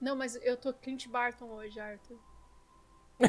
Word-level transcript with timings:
Não, 0.00 0.16
mas 0.16 0.34
eu 0.42 0.56
tô 0.56 0.72
Clint 0.72 1.06
Barton 1.08 1.44
hoje, 1.44 1.78
Arthur. 1.78 2.16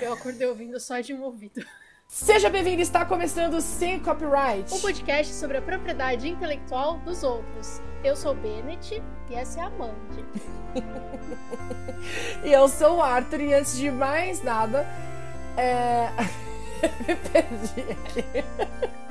Eu 0.02 0.14
acordei 0.14 0.48
ouvindo 0.48 0.80
só 0.80 1.02
de 1.02 1.14
um 1.14 1.22
ouvido. 1.22 1.62
Seja 2.08 2.50
bem-vindo, 2.50 2.82
está 2.82 3.04
começando 3.04 3.60
Sem 3.60 4.00
Copyright. 4.00 4.74
Um 4.74 4.80
podcast 4.80 5.34
sobre 5.34 5.58
a 5.58 5.62
propriedade 5.62 6.30
intelectual 6.30 6.98
dos 7.00 7.24
outros. 7.24 7.82
Eu 8.06 8.16
sou 8.16 8.34
Bennett 8.34 9.04
e 9.30 9.36
essa 9.36 9.60
é 9.60 9.64
a 9.64 9.70
Mandy. 9.70 10.26
e 12.46 12.54
eu 12.54 12.70
sou 12.70 12.98
o 12.98 13.02
Arthur 13.02 13.42
e 13.42 13.54
antes 13.54 13.78
de 13.78 13.92
mais 13.92 14.42
nada, 14.42 14.88
é... 15.58 16.08
Me 17.06 17.16
perdi 17.16 17.92
aqui. 17.92 18.92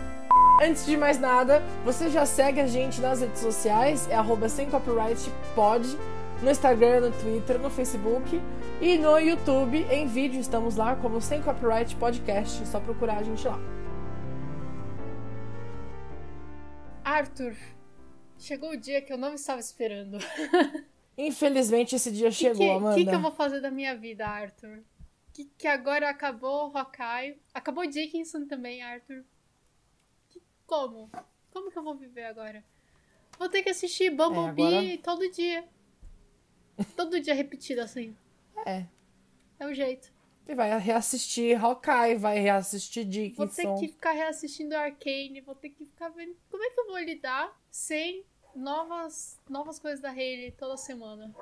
Antes 0.62 0.84
de 0.84 0.94
mais 0.94 1.18
nada, 1.18 1.62
você 1.86 2.10
já 2.10 2.26
segue 2.26 2.60
a 2.60 2.66
gente 2.66 3.00
nas 3.00 3.22
redes 3.22 3.40
sociais, 3.40 4.06
é 4.10 4.14
arroba 4.14 4.46
sem 4.46 4.68
copyright 4.68 5.32
pod, 5.54 5.96
no 6.42 6.50
Instagram, 6.50 7.00
no 7.00 7.12
Twitter, 7.12 7.58
no 7.58 7.68
Facebook 7.68 8.40
e 8.80 8.96
no 8.96 9.18
YouTube 9.18 9.84
em 9.90 10.06
vídeo. 10.06 10.40
Estamos 10.40 10.76
lá 10.76 10.96
como 10.96 11.20
Sem 11.20 11.42
Copyright 11.42 11.94
Podcast, 11.96 12.62
é 12.62 12.66
só 12.66 12.80
procurar 12.80 13.18
a 13.18 13.22
gente 13.22 13.46
lá. 13.46 13.58
Arthur, 17.04 17.54
chegou 18.38 18.70
o 18.70 18.76
dia 18.76 19.02
que 19.02 19.12
eu 19.12 19.18
não 19.18 19.34
estava 19.34 19.60
esperando. 19.60 20.18
Infelizmente 21.18 21.94
esse 21.94 22.10
dia 22.10 22.30
chegou, 22.30 22.56
que, 22.56 22.70
Amanda. 22.70 22.94
O 22.94 22.98
que, 22.98 23.04
que, 23.04 23.14
eu 23.14 23.20
vou 23.20 23.32
fazer 23.32 23.60
da 23.60 23.70
minha 23.70 23.94
vida, 23.94 24.26
Arthur? 24.26 24.82
Que, 25.34 25.44
que 25.58 25.68
agora 25.68 26.08
acabou 26.08 26.70
o 26.70 26.78
Hawkeye. 26.78 27.38
Acabou 27.52 27.86
Dickinson 27.86 28.46
também, 28.46 28.82
Arthur. 28.82 29.24
Como? 30.66 31.10
Como 31.50 31.70
que 31.70 31.78
eu 31.78 31.82
vou 31.82 31.96
viver 31.96 32.24
agora? 32.24 32.64
Vou 33.38 33.48
ter 33.48 33.62
que 33.62 33.70
assistir 33.70 34.10
Bumblebee 34.10 34.62
é, 34.62 34.78
agora... 34.78 34.98
todo 35.02 35.30
dia. 35.30 35.68
Todo 36.96 37.20
dia 37.20 37.34
repetido 37.34 37.80
assim. 37.80 38.16
É. 38.66 38.84
É 39.58 39.66
o 39.66 39.74
jeito. 39.74 40.12
E 40.48 40.54
vai 40.54 40.76
reassistir 40.78 41.62
Hawkeye, 41.62 42.16
vai 42.16 42.38
reassistir 42.38 43.04
Dickinson. 43.04 43.46
Vou 43.46 43.78
ter 43.78 43.86
que 43.86 43.92
ficar 43.92 44.12
reassistindo 44.12 44.74
Arcane, 44.74 45.40
vou 45.40 45.54
ter 45.54 45.68
que 45.68 45.84
ficar 45.84 46.08
vendo 46.08 46.34
como 46.50 46.64
é 46.64 46.70
que 46.70 46.80
eu 46.80 46.86
vou 46.86 46.98
lidar 46.98 47.56
sem 47.70 48.24
novas, 48.54 49.38
novas 49.48 49.78
coisas 49.78 50.00
da 50.00 50.10
Hayley 50.10 50.50
toda 50.52 50.76
semana. 50.76 51.32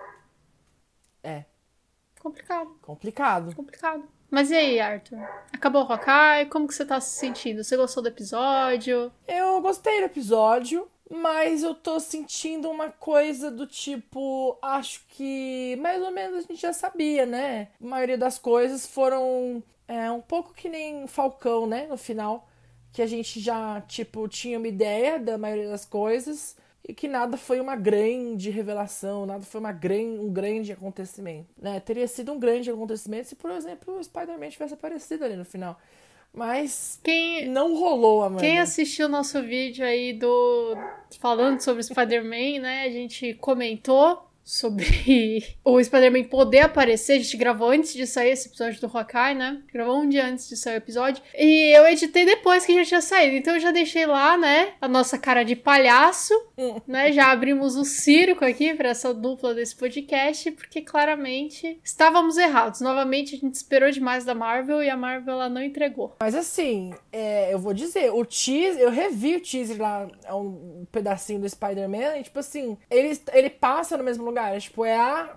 É. 1.22 1.44
Complicado. 2.20 2.70
Complicado. 2.82 3.54
Complicado. 3.54 4.08
Mas 4.30 4.50
e 4.50 4.56
aí, 4.56 4.78
Arthur? 4.78 5.18
Acabou 5.52 5.84
o 5.84 5.90
Hawkeye? 5.90 6.50
Como 6.50 6.68
que 6.68 6.74
você 6.74 6.84
tá 6.84 7.00
se 7.00 7.18
sentindo? 7.18 7.64
Você 7.64 7.76
gostou 7.76 8.02
do 8.02 8.10
episódio? 8.10 9.10
Eu 9.26 9.60
gostei 9.62 10.00
do 10.00 10.04
episódio, 10.04 10.90
mas 11.10 11.62
eu 11.62 11.74
tô 11.74 11.98
sentindo 11.98 12.70
uma 12.70 12.90
coisa 12.90 13.50
do 13.50 13.66
tipo, 13.66 14.58
acho 14.60 15.02
que 15.08 15.76
mais 15.80 16.02
ou 16.02 16.10
menos 16.10 16.38
a 16.38 16.40
gente 16.42 16.60
já 16.60 16.72
sabia, 16.72 17.24
né? 17.24 17.68
A 17.82 17.86
maioria 17.86 18.18
das 18.18 18.38
coisas 18.38 18.86
foram 18.86 19.62
é, 19.86 20.10
um 20.10 20.20
pouco 20.20 20.52
que 20.52 20.68
nem 20.68 21.06
Falcão, 21.06 21.66
né? 21.66 21.86
No 21.86 21.96
final, 21.96 22.48
que 22.92 23.00
a 23.00 23.06
gente 23.06 23.40
já, 23.40 23.80
tipo, 23.82 24.28
tinha 24.28 24.58
uma 24.58 24.68
ideia 24.68 25.18
da 25.18 25.38
maioria 25.38 25.68
das 25.68 25.84
coisas 25.84 26.56
e 26.86 26.94
que 26.94 27.08
nada 27.08 27.36
foi 27.36 27.60
uma 27.60 27.76
grande 27.76 28.50
revelação, 28.50 29.26
nada 29.26 29.44
foi 29.44 29.60
uma 29.60 29.72
gran, 29.72 30.20
um 30.20 30.32
grande 30.32 30.72
acontecimento. 30.72 31.48
Né? 31.60 31.80
Teria 31.80 32.08
sido 32.08 32.32
um 32.32 32.38
grande 32.38 32.70
acontecimento 32.70 33.28
se, 33.28 33.36
por 33.36 33.50
exemplo, 33.50 33.98
o 33.98 34.02
Spider-Man 34.02 34.48
tivesse 34.48 34.74
aparecido 34.74 35.24
ali 35.24 35.36
no 35.36 35.44
final. 35.44 35.78
Mas 36.32 37.00
quem, 37.02 37.48
não 37.48 37.74
rolou, 37.74 38.22
Amanda. 38.22 38.42
Quem 38.42 38.58
assistiu 38.58 39.06
o 39.06 39.08
nosso 39.08 39.42
vídeo 39.42 39.84
aí 39.84 40.12
do 40.12 40.76
falando 41.18 41.60
sobre 41.60 41.82
Spider-Man, 41.82 42.60
né? 42.60 42.84
A 42.84 42.90
gente 42.90 43.34
comentou 43.34 44.27
sobre 44.48 45.44
o 45.62 45.82
Spider-Man 45.82 46.24
poder 46.24 46.60
aparecer. 46.60 47.12
A 47.12 47.18
gente 47.18 47.36
gravou 47.36 47.68
antes 47.68 47.92
de 47.92 48.06
sair 48.06 48.30
esse 48.30 48.48
episódio 48.48 48.80
do 48.80 48.86
Hawkeye, 48.86 49.34
né? 49.34 49.60
Gravou 49.70 49.98
um 49.98 50.08
dia 50.08 50.24
antes 50.24 50.48
de 50.48 50.56
sair 50.56 50.74
o 50.74 50.78
episódio. 50.78 51.22
E 51.36 51.76
eu 51.76 51.86
editei 51.86 52.24
depois 52.24 52.64
que 52.64 52.74
já 52.74 52.82
tinha 52.82 53.00
saído. 53.02 53.36
Então 53.36 53.54
eu 53.54 53.60
já 53.60 53.70
deixei 53.70 54.06
lá, 54.06 54.38
né? 54.38 54.72
A 54.80 54.88
nossa 54.88 55.18
cara 55.18 55.42
de 55.42 55.54
palhaço, 55.54 56.32
hum. 56.56 56.80
né? 56.86 57.12
Já 57.12 57.30
abrimos 57.30 57.76
o 57.76 57.84
circo 57.84 58.42
aqui 58.42 58.74
para 58.74 58.88
essa 58.88 59.12
dupla 59.12 59.52
desse 59.52 59.76
podcast, 59.76 60.50
porque 60.52 60.80
claramente 60.80 61.78
estávamos 61.84 62.38
errados. 62.38 62.80
Novamente 62.80 63.34
a 63.34 63.38
gente 63.38 63.54
esperou 63.54 63.90
demais 63.90 64.24
da 64.24 64.34
Marvel 64.34 64.82
e 64.82 64.88
a 64.88 64.96
Marvel 64.96 65.34
ela 65.34 65.50
não 65.50 65.62
entregou. 65.62 66.16
Mas 66.18 66.34
assim, 66.34 66.94
é, 67.12 67.52
eu 67.52 67.58
vou 67.58 67.74
dizer, 67.74 68.10
o 68.14 68.24
teaser, 68.24 68.80
eu 68.80 68.90
revi 68.90 69.36
o 69.36 69.40
teaser 69.42 69.78
lá, 69.78 70.08
é 70.24 70.32
um 70.32 70.86
pedacinho 70.90 71.40
do 71.40 71.48
Spider-Man, 71.48 72.16
e 72.16 72.22
tipo 72.22 72.38
assim, 72.38 72.78
ele, 72.90 73.20
ele 73.34 73.50
passa 73.50 73.98
no 73.98 74.04
mesmo 74.04 74.24
lugar 74.24 74.37
lugar. 74.38 74.60
Tipo, 74.60 74.84
é 74.84 74.96
a 74.96 75.32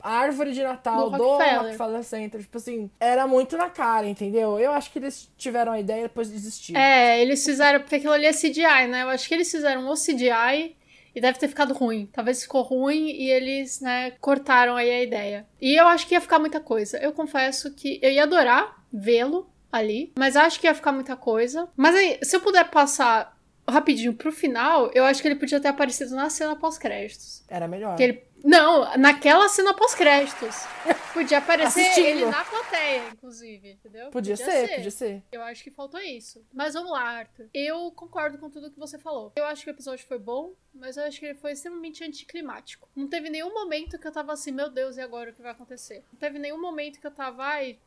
árvore 0.00 0.52
de 0.52 0.62
Natal 0.62 1.10
do, 1.10 1.16
do 1.16 1.24
Rockefeller. 1.24 1.62
Rockefeller 1.62 2.04
Center. 2.04 2.40
Tipo 2.40 2.58
assim, 2.58 2.90
era 2.98 3.26
muito 3.26 3.56
na 3.56 3.68
cara, 3.68 4.06
entendeu? 4.06 4.58
Eu 4.58 4.72
acho 4.72 4.90
que 4.90 4.98
eles 4.98 5.30
tiveram 5.36 5.72
a 5.72 5.80
ideia 5.80 6.00
e 6.00 6.02
depois 6.04 6.30
desistiram. 6.30 6.80
É, 6.80 7.20
eles 7.20 7.44
fizeram, 7.44 7.80
porque 7.80 7.96
aquilo 7.96 8.12
ali 8.12 8.26
é 8.26 8.32
CGI, 8.32 8.86
né? 8.88 9.02
Eu 9.02 9.08
acho 9.08 9.28
que 9.28 9.34
eles 9.34 9.50
fizeram 9.50 9.88
o 9.88 9.94
CGI 9.94 10.76
e 11.14 11.20
deve 11.20 11.38
ter 11.38 11.48
ficado 11.48 11.72
ruim. 11.72 12.08
Talvez 12.12 12.42
ficou 12.42 12.62
ruim 12.62 13.08
e 13.10 13.30
eles, 13.30 13.80
né, 13.80 14.12
cortaram 14.20 14.76
aí 14.76 14.90
a 14.90 15.02
ideia. 15.02 15.46
E 15.60 15.74
eu 15.74 15.86
acho 15.88 16.06
que 16.06 16.14
ia 16.14 16.20
ficar 16.20 16.38
muita 16.38 16.60
coisa. 16.60 16.98
Eu 16.98 17.12
confesso 17.12 17.72
que 17.74 17.98
eu 18.02 18.10
ia 18.10 18.24
adorar 18.24 18.84
vê-lo 18.92 19.48
ali, 19.72 20.12
mas 20.18 20.36
acho 20.36 20.60
que 20.60 20.66
ia 20.66 20.74
ficar 20.74 20.92
muita 20.92 21.16
coisa. 21.16 21.68
Mas 21.76 21.94
aí, 21.94 22.18
se 22.22 22.36
eu 22.36 22.40
puder 22.40 22.70
passar 22.70 23.36
rapidinho 23.68 24.14
pro 24.14 24.30
final, 24.30 24.90
eu 24.94 25.04
acho 25.04 25.20
que 25.20 25.28
ele 25.28 25.36
podia 25.36 25.60
ter 25.60 25.68
aparecido 25.68 26.14
na 26.14 26.30
cena 26.30 26.54
pós-créditos. 26.54 27.42
Era 27.48 27.66
melhor. 27.66 27.96
Que 27.96 28.02
ele 28.02 28.25
não, 28.44 28.96
naquela 28.96 29.48
cena 29.48 29.74
pós-créditos. 29.74 30.64
Podia 31.12 31.38
aparecer 31.38 31.80
Assistindo. 31.80 32.06
ele 32.06 32.26
na 32.26 32.44
plateia, 32.44 33.08
inclusive, 33.08 33.72
entendeu? 33.72 34.10
Podia, 34.10 34.34
podia 34.34 34.36
ser, 34.36 34.68
ser, 34.68 34.74
podia 34.76 34.90
ser. 34.90 35.22
Eu 35.32 35.42
acho 35.42 35.64
que 35.64 35.70
faltou 35.70 36.00
isso. 36.00 36.44
Mas 36.52 36.74
vamos 36.74 36.90
lá, 36.90 37.20
Arthur. 37.20 37.48
Eu 37.54 37.90
concordo 37.92 38.38
com 38.38 38.50
tudo 38.50 38.70
que 38.70 38.78
você 38.78 38.98
falou. 38.98 39.32
Eu 39.36 39.44
acho 39.46 39.64
que 39.64 39.70
o 39.70 39.72
episódio 39.72 40.06
foi 40.06 40.18
bom, 40.18 40.54
mas 40.74 40.96
eu 40.96 41.04
acho 41.04 41.18
que 41.18 41.26
ele 41.26 41.34
foi 41.34 41.52
extremamente 41.52 42.04
anticlimático. 42.04 42.88
Não 42.94 43.08
teve 43.08 43.30
nenhum 43.30 43.52
momento 43.52 43.98
que 43.98 44.06
eu 44.06 44.12
tava 44.12 44.32
assim, 44.32 44.52
meu 44.52 44.68
Deus, 44.68 44.96
e 44.96 45.00
agora 45.00 45.30
o 45.30 45.34
que 45.34 45.42
vai 45.42 45.52
acontecer? 45.52 46.04
Não 46.12 46.18
teve 46.18 46.38
nenhum 46.38 46.60
momento 46.60 47.00
que 47.00 47.06
eu 47.06 47.10
tava, 47.10 47.44
ai, 47.44 47.78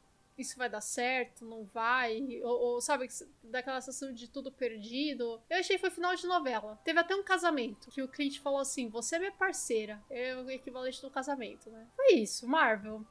isso 0.41 0.57
vai 0.57 0.69
dar 0.69 0.81
certo, 0.81 1.45
não 1.45 1.63
vai, 1.65 2.41
ou, 2.43 2.59
ou, 2.59 2.81
sabe, 2.81 3.07
daquela 3.43 3.81
sensação 3.81 4.13
de 4.13 4.27
tudo 4.27 4.51
perdido. 4.51 5.41
Eu 5.49 5.59
achei 5.59 5.75
que 5.75 5.81
foi 5.81 5.89
final 5.89 6.15
de 6.15 6.27
novela. 6.27 6.79
Teve 6.83 6.99
até 6.99 7.15
um 7.15 7.23
casamento, 7.23 7.89
que 7.89 8.01
o 8.01 8.07
Clint 8.07 8.39
falou 8.39 8.59
assim, 8.59 8.89
você 8.89 9.15
é 9.15 9.19
minha 9.19 9.31
parceira. 9.31 10.01
É 10.09 10.35
o 10.35 10.49
equivalente 10.49 11.01
do 11.01 11.09
casamento, 11.09 11.69
né? 11.69 11.87
Foi 11.95 12.13
isso, 12.13 12.47
Marvel. 12.47 13.05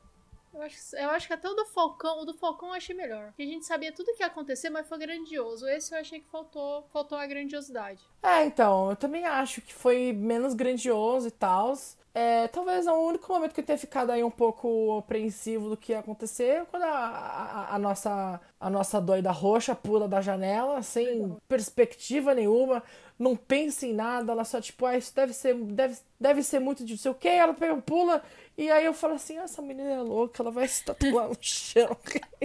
Eu 0.52 0.62
acho, 0.62 0.96
eu 0.96 1.10
acho 1.10 1.26
que 1.26 1.34
até 1.34 1.48
o 1.48 1.54
do 1.54 1.66
Falcão, 1.66 2.20
o 2.20 2.24
do 2.24 2.34
Falcão 2.34 2.68
eu 2.68 2.74
achei 2.74 2.94
melhor. 2.94 3.26
Porque 3.26 3.42
a 3.42 3.46
gente 3.46 3.66
sabia 3.66 3.92
tudo 3.92 4.10
o 4.10 4.14
que 4.14 4.22
ia 4.22 4.26
acontecer, 4.26 4.70
mas 4.70 4.88
foi 4.88 4.98
grandioso. 4.98 5.66
Esse 5.68 5.94
eu 5.94 5.98
achei 5.98 6.20
que 6.20 6.28
faltou, 6.30 6.86
faltou 6.92 7.18
a 7.18 7.26
grandiosidade. 7.26 8.02
É, 8.22 8.44
então, 8.44 8.90
eu 8.90 8.96
também 8.96 9.24
acho 9.24 9.60
que 9.60 9.74
foi 9.74 10.12
menos 10.12 10.54
grandioso 10.54 11.28
e 11.28 11.30
tal. 11.30 11.74
É, 12.14 12.48
talvez 12.48 12.86
o 12.86 12.92
único 12.94 13.32
momento 13.32 13.54
que 13.54 13.60
eu 13.60 13.64
tenha 13.64 13.78
ficado 13.78 14.10
aí 14.10 14.24
um 14.24 14.30
pouco 14.30 14.98
apreensivo 14.98 15.68
do 15.68 15.76
que 15.76 15.92
ia 15.92 16.00
acontecer 16.00 16.64
quando 16.70 16.82
a, 16.82 16.88
a, 16.88 17.74
a, 17.74 17.78
nossa, 17.78 18.40
a 18.58 18.70
nossa 18.70 19.00
doida 19.00 19.30
roxa 19.30 19.74
pula 19.74 20.08
da 20.08 20.20
janela, 20.20 20.82
sem 20.82 21.36
perspectiva 21.46 22.34
nenhuma, 22.34 22.82
não 23.18 23.36
pensa 23.36 23.86
em 23.86 23.92
nada, 23.92 24.32
ela 24.32 24.44
só 24.44 24.60
tipo, 24.60 24.86
ah, 24.86 24.96
isso 24.96 25.14
deve 25.14 25.32
ser, 25.32 25.54
deve, 25.54 25.98
deve 26.18 26.42
ser 26.42 26.58
muito 26.58 26.84
de 26.84 26.94
não 26.94 26.98
sei 26.98 27.10
o 27.10 27.14
que, 27.14 27.28
ela 27.28 27.54
pega, 27.54 27.76
pula, 27.76 28.22
e 28.56 28.70
aí 28.70 28.84
eu 28.84 28.94
falo 28.94 29.14
assim, 29.14 29.38
ah, 29.38 29.42
essa 29.42 29.62
menina 29.62 29.90
é 29.90 30.00
louca, 30.00 30.42
ela 30.42 30.50
vai 30.50 30.66
se 30.66 30.84
tatuar 30.84 31.28
no 31.28 31.36
chão. 31.40 31.96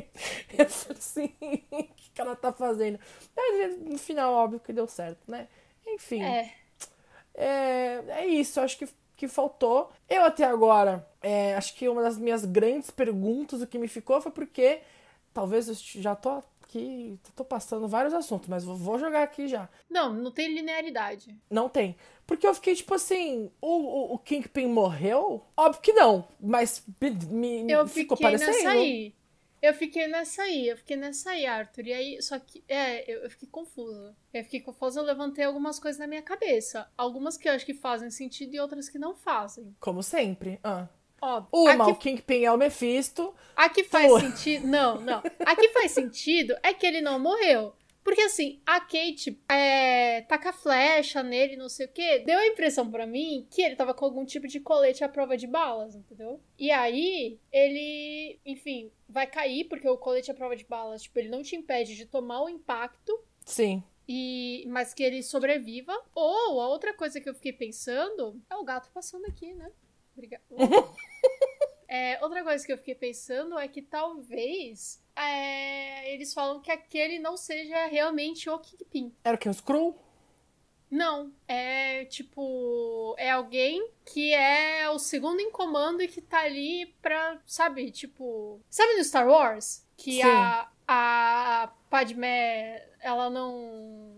eu 0.55 0.69
falo 0.69 0.99
assim, 0.99 1.33
o 1.71 1.83
que 2.13 2.21
ela 2.21 2.35
tá 2.35 2.51
fazendo? 2.53 2.99
Mas, 3.35 3.79
no 3.79 3.97
final, 3.97 4.33
óbvio 4.33 4.59
que 4.59 4.73
deu 4.73 4.87
certo, 4.87 5.19
né? 5.27 5.47
Enfim. 5.87 6.21
É. 6.21 6.53
É, 7.35 8.03
é 8.09 8.27
isso, 8.27 8.59
acho 8.59 8.77
que 8.77 8.87
que 9.15 9.27
faltou. 9.27 9.91
Eu 10.09 10.23
até 10.23 10.43
agora, 10.43 11.07
é, 11.21 11.55
acho 11.55 11.75
que 11.75 11.87
uma 11.87 12.01
das 12.01 12.17
minhas 12.17 12.45
grandes 12.45 12.91
perguntas, 12.91 13.61
o 13.61 13.67
que 13.67 13.77
me 13.77 13.87
ficou 13.87 14.21
foi 14.21 14.31
porque, 14.31 14.81
talvez 15.33 15.67
eu 15.67 15.75
já 16.01 16.15
tô 16.15 16.41
aqui, 16.63 17.19
tô 17.35 17.45
passando 17.45 17.87
vários 17.87 18.13
assuntos, 18.13 18.49
mas 18.49 18.63
vou 18.63 18.97
jogar 18.97 19.23
aqui 19.23 19.47
já. 19.47 19.69
Não, 19.89 20.13
não 20.13 20.31
tem 20.31 20.53
linearidade. 20.53 21.35
Não 21.49 21.69
tem. 21.69 21.95
Porque 22.25 22.47
eu 22.47 22.53
fiquei 22.55 22.75
tipo 22.75 22.93
assim, 22.93 23.51
o, 23.61 23.67
o, 23.67 24.13
o 24.15 24.17
Kingpin 24.17 24.67
morreu? 24.67 25.43
Óbvio 25.55 25.81
que 25.81 25.93
não, 25.93 26.27
mas 26.39 26.83
me, 27.29 27.63
me 27.63 27.71
eu 27.71 27.87
ficou 27.87 28.17
parecendo. 28.17 28.51
Nessa 28.51 28.69
aí. 28.69 29.13
Eu 29.63 29.73
fiquei 29.73 30.09
nessa 30.09 30.41
aí, 30.41 30.67
eu 30.67 30.75
fiquei 30.75 30.97
nessa 30.97 31.31
aí, 31.31 31.45
Arthur. 31.45 31.87
E 31.87 31.93
aí, 31.93 32.21
só 32.21 32.37
que, 32.37 32.61
é, 32.67 33.09
eu, 33.09 33.23
eu, 33.23 33.29
fiquei 33.29 33.47
confusa. 33.49 34.13
Eu 34.33 34.43
fiquei 34.43 34.59
confusa, 34.59 34.99
eu 34.99 35.05
levantei 35.05 35.45
algumas 35.45 35.79
coisas 35.79 35.97
na 35.97 36.05
minha 36.05 36.21
cabeça. 36.21 36.85
Algumas 36.97 37.37
que 37.37 37.47
eu 37.47 37.53
acho 37.53 37.65
que 37.65 37.73
fazem 37.73 38.11
sentido 38.11 38.53
e 38.53 38.59
outras 38.59 38.89
que 38.89 38.99
não 38.99 39.15
fazem. 39.15 39.73
Como 39.79 40.03
sempre. 40.03 40.59
Ah. 40.61 40.89
Ó, 41.21 41.45
Uma, 41.49 41.87
o 41.87 41.95
Kingpin 41.95 42.43
é 42.43 42.51
o 42.51 42.57
Mephisto. 42.57 43.33
A 43.55 43.69
que 43.69 43.85
faz 43.85 44.11
sentido. 44.19 44.67
Não, 44.67 44.99
não. 44.99 45.23
A 45.45 45.55
que 45.55 45.69
faz 45.69 45.91
sentido 45.91 46.53
é 46.61 46.73
que 46.73 46.85
ele 46.85 46.99
não 46.99 47.17
morreu. 47.17 47.73
Porque 48.03 48.21
assim, 48.21 48.61
a 48.65 48.81
Kate 48.81 49.41
é, 49.49 50.21
taca 50.21 50.51
flecha 50.51 51.23
nele, 51.23 51.55
não 51.55 51.69
sei 51.69 51.85
o 51.85 51.89
quê. 51.89 52.19
Deu 52.19 52.37
a 52.37 52.47
impressão 52.47 52.89
para 52.91 53.07
mim 53.07 53.47
que 53.49 53.61
ele 53.61 53.75
tava 53.75 53.93
com 53.93 54.03
algum 54.03 54.25
tipo 54.25 54.47
de 54.47 54.59
colete 54.59 55.03
à 55.03 55.09
prova 55.09 55.37
de 55.37 55.47
balas, 55.47 55.95
entendeu? 55.95 56.41
E 56.59 56.69
aí, 56.69 57.39
ele, 57.51 58.39
enfim, 58.45 58.91
vai 59.07 59.25
cair, 59.25 59.65
porque 59.65 59.87
o 59.87 59.97
colete 59.97 60.29
à 60.29 60.33
prova 60.33 60.55
de 60.55 60.65
balas, 60.65 61.03
tipo, 61.03 61.17
ele 61.17 61.29
não 61.29 61.41
te 61.41 61.55
impede 61.55 61.95
de 61.95 62.05
tomar 62.05 62.41
o 62.41 62.49
impacto. 62.49 63.17
Sim. 63.45 63.81
E, 64.07 64.65
mas 64.67 64.93
que 64.93 65.01
ele 65.01 65.23
sobreviva. 65.23 65.97
Ou 66.13 66.59
a 66.61 66.67
outra 66.67 66.93
coisa 66.93 67.21
que 67.21 67.29
eu 67.29 67.35
fiquei 67.35 67.53
pensando 67.53 68.41
é 68.49 68.55
o 68.55 68.65
gato 68.65 68.91
passando 68.91 69.25
aqui, 69.25 69.53
né? 69.53 69.71
Obrigada. 70.13 70.43
é, 71.93 72.17
outra 72.23 72.43
coisa 72.43 72.65
que 72.65 72.73
eu 72.73 72.77
fiquei 72.79 72.95
pensando 72.95 73.59
é 73.59 73.67
que 73.67 73.79
talvez 73.79 74.99
é, 75.15 76.11
eles 76.11 76.33
falam 76.33 76.59
que 76.59 76.71
aquele 76.71 77.19
não 77.19 77.37
seja 77.37 77.85
realmente 77.85 78.49
o 78.49 78.57
Kingpin. 78.57 79.13
Era 79.23 79.35
o 79.35 79.37
que? 79.37 79.47
Um 79.47 79.51
Skrull? 79.51 79.95
Não, 80.89 81.31
é 81.47 82.05
tipo. 82.05 83.13
É 83.19 83.29
alguém 83.29 83.91
que 84.11 84.33
é 84.33 84.89
o 84.89 84.97
segundo 84.97 85.39
em 85.39 85.51
comando 85.51 86.01
e 86.01 86.07
que 86.07 86.19
tá 86.19 86.39
ali 86.39 86.95
pra. 86.99 87.39
Sabe, 87.45 87.91
tipo. 87.91 88.59
Sabe 88.71 88.95
no 88.95 89.03
Star 89.03 89.27
Wars? 89.27 89.87
Que 89.95 90.19
a, 90.23 90.67
a 90.87 91.73
Padmé, 91.91 92.89
ela 93.01 93.29
não. 93.29 94.17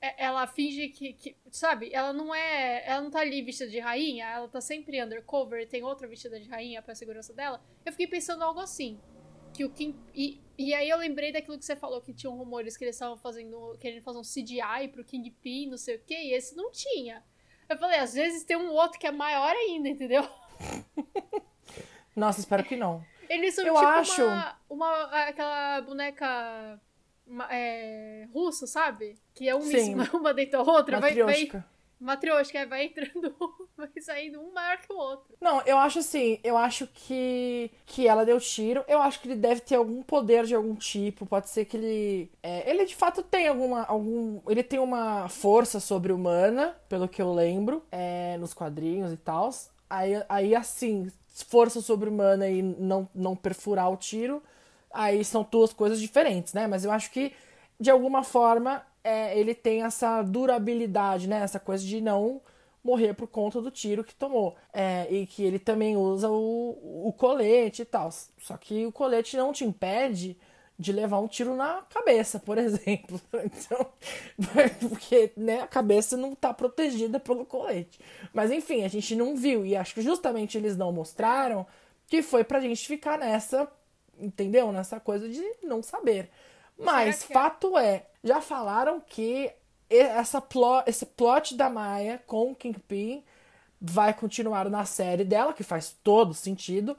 É, 0.00 0.24
ela 0.24 0.46
finge 0.46 0.88
que, 0.88 1.12
que, 1.14 1.36
Sabe? 1.50 1.90
Ela 1.92 2.12
não 2.12 2.34
é. 2.34 2.84
Ela 2.86 3.02
não 3.02 3.10
tá 3.10 3.20
ali 3.20 3.42
vestida 3.42 3.70
de 3.70 3.78
rainha, 3.78 4.26
ela 4.26 4.48
tá 4.48 4.60
sempre 4.60 5.02
undercover 5.02 5.62
e 5.62 5.66
tem 5.66 5.82
outra 5.82 6.06
vestida 6.06 6.38
de 6.38 6.48
rainha 6.48 6.82
pra 6.82 6.94
segurança 6.94 7.32
dela. 7.32 7.62
Eu 7.84 7.92
fiquei 7.92 8.06
pensando 8.06 8.42
algo 8.44 8.60
assim 8.60 8.98
que 9.56 9.64
o 9.64 9.70
Kim. 9.70 9.96
E, 10.14 10.40
e 10.58 10.74
aí 10.74 10.88
eu 10.88 10.98
lembrei 10.98 11.32
daquilo 11.32 11.58
que 11.58 11.64
você 11.64 11.74
falou, 11.74 12.00
que 12.02 12.12
tinham 12.12 12.36
rumores 12.36 12.76
que 12.76 12.84
eles 12.84 12.94
estavam 12.94 13.16
fazendo. 13.16 13.76
querendo 13.80 14.02
fazer 14.02 14.18
um 14.18 14.22
CGI 14.22 14.88
pro 14.92 15.04
Kingpin, 15.04 15.70
não 15.70 15.78
sei 15.78 15.96
o 15.96 16.02
quê, 16.04 16.14
e 16.14 16.32
esse 16.34 16.54
não 16.54 16.70
tinha. 16.70 17.24
Eu 17.68 17.76
falei, 17.78 17.98
às 17.98 18.14
vezes 18.14 18.44
tem 18.44 18.56
um 18.56 18.70
outro 18.70 18.98
que 18.98 19.06
é 19.06 19.10
maior 19.10 19.50
ainda, 19.50 19.88
entendeu? 19.88 20.28
Nossa, 22.14 22.40
espero 22.40 22.64
que 22.64 22.76
não. 22.76 23.04
Eles 23.28 23.54
são 23.54 23.66
eu 23.66 23.74
tipo 23.74 23.86
acho... 23.86 24.24
uma, 24.24 24.58
uma. 24.70 25.02
aquela 25.26 25.80
boneca. 25.80 26.80
É, 27.50 28.28
russa, 28.32 28.66
sabe? 28.66 29.18
Que 29.34 29.48
é 29.48 29.54
uma, 29.54 29.64
Sim. 29.64 29.94
uma 30.14 30.32
dentro 30.32 30.64
da 30.64 30.72
outra. 30.72 31.00
Vai, 31.00 31.14
vai, 31.14 31.64
Matrioshka 31.98 32.66
vai 32.66 32.84
entrando 32.84 33.34
vai 33.76 33.88
saindo 34.00 34.40
um 34.40 34.52
maior 34.52 34.78
que 34.78 34.92
o 34.92 34.96
outro. 34.96 35.34
Não, 35.40 35.62
eu 35.62 35.78
acho 35.78 36.00
assim, 36.00 36.38
eu 36.44 36.56
acho 36.56 36.86
que 36.86 37.70
que 37.86 38.06
ela 38.06 38.24
deu 38.24 38.38
tiro. 38.38 38.84
Eu 38.86 39.00
acho 39.00 39.20
que 39.20 39.28
ele 39.28 39.36
deve 39.36 39.60
ter 39.60 39.76
algum 39.76 40.02
poder 40.02 40.44
de 40.44 40.54
algum 40.54 40.74
tipo. 40.74 41.24
Pode 41.24 41.48
ser 41.48 41.64
que 41.64 41.76
ele. 41.76 42.30
É, 42.42 42.68
ele 42.70 42.84
de 42.84 42.94
fato 42.94 43.22
tem 43.22 43.48
alguma. 43.48 43.84
algum 43.84 44.40
Ele 44.46 44.62
tem 44.62 44.78
uma 44.78 45.28
força 45.28 45.80
sobre-humana, 45.80 46.76
pelo 46.88 47.08
que 47.08 47.22
eu 47.22 47.32
lembro, 47.32 47.82
é, 47.90 48.36
nos 48.38 48.52
quadrinhos 48.52 49.12
e 49.12 49.16
tal. 49.16 49.50
Aí, 49.88 50.22
aí, 50.28 50.54
assim, 50.54 51.10
força 51.28 51.80
sobre-humana 51.80 52.48
e 52.48 52.60
não, 52.60 53.08
não 53.14 53.36
perfurar 53.36 53.90
o 53.90 53.96
tiro, 53.96 54.42
aí 54.96 55.24
são 55.24 55.46
duas 55.48 55.72
coisas 55.72 56.00
diferentes, 56.00 56.54
né? 56.54 56.66
Mas 56.66 56.84
eu 56.84 56.90
acho 56.90 57.10
que, 57.10 57.32
de 57.78 57.90
alguma 57.90 58.24
forma, 58.24 58.82
é, 59.04 59.38
ele 59.38 59.54
tem 59.54 59.82
essa 59.82 60.22
durabilidade, 60.22 61.28
né? 61.28 61.42
Essa 61.42 61.60
coisa 61.60 61.84
de 61.84 62.00
não 62.00 62.40
morrer 62.82 63.14
por 63.14 63.26
conta 63.26 63.60
do 63.60 63.70
tiro 63.70 64.02
que 64.04 64.14
tomou. 64.14 64.56
É, 64.72 65.06
e 65.10 65.26
que 65.26 65.42
ele 65.42 65.58
também 65.58 65.96
usa 65.96 66.30
o, 66.30 67.08
o 67.08 67.12
colete 67.12 67.82
e 67.82 67.84
tal. 67.84 68.10
Só 68.38 68.56
que 68.56 68.86
o 68.86 68.92
colete 68.92 69.36
não 69.36 69.52
te 69.52 69.64
impede 69.64 70.36
de 70.78 70.92
levar 70.92 71.18
um 71.20 71.26
tiro 71.26 71.54
na 71.56 71.82
cabeça, 71.90 72.38
por 72.38 72.56
exemplo. 72.58 73.20
Então, 73.34 73.86
porque 74.88 75.32
né, 75.36 75.60
a 75.60 75.66
cabeça 75.66 76.16
não 76.16 76.32
está 76.32 76.54
protegida 76.54 77.20
pelo 77.20 77.44
colete. 77.44 77.98
Mas 78.32 78.50
enfim, 78.50 78.84
a 78.84 78.88
gente 78.88 79.14
não 79.14 79.36
viu. 79.36 79.66
E 79.66 79.76
acho 79.76 79.94
que 79.94 80.02
justamente 80.02 80.56
eles 80.56 80.76
não 80.76 80.92
mostraram 80.92 81.66
que 82.06 82.22
foi 82.22 82.44
pra 82.44 82.60
gente 82.60 82.86
ficar 82.86 83.18
nessa, 83.18 83.68
entendeu? 84.18 84.72
Nessa 84.72 85.00
coisa 85.00 85.28
de 85.28 85.42
não 85.62 85.82
saber. 85.82 86.30
Mas 86.78 87.22
é? 87.22 87.32
fato 87.32 87.78
é, 87.78 88.06
já 88.22 88.40
falaram 88.40 89.00
que 89.00 89.50
essa 89.88 90.40
plot, 90.40 90.88
esse 90.88 91.06
plot 91.06 91.54
da 91.54 91.70
Maia 91.70 92.22
com 92.26 92.50
o 92.50 92.54
Kingpin 92.54 93.22
vai 93.80 94.12
continuar 94.12 94.68
na 94.68 94.84
série 94.84 95.24
dela, 95.24 95.52
que 95.52 95.62
faz 95.62 95.96
todo 96.02 96.34
sentido, 96.34 96.96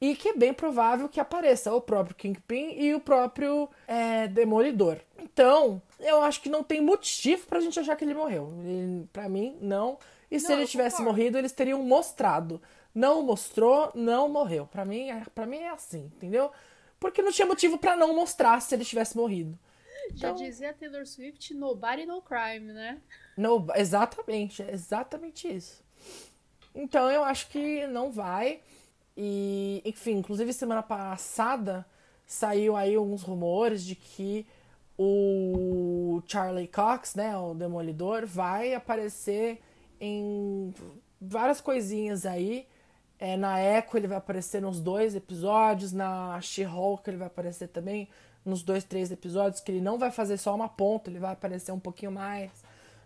e 0.00 0.14
que 0.14 0.28
é 0.28 0.36
bem 0.36 0.52
provável 0.52 1.08
que 1.08 1.18
apareça 1.18 1.74
o 1.74 1.80
próprio 1.80 2.14
Kingpin 2.14 2.74
e 2.78 2.94
o 2.94 3.00
próprio 3.00 3.68
é, 3.86 4.28
Demolidor. 4.28 4.98
Então, 5.18 5.82
eu 5.98 6.22
acho 6.22 6.40
que 6.40 6.48
não 6.48 6.62
tem 6.62 6.80
motivo 6.80 7.46
pra 7.46 7.60
gente 7.60 7.80
achar 7.80 7.96
que 7.96 8.04
ele 8.04 8.14
morreu. 8.14 8.52
Ele, 8.64 9.08
pra 9.12 9.28
mim, 9.28 9.56
não. 9.60 9.98
E 10.30 10.34
não, 10.34 10.40
se 10.40 10.52
ele 10.52 10.66
tivesse 10.66 10.98
concordo. 10.98 11.18
morrido, 11.18 11.38
eles 11.38 11.52
teriam 11.52 11.82
mostrado. 11.82 12.60
Não 12.94 13.22
mostrou, 13.22 13.92
não 13.94 14.28
morreu. 14.28 14.66
Pra 14.66 14.84
mim, 14.84 15.10
é, 15.10 15.22
pra 15.34 15.46
mim 15.46 15.58
é 15.58 15.70
assim, 15.70 16.10
entendeu? 16.16 16.50
Porque 16.98 17.22
não 17.22 17.32
tinha 17.32 17.46
motivo 17.46 17.78
para 17.78 17.96
não 17.96 18.14
mostrar 18.14 18.60
se 18.60 18.74
ele 18.74 18.84
tivesse 18.84 19.16
morrido. 19.16 19.58
Já 20.14 20.30
então, 20.30 20.34
dizia 20.34 20.72
Taylor 20.72 21.06
Swift, 21.06 21.54
nobody 21.54 22.06
no 22.06 22.22
crime, 22.22 22.72
né? 22.72 23.00
No, 23.36 23.66
exatamente, 23.74 24.62
exatamente 24.62 25.48
isso. 25.48 25.82
Então 26.74 27.10
eu 27.10 27.22
acho 27.24 27.48
que 27.48 27.86
não 27.86 28.10
vai. 28.10 28.60
E, 29.16 29.82
enfim, 29.84 30.12
inclusive 30.18 30.52
semana 30.52 30.82
passada 30.82 31.84
saiu 32.26 32.76
aí 32.76 32.94
alguns 32.94 33.22
rumores 33.22 33.84
de 33.84 33.94
que 33.94 34.46
o 34.96 36.22
Charlie 36.26 36.68
Cox, 36.68 37.14
né, 37.14 37.36
o 37.36 37.54
Demolidor, 37.54 38.26
vai 38.26 38.74
aparecer 38.74 39.60
em 40.00 40.74
várias 41.20 41.60
coisinhas 41.60 42.26
aí 42.26 42.66
é, 43.18 43.36
na 43.36 43.60
Echo 43.60 43.96
ele 43.96 44.06
vai 44.06 44.18
aparecer 44.18 44.62
nos 44.62 44.80
dois 44.80 45.14
episódios, 45.14 45.92
na 45.92 46.40
She-Hulk 46.40 47.08
ele 47.08 47.16
vai 47.16 47.26
aparecer 47.26 47.68
também 47.68 48.08
nos 48.44 48.62
dois, 48.62 48.84
três 48.84 49.10
episódios, 49.10 49.60
que 49.60 49.70
ele 49.70 49.80
não 49.80 49.98
vai 49.98 50.10
fazer 50.10 50.38
só 50.38 50.54
uma 50.54 50.68
ponta, 50.68 51.10
ele 51.10 51.18
vai 51.18 51.32
aparecer 51.32 51.72
um 51.72 51.80
pouquinho 51.80 52.12
mais, 52.12 52.50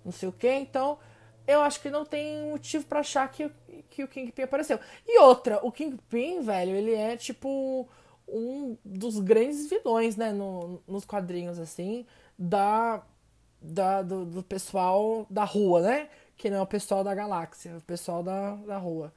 não 0.05 0.12
sei 0.12 0.29
o 0.29 0.32
que. 0.32 0.50
Então, 0.50 0.99
eu 1.47 1.61
acho 1.61 1.81
que 1.81 1.91
não 1.91 2.05
tem 2.05 2.50
motivo 2.50 2.85
para 2.87 3.00
achar 3.00 3.31
que, 3.31 3.50
que 3.91 4.05
o 4.05 4.09
Kingpin 4.09 4.43
apareceu. 4.43 4.79
E 5.06 5.19
outra, 5.19 5.59
o 5.64 5.73
Kingpin, 5.73 6.43
velho, 6.43 6.75
ele 6.75 6.94
é 6.94 7.17
tipo 7.17 7.88
um 8.29 8.76
dos 8.85 9.19
grandes 9.19 9.69
vilões, 9.69 10.17
né, 10.17 10.32
no, 10.32 10.81
nos 10.87 11.05
quadrinhos, 11.05 11.58
assim, 11.58 12.06
da, 12.38 13.03
da 13.61 14.03
do, 14.03 14.25
do, 14.25 14.43
pessoal 14.43 15.26
da 15.29 15.44
rua, 15.44 15.82
né? 15.82 16.08
Que 16.37 16.49
não 16.49 16.58
é 16.58 16.62
o 16.62 16.67
pessoal 16.67 17.05
da 17.05 17.15
galáxia, 17.15 17.70
é 17.70 17.76
o 17.76 17.81
pessoal 17.81 18.23
da, 18.23 18.55
da 18.55 18.79
rua. 18.79 19.12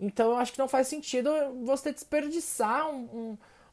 Então 0.00 0.30
eu 0.30 0.36
acho 0.36 0.52
que 0.52 0.58
não 0.58 0.68
faz 0.68 0.86
sentido 0.88 1.30
você 1.64 1.92
desperdiçar 1.92 2.88
um, 2.88 3.02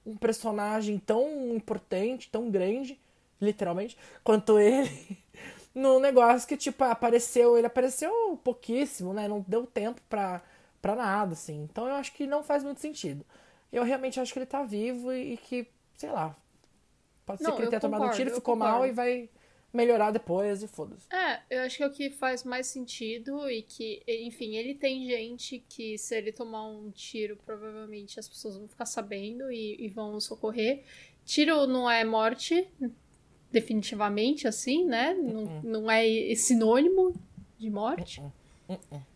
um, 0.05 0.11
um 0.11 0.17
personagem 0.17 0.97
tão 0.99 1.55
importante, 1.55 2.29
tão 2.31 2.49
grande, 2.49 2.99
literalmente, 3.39 3.97
quanto 4.23 4.57
ele, 4.57 5.17
num 5.73 5.99
negócio 5.99 6.47
que, 6.47 6.57
tipo, 6.57 6.83
apareceu, 6.83 7.57
ele 7.57 7.67
apareceu 7.67 8.39
pouquíssimo, 8.43 9.13
né? 9.13 9.27
Não 9.27 9.43
deu 9.47 9.67
tempo 9.67 10.01
pra, 10.09 10.41
pra 10.81 10.95
nada, 10.95 11.33
assim. 11.33 11.63
Então 11.63 11.87
eu 11.87 11.95
acho 11.95 12.13
que 12.13 12.25
não 12.25 12.43
faz 12.43 12.63
muito 12.63 12.81
sentido. 12.81 13.25
Eu 13.71 13.83
realmente 13.83 14.19
acho 14.19 14.31
que 14.33 14.39
ele 14.39 14.45
tá 14.45 14.63
vivo 14.63 15.11
e, 15.11 15.33
e 15.33 15.37
que, 15.37 15.67
sei 15.95 16.11
lá, 16.11 16.35
pode 17.25 17.41
ser 17.41 17.49
não, 17.49 17.55
que 17.55 17.61
ele 17.61 17.69
tenha 17.69 17.81
concordo, 17.81 17.97
tomado 17.97 18.13
um 18.13 18.15
tiro, 18.15 18.29
ficou 18.31 18.55
concordo. 18.55 18.73
mal 18.73 18.87
e 18.87 18.91
vai 18.91 19.29
melhorar 19.75 20.11
depois 20.11 20.63
e 20.63 20.67
foda-se. 20.67 21.07
É, 21.13 21.41
eu 21.49 21.61
acho 21.61 21.77
que 21.77 21.83
é 21.83 21.87
o 21.87 21.91
que 21.91 22.09
faz 22.09 22.43
mais 22.43 22.67
sentido 22.67 23.49
e 23.49 23.61
que, 23.61 24.01
enfim, 24.07 24.55
ele 24.55 24.73
tem 24.73 25.05
gente 25.07 25.63
que 25.69 25.97
se 25.97 26.15
ele 26.15 26.31
tomar 26.31 26.67
um 26.67 26.89
tiro, 26.91 27.37
provavelmente 27.45 28.19
as 28.19 28.27
pessoas 28.27 28.57
vão 28.57 28.67
ficar 28.67 28.85
sabendo 28.85 29.51
e, 29.51 29.77
e 29.79 29.87
vão 29.87 30.19
socorrer. 30.19 30.83
Tiro 31.25 31.67
não 31.67 31.89
é 31.89 32.03
morte, 32.03 32.67
definitivamente, 33.51 34.47
assim, 34.47 34.85
né? 34.85 35.13
Uh 35.13 35.23
-uh. 35.23 35.33
Não, 35.63 35.81
não 35.81 35.91
é 35.91 36.35
sinônimo 36.35 37.13
de 37.57 37.69
morte. 37.69 38.21
Uh-uh. 38.67 39.15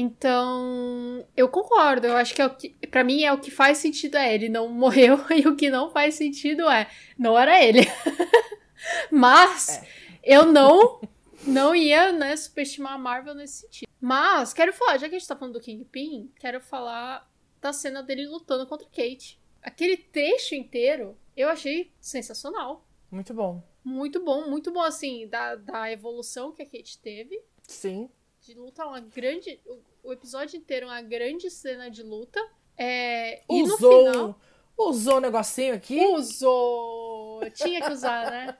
Então, 0.00 1.26
eu 1.36 1.48
concordo. 1.48 2.06
Eu 2.06 2.16
acho 2.16 2.32
que, 2.32 2.40
é 2.40 2.46
o 2.46 2.50
que 2.50 2.70
para 2.86 3.02
mim 3.02 3.24
é 3.24 3.32
o 3.32 3.38
que 3.38 3.50
faz 3.50 3.78
sentido 3.78 4.16
é 4.16 4.32
ele 4.32 4.48
não 4.48 4.68
morreu 4.70 5.18
e 5.30 5.48
o 5.48 5.56
que 5.56 5.70
não 5.70 5.90
faz 5.90 6.14
sentido 6.14 6.68
é 6.68 6.88
não 7.18 7.36
era 7.36 7.62
ele. 7.62 7.80
Mas 9.10 9.68
é. 9.68 9.88
eu 10.22 10.46
não 10.46 11.00
não 11.46 11.74
ia, 11.74 12.12
né, 12.12 12.36
subestimar 12.36 12.92
a 12.94 12.98
Marvel 12.98 13.34
nesse 13.34 13.62
sentido. 13.62 13.88
Mas 14.00 14.52
quero 14.52 14.72
falar, 14.72 14.98
já 14.98 15.08
que 15.08 15.14
a 15.14 15.18
gente 15.18 15.28
tá 15.28 15.36
falando 15.36 15.54
do 15.54 15.60
Kingpin, 15.60 16.32
quero 16.38 16.60
falar 16.60 17.30
da 17.60 17.72
cena 17.72 18.02
dele 18.02 18.26
lutando 18.26 18.66
contra 18.66 18.86
Kate. 18.86 19.40
Aquele 19.62 19.96
trecho 19.96 20.54
inteiro 20.54 21.16
eu 21.36 21.48
achei 21.48 21.92
sensacional. 22.00 22.86
Muito 23.10 23.32
bom. 23.34 23.62
Muito 23.84 24.22
bom, 24.22 24.48
muito 24.48 24.70
bom, 24.70 24.82
assim, 24.82 25.26
da, 25.28 25.54
da 25.54 25.90
evolução 25.90 26.52
que 26.52 26.62
a 26.62 26.66
Kate 26.66 26.98
teve. 26.98 27.40
Sim. 27.62 28.10
De 28.42 28.54
luta, 28.54 28.84
uma 28.86 29.00
grande. 29.00 29.60
O, 29.64 30.10
o 30.10 30.12
episódio 30.12 30.56
inteiro 30.56 30.86
é 30.86 30.88
uma 30.88 31.02
grande 31.02 31.50
cena 31.50 31.90
de 31.90 32.02
luta. 32.02 32.40
É, 32.76 33.42
Usou. 33.48 33.58
E 33.58 33.68
no 33.68 33.76
final. 33.76 34.40
Usou 34.78 35.16
o 35.16 35.20
negocinho 35.20 35.74
aqui? 35.74 36.00
Usou 36.06 37.18
tinha 37.50 37.80
que 37.80 37.92
usar, 37.92 38.30
né? 38.30 38.56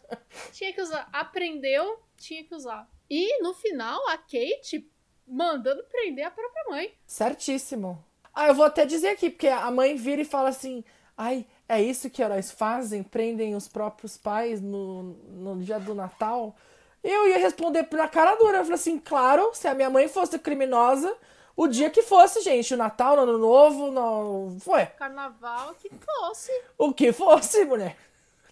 Tinha 0.52 0.72
que 0.72 0.80
usar. 0.80 1.08
Aprendeu, 1.12 2.00
tinha 2.16 2.44
que 2.44 2.54
usar. 2.54 2.88
E 3.10 3.42
no 3.42 3.54
final, 3.54 4.06
a 4.08 4.18
Kate 4.18 4.90
mandando 5.26 5.82
prender 5.84 6.26
a 6.26 6.30
própria 6.30 6.64
mãe. 6.68 6.94
Certíssimo. 7.06 8.02
Ah, 8.34 8.48
eu 8.48 8.54
vou 8.54 8.64
até 8.64 8.86
dizer 8.86 9.08
aqui, 9.08 9.30
porque 9.30 9.48
a 9.48 9.70
mãe 9.70 9.96
vira 9.96 10.22
e 10.22 10.26
fala 10.26 10.50
assim: 10.50 10.84
ai, 11.16 11.46
é 11.68 11.82
isso 11.82 12.10
que 12.10 12.22
heróis 12.22 12.50
fazem? 12.50 13.02
Prendem 13.02 13.54
os 13.54 13.68
próprios 13.68 14.16
pais 14.16 14.60
no, 14.60 15.02
no 15.02 15.62
dia 15.62 15.78
do 15.78 15.94
Natal? 15.94 16.56
Eu 17.02 17.28
ia 17.28 17.38
responder 17.38 17.88
na 17.92 18.08
cara 18.08 18.34
dura. 18.36 18.58
Eu 18.58 18.62
falei 18.62 18.74
assim: 18.74 18.98
claro, 18.98 19.50
se 19.54 19.66
a 19.66 19.74
minha 19.74 19.90
mãe 19.90 20.08
fosse 20.08 20.38
criminosa, 20.38 21.14
o 21.58 21.66
dia 21.66 21.90
que 21.90 22.02
fosse, 22.02 22.40
gente, 22.40 22.72
o 22.72 22.76
Natal, 22.76 23.16
no 23.16 23.22
Ano 23.22 23.36
Novo, 23.36 23.90
no... 23.90 24.60
foi. 24.60 24.86
Carnaval, 24.86 25.74
que 25.74 25.90
fosse. 25.90 26.52
O 26.78 26.94
que 26.94 27.12
fosse, 27.12 27.64
mulher. 27.64 27.96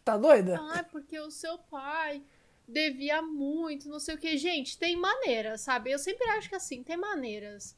Tá 0.05 0.17
doida? 0.17 0.61
Ah, 0.73 0.85
porque 0.91 1.17
o 1.21 1.31
seu 1.31 1.57
pai 1.57 2.21
devia 2.67 3.23
muito, 3.23 3.89
não 3.89 4.01
sei 4.01 4.17
o 4.17 4.19
que. 4.19 4.37
Gente, 4.37 4.77
tem 4.77 4.97
maneiras, 4.97 5.61
sabe? 5.61 5.93
Eu 5.93 6.01
sempre 6.01 6.29
acho 6.31 6.49
que 6.49 6.57
assim, 6.57 6.83
tem 6.83 6.97
maneiras. 6.97 7.77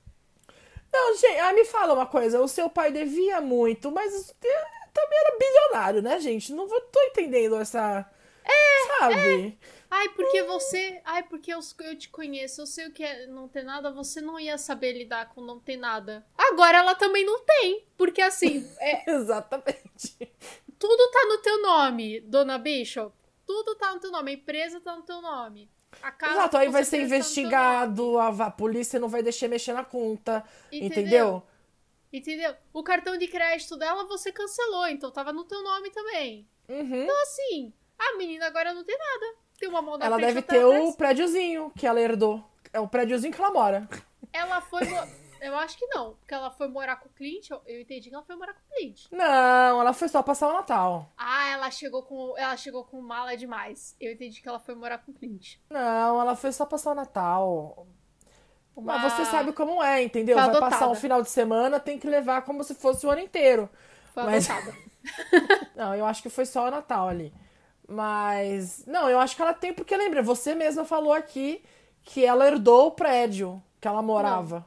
Não, 0.91 1.15
gente, 1.15 1.39
ah, 1.41 1.53
me 1.53 1.67
fala 1.67 1.93
uma 1.93 2.07
coisa. 2.07 2.41
O 2.41 2.49
seu 2.49 2.71
pai 2.71 2.91
devia 2.91 3.39
muito, 3.39 3.91
mas 3.91 4.35
também 4.95 5.19
era 5.19 5.39
bilionário, 5.39 6.01
né, 6.01 6.19
gente? 6.21 6.55
Não 6.55 6.67
tô 6.67 7.03
entendendo 7.03 7.57
essa. 7.57 8.11
É, 8.43 8.99
sabe? 8.99 9.59
É. 9.63 9.69
Ai, 9.91 10.09
porque 10.11 10.43
você. 10.43 11.01
Ai, 11.05 11.23
porque 11.23 11.53
eu, 11.53 11.61
eu 11.81 11.97
te 11.97 12.09
conheço, 12.09 12.61
eu 12.61 12.67
sei 12.67 12.87
o 12.87 12.93
que 12.93 13.03
é 13.03 13.27
não 13.27 13.49
ter 13.49 13.63
nada, 13.63 13.91
você 13.91 14.21
não 14.21 14.39
ia 14.39 14.59
saber 14.59 14.93
lidar 14.93 15.31
com 15.31 15.41
não 15.41 15.59
ter 15.59 15.77
nada. 15.77 16.27
Agora 16.37 16.79
ela 16.79 16.95
também 16.95 17.25
não 17.25 17.45
tem. 17.45 17.87
Porque 17.97 18.21
assim. 18.21 18.69
É... 18.81 19.11
Exatamente. 19.11 20.17
Tudo 20.79 21.11
tá 21.11 21.25
no 21.27 21.39
teu 21.39 21.63
nome, 21.63 22.21
dona 22.21 22.59
Bishop. 22.59 23.13
Tudo 23.47 23.75
tá 23.75 23.95
no 23.95 24.01
teu 24.01 24.11
nome. 24.11 24.31
A 24.31 24.35
empresa 24.35 24.81
tá 24.81 24.95
no 24.95 25.03
teu 25.03 25.21
nome. 25.21 25.71
A 26.03 26.13
casa 26.13 26.35
Exato, 26.35 26.57
aí 26.59 26.69
vai 26.69 26.85
ser 26.85 27.01
investigado, 27.01 28.19
a, 28.19 28.29
a, 28.29 28.51
polícia 28.51 29.01
não 29.01 29.09
vai 29.09 29.23
deixar 29.23 29.49
mexer 29.49 29.73
na 29.73 29.85
conta. 29.85 30.45
Entendeu? 30.71 30.91
entendeu? 30.91 31.43
Entendeu? 32.13 32.55
O 32.73 32.83
cartão 32.83 33.17
de 33.17 33.27
crédito 33.27 33.77
dela 33.77 34.05
você 34.07 34.31
cancelou, 34.31 34.87
então 34.87 35.11
tava 35.11 35.33
no 35.33 35.45
teu 35.45 35.63
nome 35.63 35.91
também. 35.91 36.47
Uhum. 36.69 37.03
Então, 37.05 37.23
assim, 37.23 37.73
a 37.99 38.17
menina 38.17 38.47
agora 38.47 38.73
não 38.73 38.85
tem 38.85 38.97
nada. 38.97 39.37
Tem 39.59 39.69
uma 39.69 39.83
mão 39.83 39.99
na 39.99 40.07
Ela 40.07 40.19
deve 40.19 40.41
ter 40.41 40.65
o 40.65 40.93
prédiozinho 40.93 41.73
que 41.77 41.87
ela 41.87 42.01
herdou. 42.01 42.43
É 42.73 42.81
o 42.81 42.89
prédiozinho 42.89 43.33
que 43.33 43.41
ela 43.41 43.51
mora. 43.51 43.89
Ela 44.33 44.61
foi. 44.61 44.83
Eu 45.41 45.57
acho 45.57 45.79
que 45.79 45.87
não, 45.87 46.15
porque 46.15 46.35
ela 46.35 46.51
foi 46.51 46.69
morar 46.69 46.97
com 46.97 47.09
o 47.09 47.13
Clint. 47.13 47.51
Eu 47.51 47.81
entendi 47.81 48.09
que 48.09 48.15
ela 48.15 48.25
foi 48.25 48.37
morar 48.37 48.55
com 48.55 48.61
o 48.61 48.77
Clint. 48.77 49.07
Não, 49.11 49.81
ela 49.81 49.93
foi 49.93 50.09
só 50.09 50.23
passar 50.23 50.49
o 50.49 50.53
Natal. 50.53 51.13
Ah, 51.17 51.49
ela 51.51 51.71
chegou 51.71 52.03
com. 52.03 52.37
Ela 52.37 52.57
chegou 52.57 52.85
com 52.85 53.01
mala 53.01 53.37
demais. 53.37 53.97
Eu 54.01 54.13
entendi 54.13 54.41
que 54.41 54.49
ela 54.49 54.59
foi 54.59 54.75
morar 54.75 54.99
com 54.99 55.13
o 55.13 55.15
Clint. 55.15 55.57
Não, 55.71 56.21
ela 56.21 56.37
foi 56.37 56.53
só 56.53 56.67
passar 56.67 56.93
o 56.93 56.95
Natal. 56.95 57.87
Uma... 58.77 58.99
Mas 58.99 59.13
você 59.13 59.25
sabe 59.25 59.53
como 59.53 59.83
é, 59.83 60.03
entendeu? 60.03 60.37
Vai 60.37 60.45
adotada. 60.45 60.71
passar 60.71 60.89
um 60.89 60.95
final 60.95 61.21
de 61.21 61.29
semana, 61.29 61.81
tem 61.81 61.99
que 61.99 62.07
levar 62.07 62.43
como 62.43 62.63
se 62.63 62.75
fosse 62.75 63.05
o 63.07 63.11
ano 63.11 63.21
inteiro. 63.21 63.69
Foi 64.15 64.23
Mas... 64.23 64.49
não, 65.75 65.95
eu 65.95 66.07
acho 66.07 66.23
que 66.23 66.29
foi 66.29 66.47
só 66.47 66.69
o 66.69 66.71
Natal 66.71 67.09
ali. 67.09 67.35
Mas. 67.89 68.85
Não, 68.87 69.09
eu 69.09 69.19
acho 69.19 69.35
que 69.35 69.41
ela 69.41 69.55
tem, 69.55 69.73
porque 69.73 69.97
lembra, 69.97 70.23
você 70.23 70.55
mesma 70.55 70.85
falou 70.85 71.13
aqui 71.13 71.63
que 72.03 72.25
ela 72.25 72.47
herdou 72.47 72.89
o 72.89 72.91
prédio 72.93 73.63
que 73.81 73.89
ela 73.89 74.03
morava. 74.03 74.67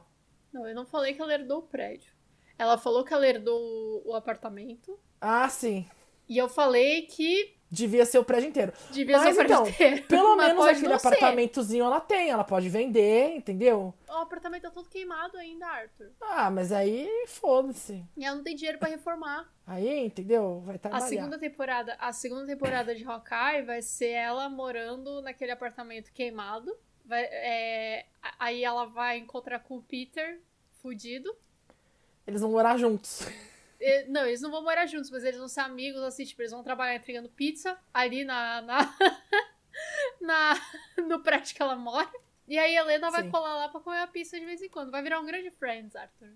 Não, 0.52 0.62
não 0.62 0.68
eu 0.68 0.74
não 0.74 0.84
falei 0.84 1.14
que 1.14 1.22
ela 1.22 1.32
herdou 1.32 1.60
o 1.60 1.62
prédio. 1.62 2.12
Ela 2.58 2.76
falou 2.76 3.04
que 3.04 3.14
ela 3.14 3.26
herdou 3.26 4.02
o 4.04 4.14
apartamento. 4.14 4.98
Ah, 5.20 5.48
sim. 5.48 5.86
E 6.28 6.36
eu 6.36 6.48
falei 6.48 7.02
que 7.02 7.56
Devia 7.72 8.04
ser 8.04 8.18
o 8.18 8.24
prédio 8.24 8.50
inteiro. 8.50 8.70
Devia 8.90 9.16
Mas, 9.16 9.34
ser 9.34 9.40
o 9.40 9.44
então, 9.44 9.62
prédio 9.62 9.70
inteiro. 9.70 10.04
Pelo 10.06 10.36
menos 10.36 10.66
aquele 10.66 10.92
apartamentozinho 10.92 11.82
ser. 11.82 11.86
ela 11.86 12.00
tem, 12.02 12.28
ela 12.28 12.44
pode 12.44 12.68
vender, 12.68 13.34
entendeu? 13.34 13.94
O 14.10 14.12
apartamento 14.12 14.64
tá 14.64 14.70
todo 14.70 14.90
queimado 14.90 15.38
ainda, 15.38 15.66
Arthur. 15.66 16.10
Ah, 16.20 16.50
mas 16.50 16.70
aí 16.70 17.08
foda-se. 17.28 18.04
E 18.14 18.26
ela 18.26 18.36
não 18.36 18.44
tem 18.44 18.54
dinheiro 18.54 18.78
para 18.78 18.90
reformar. 18.90 19.50
Aí, 19.66 20.04
entendeu? 20.04 20.60
Vai 20.66 20.76
estar 20.76 20.94
A 20.94 21.00
segunda 21.00 21.38
temporada, 21.38 21.96
a 21.98 22.12
segunda 22.12 22.44
temporada 22.44 22.94
de 22.94 23.04
Hawkeye 23.04 23.62
vai 23.62 23.80
ser 23.80 24.10
ela 24.10 24.50
morando 24.50 25.22
naquele 25.22 25.52
apartamento 25.52 26.12
queimado. 26.12 26.76
Vai, 27.06 27.24
é, 27.24 28.04
aí 28.38 28.62
ela 28.62 28.84
vai 28.84 29.16
encontrar 29.16 29.60
com 29.60 29.78
o 29.78 29.82
Peter, 29.82 30.42
fudido. 30.82 31.34
Eles 32.26 32.42
vão 32.42 32.50
morar 32.50 32.76
juntos. 32.76 33.26
Não, 34.08 34.26
eles 34.26 34.40
não 34.40 34.50
vão 34.50 34.62
morar 34.62 34.86
juntos, 34.86 35.10
mas 35.10 35.24
eles 35.24 35.38
vão 35.38 35.48
ser 35.48 35.60
amigos, 35.60 36.02
assim, 36.02 36.24
tipo, 36.24 36.40
eles 36.42 36.52
vão 36.52 36.62
trabalhar 36.62 36.94
entregando 36.94 37.28
pizza 37.28 37.76
ali 37.92 38.24
na. 38.24 38.62
na, 38.62 38.96
na 40.20 40.54
no 41.06 41.20
prédio 41.20 41.54
que 41.54 41.62
ela 41.62 41.74
mora. 41.74 42.10
E 42.46 42.58
aí 42.58 42.76
a 42.76 42.80
Helena 42.80 43.10
vai 43.10 43.22
Sim. 43.22 43.30
colar 43.30 43.56
lá 43.56 43.68
pra 43.68 43.80
comer 43.80 43.98
a 43.98 44.06
pizza 44.06 44.38
de 44.38 44.44
vez 44.44 44.62
em 44.62 44.68
quando. 44.68 44.90
Vai 44.90 45.02
virar 45.02 45.20
um 45.20 45.26
grande 45.26 45.50
Friends, 45.50 45.96
Arthur. 45.96 46.32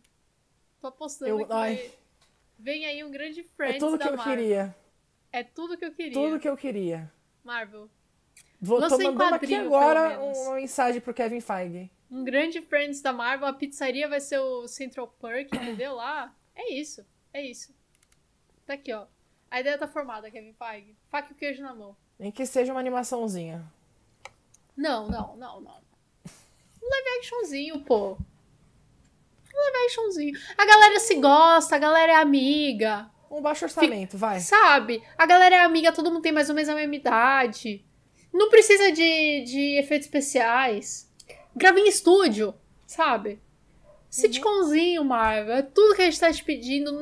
Tô 0.80 0.88
apostando 0.88 1.30
eu, 1.30 1.38
que 1.38 1.44
vai... 1.44 1.92
vem 2.58 2.86
aí 2.86 3.04
um 3.04 3.10
grande 3.10 3.42
Friends. 3.42 3.76
É 3.76 3.78
tudo 3.78 3.98
que 3.98 4.08
eu 4.08 4.16
Marvel. 4.16 4.36
queria. 4.36 4.76
É 5.32 5.44
tudo 5.44 5.76
que 5.76 5.84
eu 5.84 5.92
queria. 5.92 6.12
Tudo 6.12 6.40
que 6.40 6.48
eu 6.48 6.56
queria. 6.56 7.12
Marvel. 7.44 7.90
Vou, 8.60 8.80
tô 8.88 8.98
mandando 8.98 9.34
aqui 9.34 9.54
agora 9.54 10.18
uma 10.18 10.54
mensagem 10.54 11.00
pro 11.00 11.12
Kevin 11.12 11.40
Feige. 11.40 11.90
Um 12.10 12.24
grande 12.24 12.62
Friends 12.62 13.00
da 13.00 13.12
Marvel. 13.12 13.46
A 13.46 13.52
pizzaria 13.52 14.08
vai 14.08 14.20
ser 14.20 14.38
o 14.38 14.66
Central 14.66 15.08
Park, 15.20 15.52
entendeu? 15.52 15.94
Lá. 15.94 16.34
É 16.54 16.72
isso. 16.72 17.04
É 17.36 17.42
isso. 17.42 17.70
Tá 18.64 18.72
aqui, 18.72 18.90
ó. 18.94 19.04
A 19.50 19.60
ideia 19.60 19.76
tá 19.76 19.86
formada, 19.86 20.30
Kevin 20.30 20.54
Feige. 20.54 20.96
Faca 21.10 21.28
e 21.30 21.32
o 21.34 21.36
queijo 21.36 21.62
na 21.62 21.74
mão. 21.74 21.94
Nem 22.18 22.32
que 22.32 22.46
seja 22.46 22.72
uma 22.72 22.80
animaçãozinha. 22.80 23.62
Não, 24.74 25.06
não, 25.10 25.36
não, 25.36 25.60
não. 25.60 25.82
Um 26.82 26.88
live 26.88 27.18
actionzinho, 27.18 27.80
pô. 27.82 28.12
Um 28.12 29.58
live 29.58 29.84
actionzinho. 29.84 30.38
A 30.56 30.64
galera 30.64 30.98
se 30.98 31.16
gosta, 31.16 31.76
a 31.76 31.78
galera 31.78 32.12
é 32.12 32.16
amiga. 32.16 33.10
Um 33.30 33.42
baixo 33.42 33.66
orçamento, 33.66 34.12
Fic... 34.12 34.20
vai. 34.20 34.40
Sabe? 34.40 35.02
A 35.18 35.26
galera 35.26 35.56
é 35.56 35.60
amiga, 35.60 35.92
todo 35.92 36.10
mundo 36.10 36.22
tem 36.22 36.32
mais 36.32 36.48
ou 36.48 36.54
menos 36.54 36.70
a 36.70 36.74
mesma 36.74 36.94
idade. 36.94 37.84
Não 38.32 38.48
precisa 38.48 38.90
de, 38.92 39.44
de 39.44 39.78
efeitos 39.78 40.06
especiais. 40.06 41.12
Grava 41.54 41.78
em 41.78 41.86
estúdio, 41.86 42.54
sabe? 42.86 43.38
Sitcomzinho, 44.10 45.04
Marvel. 45.04 45.54
É 45.54 45.62
tudo 45.62 45.94
que 45.94 46.02
a 46.02 46.04
gente 46.06 46.20
tá 46.20 46.32
te 46.32 46.42
pedindo. 46.42 46.92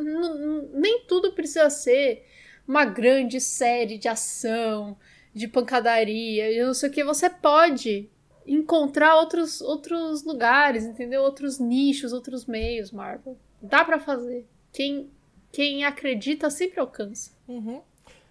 nem 0.73 1.05
tudo 1.07 1.33
precisa 1.33 1.71
ser 1.71 2.27
uma 2.67 2.85
grande 2.85 3.41
série 3.41 3.99
de 3.99 4.09
ação, 4.09 4.97
de 5.35 5.47
pancadaria, 5.47 6.51
e 6.53 6.65
não 6.65 6.75
sei 6.75 6.89
o 6.89 6.93
que. 6.93 7.05
Você 7.05 7.29
pode 7.29 8.09
encontrar 8.47 9.17
outros, 9.17 9.61
outros 9.61 10.25
lugares, 10.25 10.85
entendeu? 10.85 11.23
Outros 11.23 11.59
nichos, 11.59 12.13
outros 12.13 12.47
meios, 12.47 12.91
Marvel. 12.91 13.37
Dá 13.61 13.85
para 13.85 13.99
fazer. 13.99 14.47
Quem, 14.73 15.11
quem 15.53 15.85
acredita 15.85 16.51
sempre 16.51 16.81
alcança. 16.81 17.31
Uhum. 17.49 17.81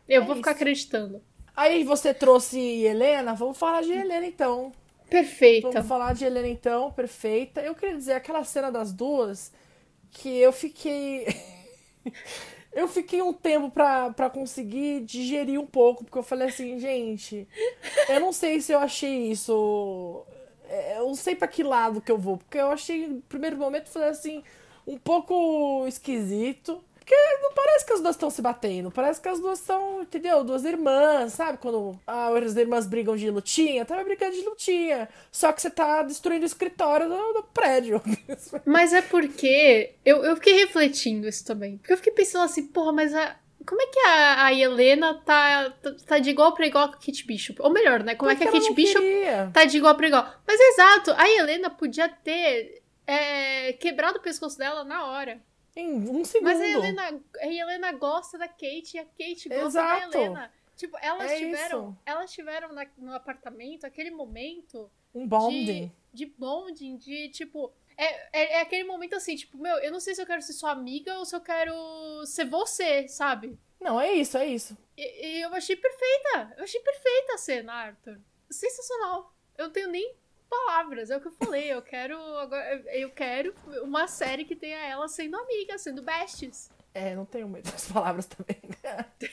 Eu 0.08 0.22
é 0.22 0.26
vou 0.26 0.36
isso. 0.36 0.38
ficar 0.38 0.52
acreditando. 0.52 1.22
Aí 1.56 1.84
você 1.84 2.14
trouxe 2.14 2.60
Helena, 2.60 3.34
vamos 3.34 3.58
falar 3.58 3.82
de 3.82 3.92
Helena 3.92 4.26
então. 4.26 4.72
Perfeita. 5.10 5.70
Vamos 5.70 5.88
falar 5.88 6.14
de 6.14 6.26
Helena 6.26 6.48
então, 6.48 6.92
perfeita. 6.92 7.62
Eu 7.62 7.76
queria 7.76 7.96
dizer 7.96 8.14
aquela 8.14 8.44
cena 8.44 8.72
das 8.72 8.92
duas 8.92 9.52
que 10.12 10.30
eu 10.38 10.52
fiquei. 10.52 11.28
eu 12.74 12.88
fiquei 12.88 13.22
um 13.22 13.34
tempo 13.34 13.70
pra, 13.70 14.30
conseguir 14.32 15.02
digerir 15.02 15.60
um 15.60 15.66
pouco, 15.66 16.04
porque 16.04 16.18
eu 16.18 16.24
falei 16.24 16.48
assim, 16.48 16.80
gente, 16.80 17.48
eu 18.10 18.20
não 18.20 18.32
sei 18.32 18.62
se 18.62 18.72
eu 18.72 18.80
achei 18.80 19.32
isso. 19.32 20.26
É, 20.68 20.98
eu 20.98 21.08
não 21.08 21.16
sei 21.16 21.36
pra 21.36 21.48
que 21.48 21.64
lado 21.64 22.02
que 22.02 22.12
eu 22.12 22.18
vou, 22.18 22.38
porque 22.38 22.58
eu 22.58 22.72
achei, 22.72 23.08
no 23.08 23.22
primeiro 23.22 23.58
momento, 23.58 23.90
falei 23.90 24.10
assim, 24.10 24.44
um 24.88 24.98
pouco 24.98 25.86
esquisito. 25.88 26.84
Porque 27.04 27.16
não 27.42 27.52
parece 27.54 27.86
que 27.86 27.94
as 27.94 28.02
duas 28.02 28.16
estão 28.16 28.30
se 28.30 28.42
batendo. 28.42 28.90
Parece 28.90 29.20
que 29.20 29.28
as 29.28 29.40
duas 29.40 29.60
são, 29.60 30.02
entendeu? 30.04 30.42
Duas 30.42 30.64
irmãs, 30.64 31.34
sabe? 31.34 31.58
Quando 31.58 32.00
as 32.08 32.56
irmãs 32.56 32.88
brigam 32.88 33.18
de 33.18 33.30
lutinha, 33.30 33.84
tava 33.84 34.04
brigando 34.06 34.36
de 34.38 34.42
lutinha. 34.42 35.10
Só 35.30 35.52
que 35.52 35.62
você 35.62 35.70
tá 35.70 36.02
destruindo 36.02 36.44
o 36.44 36.48
escritório 36.48 37.10
do, 37.10 37.34
do 37.34 37.44
prédio. 37.44 38.02
Mas 38.66 38.94
é 38.94 39.02
porque. 39.02 39.96
Eu, 40.06 40.24
eu 40.24 40.36
fiquei 40.38 40.54
refletindo 40.60 41.28
isso 41.28 41.46
também. 41.46 41.78
Porque 41.78 41.92
eu 41.92 41.98
fiquei 41.98 42.14
pensando 42.14 42.46
assim, 42.46 42.68
porra, 42.68 42.94
mas 42.94 43.14
a, 43.14 43.36
como 43.66 43.82
é 43.82 43.88
que 43.88 44.00
a, 44.00 44.46
a 44.46 44.54
Helena 44.54 45.14
tá, 45.26 45.72
tá, 45.82 45.96
tá, 46.06 46.20
de 46.20 46.30
igual 46.30 46.54
para 46.54 46.68
igual 46.68 46.88
com 46.88 46.96
a 46.96 46.98
Kate 46.98 47.26
Bishop? 47.26 47.62
Ou 47.62 47.70
melhor, 47.70 48.04
né? 48.04 48.16
Como 48.16 48.32
Porque 48.32 48.44
é 48.44 48.52
que 48.52 48.58
a 48.58 48.60
Kate 48.62 48.74
Bishop 48.74 49.00
queria. 49.00 49.50
tá 49.54 49.66
de 49.66 49.78
igual 49.78 49.96
para 49.96 50.08
igual? 50.08 50.34
Mas 50.48 50.60
exato, 50.60 51.12
a 51.18 51.30
Helena 51.30 51.70
podia 51.70 52.08
ter 52.08 52.82
é, 53.06 53.74
quebrado 53.74 54.20
o 54.20 54.22
pescoço 54.22 54.58
dela 54.58 54.84
na 54.84 55.06
hora. 55.08 55.42
Em 55.76 56.10
um 56.10 56.24
segundo. 56.24 56.50
Mas 56.50 56.62
a 56.62 56.68
Helena, 56.68 57.22
a 57.40 57.48
Helena 57.48 57.92
gosta 57.94 58.38
da 58.38 58.48
Kate 58.48 58.96
e 58.96 59.00
a 59.00 59.06
Kate 59.06 59.50
gosta 59.50 59.66
Exato. 59.66 60.12
da 60.12 60.20
Helena. 60.20 60.54
Tipo, 60.76 60.98
elas 61.02 61.32
é 61.32 61.38
tiveram, 61.38 61.90
isso. 61.90 61.98
elas 62.06 62.32
tiveram 62.32 62.74
na, 62.74 62.88
no 62.98 63.14
apartamento 63.14 63.86
aquele 63.86 64.12
momento. 64.12 64.90
Um 65.14 65.28
bonding. 65.28 65.92
De, 66.12 66.26
de 66.26 66.34
bonding, 66.38 66.98
de 66.98 67.30
tipo. 67.30 67.72
É, 67.96 68.06
é, 68.40 68.54
é, 68.54 68.62
aquele 68.62 68.84
momento 68.84 69.16
assim, 69.16 69.36
tipo, 69.36 69.58
meu, 69.58 69.78
eu 69.78 69.92
não 69.92 70.00
sei 70.00 70.16
se 70.16 70.22
eu 70.22 70.26
quero 70.26 70.42
ser 70.42 70.54
sua 70.54 70.72
amiga 70.72 71.20
ou 71.20 71.26
se 71.26 71.36
eu 71.36 71.42
quero 71.42 72.26
ser 72.26 72.46
você, 72.46 73.08
sabe? 73.08 73.58
Não, 73.80 74.02
é 74.02 74.14
isso, 74.14 74.38
é 74.38 74.48
isso. 74.48 74.76
E, 74.98 75.28
e 75.28 75.42
eu 75.42 75.54
achei 75.54 75.76
perfeita. 75.76 76.56
Eu 76.58 76.64
achei 76.64 76.80
perfeita 76.82 77.34
a 77.34 77.38
cena, 77.38 77.74
Arthur. 77.74 78.20
Sensacional. 78.50 79.34
Eu 79.56 79.66
não 79.66 79.72
tenho 79.72 79.90
nem 79.90 80.16
palavras, 80.54 81.10
é 81.10 81.18
o 81.18 81.22
que 81.22 81.28
eu 81.28 81.32
falei. 81.32 81.72
Eu 81.72 81.82
quero 81.82 82.18
agora, 82.38 82.84
eu 82.94 83.10
quero 83.10 83.54
uma 83.82 84.08
série 84.08 84.46
que 84.46 84.56
tenha 84.56 84.78
ela 84.78 85.08
sendo 85.08 85.38
amiga, 85.38 85.78
sendo 85.78 86.04
besties. 86.04 86.70
É, 86.94 87.16
não 87.16 87.26
tenho 87.26 87.48
muitas 87.48 87.90
palavras 87.92 88.26
também. 88.26 88.58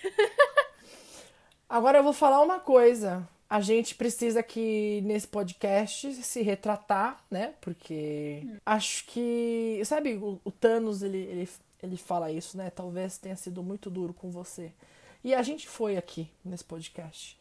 agora 1.69 1.99
eu 1.99 2.03
vou 2.03 2.13
falar 2.13 2.41
uma 2.41 2.59
coisa. 2.59 3.29
A 3.49 3.61
gente 3.61 3.97
precisa 3.97 4.41
aqui 4.41 5.01
nesse 5.03 5.27
podcast 5.27 6.15
se 6.23 6.41
retratar, 6.41 7.23
né? 7.31 7.55
Porque 7.61 8.43
hum. 8.45 8.57
acho 8.65 9.05
que. 9.07 9.83
Sabe, 9.85 10.15
o, 10.15 10.41
o 10.45 10.51
Thanos, 10.51 11.03
ele, 11.03 11.19
ele, 11.19 11.49
ele 11.83 11.97
fala 11.97 12.31
isso, 12.31 12.57
né? 12.57 12.71
Talvez 12.71 13.19
tenha 13.19 13.37
sido 13.37 13.63
muito 13.63 13.91
duro 13.91 14.15
com 14.15 14.31
você. 14.31 14.73
E 15.23 15.35
a 15.35 15.43
gente 15.43 15.69
foi 15.69 15.97
aqui 15.97 16.31
nesse 16.45 16.65
podcast. 16.65 17.37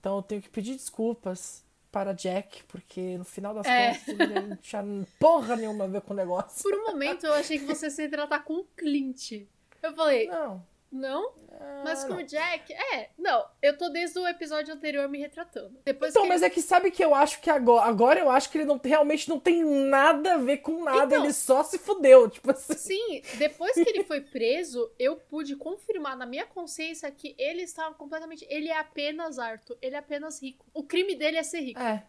Então 0.00 0.16
eu 0.16 0.22
tenho 0.22 0.40
que 0.40 0.48
pedir 0.48 0.76
desculpas 0.76 1.62
para 1.90 2.12
Jack, 2.12 2.64
porque 2.64 3.16
no 3.16 3.24
final 3.24 3.54
das 3.54 3.66
é. 3.66 3.94
contas 3.94 4.08
ele 4.08 4.40
não 4.40 4.56
tinha 4.56 4.84
porra 5.18 5.56
nenhuma 5.56 5.84
a 5.84 5.88
ver 5.88 6.00
com 6.02 6.12
o 6.12 6.16
negócio. 6.16 6.62
Por 6.62 6.74
um 6.74 6.86
momento 6.86 7.26
eu 7.26 7.34
achei 7.34 7.58
que 7.58 7.64
você 7.64 7.90
se 7.90 8.08
tratar 8.08 8.40
com 8.40 8.54
o 8.54 8.64
Clint. 8.76 9.46
Eu 9.82 9.94
falei. 9.94 10.26
Não. 10.28 10.66
Não? 10.90 11.32
Ah, 11.50 11.82
mas 11.84 12.04
com 12.04 12.14
o 12.14 12.22
Jack, 12.22 12.72
é. 12.72 13.10
Não, 13.18 13.44
eu 13.62 13.76
tô 13.76 13.88
desde 13.88 14.18
o 14.18 14.26
episódio 14.26 14.74
anterior 14.74 15.08
me 15.08 15.18
retratando. 15.18 15.78
Depois 15.84 16.10
então, 16.10 16.22
que 16.22 16.28
mas 16.28 16.42
é 16.42 16.50
que 16.50 16.60
sabe 16.60 16.90
que 16.90 17.04
eu 17.04 17.14
acho 17.14 17.40
que 17.40 17.48
agora, 17.48 17.86
agora 17.86 18.20
eu 18.20 18.30
acho 18.30 18.50
que 18.50 18.58
ele 18.58 18.64
não, 18.64 18.80
realmente 18.82 19.28
não 19.28 19.40
tem 19.40 19.64
nada 19.64 20.34
a 20.34 20.38
ver 20.38 20.58
com 20.58 20.84
nada, 20.84 21.14
então, 21.14 21.24
ele 21.24 21.32
só 21.32 21.62
se 21.62 21.78
fudeu, 21.78 22.28
tipo 22.28 22.50
assim. 22.50 22.74
Sim, 22.74 23.22
depois 23.38 23.72
que 23.72 23.88
ele 23.88 24.04
foi 24.04 24.20
preso, 24.20 24.92
eu 24.98 25.16
pude 25.16 25.56
confirmar 25.56 26.16
na 26.16 26.26
minha 26.26 26.46
consciência 26.46 27.10
que 27.10 27.34
ele 27.38 27.62
estava 27.62 27.94
completamente. 27.94 28.46
Ele 28.48 28.68
é 28.68 28.78
apenas 28.78 29.38
Arthur, 29.38 29.78
ele 29.80 29.94
é 29.94 29.98
apenas 29.98 30.42
rico. 30.42 30.66
O 30.74 30.82
crime 30.82 31.14
dele 31.14 31.38
é 31.38 31.42
ser 31.42 31.60
rico. 31.60 31.80
É. 31.80 32.04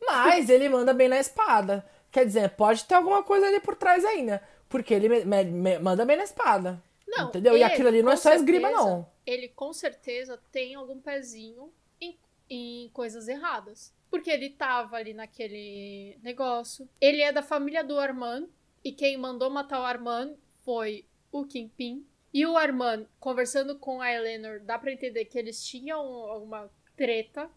Mas 0.00 0.48
ele 0.48 0.68
manda 0.68 0.94
bem 0.94 1.08
na 1.08 1.20
espada. 1.20 1.86
Quer 2.10 2.24
dizer, 2.24 2.50
pode 2.50 2.84
ter 2.84 2.94
alguma 2.94 3.22
coisa 3.22 3.46
ali 3.46 3.60
por 3.60 3.76
trás 3.76 4.04
ainda. 4.04 4.42
Porque 4.68 4.94
ele 4.94 5.08
me, 5.08 5.24
me, 5.24 5.44
me, 5.44 5.78
manda 5.78 6.04
bem 6.04 6.16
na 6.16 6.24
espada. 6.24 6.82
Não, 7.10 7.28
Entendeu? 7.28 7.54
Ele, 7.54 7.60
e 7.60 7.64
aquilo 7.64 7.88
ali 7.88 8.02
não 8.02 8.12
é 8.12 8.16
só 8.16 8.30
certeza, 8.30 8.44
esgrima, 8.44 8.70
não. 8.70 9.10
Ele 9.26 9.48
com 9.48 9.72
certeza 9.72 10.40
tem 10.52 10.76
algum 10.76 11.00
pezinho 11.00 11.72
em, 12.00 12.16
em 12.48 12.88
coisas 12.90 13.26
erradas. 13.26 13.92
Porque 14.08 14.30
ele 14.30 14.50
tava 14.50 14.96
ali 14.96 15.12
naquele 15.12 16.18
negócio. 16.22 16.88
Ele 17.00 17.20
é 17.20 17.32
da 17.32 17.42
família 17.42 17.82
do 17.82 17.98
Armand. 17.98 18.48
E 18.82 18.92
quem 18.92 19.16
mandou 19.16 19.50
matar 19.50 19.80
o 19.80 19.84
Armand 19.84 20.34
foi 20.64 21.04
o 21.30 21.44
Kingpin. 21.44 22.04
E 22.32 22.46
o 22.46 22.56
Armand, 22.56 23.06
conversando 23.18 23.76
com 23.76 24.00
a 24.00 24.12
Eleanor, 24.12 24.60
dá 24.60 24.78
pra 24.78 24.92
entender 24.92 25.24
que 25.26 25.38
eles 25.38 25.64
tinham 25.64 26.00
alguma 26.00 26.70
treta 26.96 27.50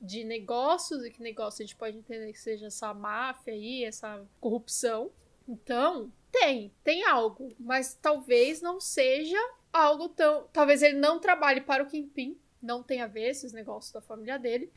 de 0.00 0.22
negócios. 0.24 1.04
E 1.04 1.10
que 1.10 1.22
negócio 1.22 1.62
a 1.62 1.66
gente 1.66 1.76
pode 1.76 1.96
entender 1.96 2.32
que 2.32 2.40
seja 2.40 2.66
essa 2.66 2.92
máfia 2.92 3.54
aí, 3.54 3.84
essa 3.84 4.24
corrupção. 4.40 5.10
Então, 5.48 6.12
tem, 6.38 6.70
tem 6.84 7.04
algo, 7.04 7.48
mas 7.58 7.94
talvez 7.94 8.60
não 8.60 8.80
seja 8.80 9.38
algo 9.72 10.08
tão. 10.10 10.46
Talvez 10.52 10.82
ele 10.82 10.98
não 10.98 11.18
trabalhe 11.18 11.62
para 11.62 11.82
o 11.82 11.86
Kingpin, 11.86 12.38
não 12.62 12.82
tenha 12.82 13.04
a 13.04 13.08
ver 13.08 13.30
esses 13.30 13.52
negócios 13.52 13.92
da 13.92 14.02
família 14.02 14.38
dele, 14.38 14.70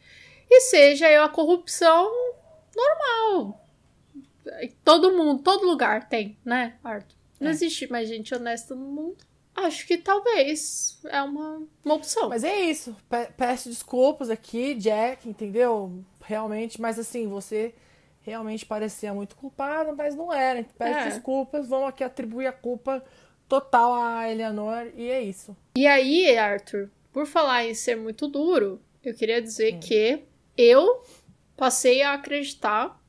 e 0.49 0.61
seja 0.61 1.23
a 1.23 1.29
corrupção 1.29 2.09
normal. 2.75 3.65
Todo 4.83 5.11
mundo, 5.11 5.43
todo 5.43 5.67
lugar 5.67 6.07
tem, 6.07 6.37
né, 6.45 6.77
Arthur? 6.83 7.17
Não 7.39 7.49
é. 7.49 7.51
existe 7.51 7.87
mais 7.87 8.07
gente 8.07 8.33
honesta 8.33 8.73
no 8.73 8.85
mundo. 8.85 9.17
Acho 9.53 9.85
que 9.85 9.97
talvez 9.97 10.99
é 11.05 11.21
uma, 11.21 11.67
uma 11.83 11.95
opção. 11.95 12.29
Mas 12.29 12.45
é 12.45 12.57
isso. 12.61 12.95
Peço 13.35 13.69
desculpas 13.69 14.29
aqui, 14.29 14.73
Jack, 14.75 15.27
entendeu? 15.27 16.03
Realmente, 16.21 16.79
mas 16.79 16.97
assim, 16.97 17.27
você 17.27 17.73
realmente 18.29 18.65
parecia 18.65 19.13
muito 19.13 19.35
culpado, 19.35 19.95
mas 19.95 20.15
não 20.15 20.31
era. 20.33 20.63
Pede 20.77 20.99
é. 20.99 21.09
desculpas, 21.09 21.67
vamos 21.67 21.89
aqui 21.89 22.03
atribuir 22.03 22.47
a 22.47 22.51
culpa 22.51 23.03
total 23.47 23.93
a 23.93 24.29
Eleanor 24.29 24.91
e 24.95 25.09
é 25.09 25.21
isso. 25.21 25.55
E 25.75 25.85
aí, 25.85 26.37
Arthur, 26.37 26.89
por 27.11 27.25
falar 27.25 27.65
em 27.65 27.73
ser 27.73 27.97
muito 27.97 28.27
duro, 28.27 28.81
eu 29.03 29.13
queria 29.13 29.41
dizer 29.41 29.75
hum. 29.75 29.79
que 29.79 30.23
eu 30.57 31.03
passei 31.57 32.01
a 32.01 32.13
acreditar, 32.13 32.99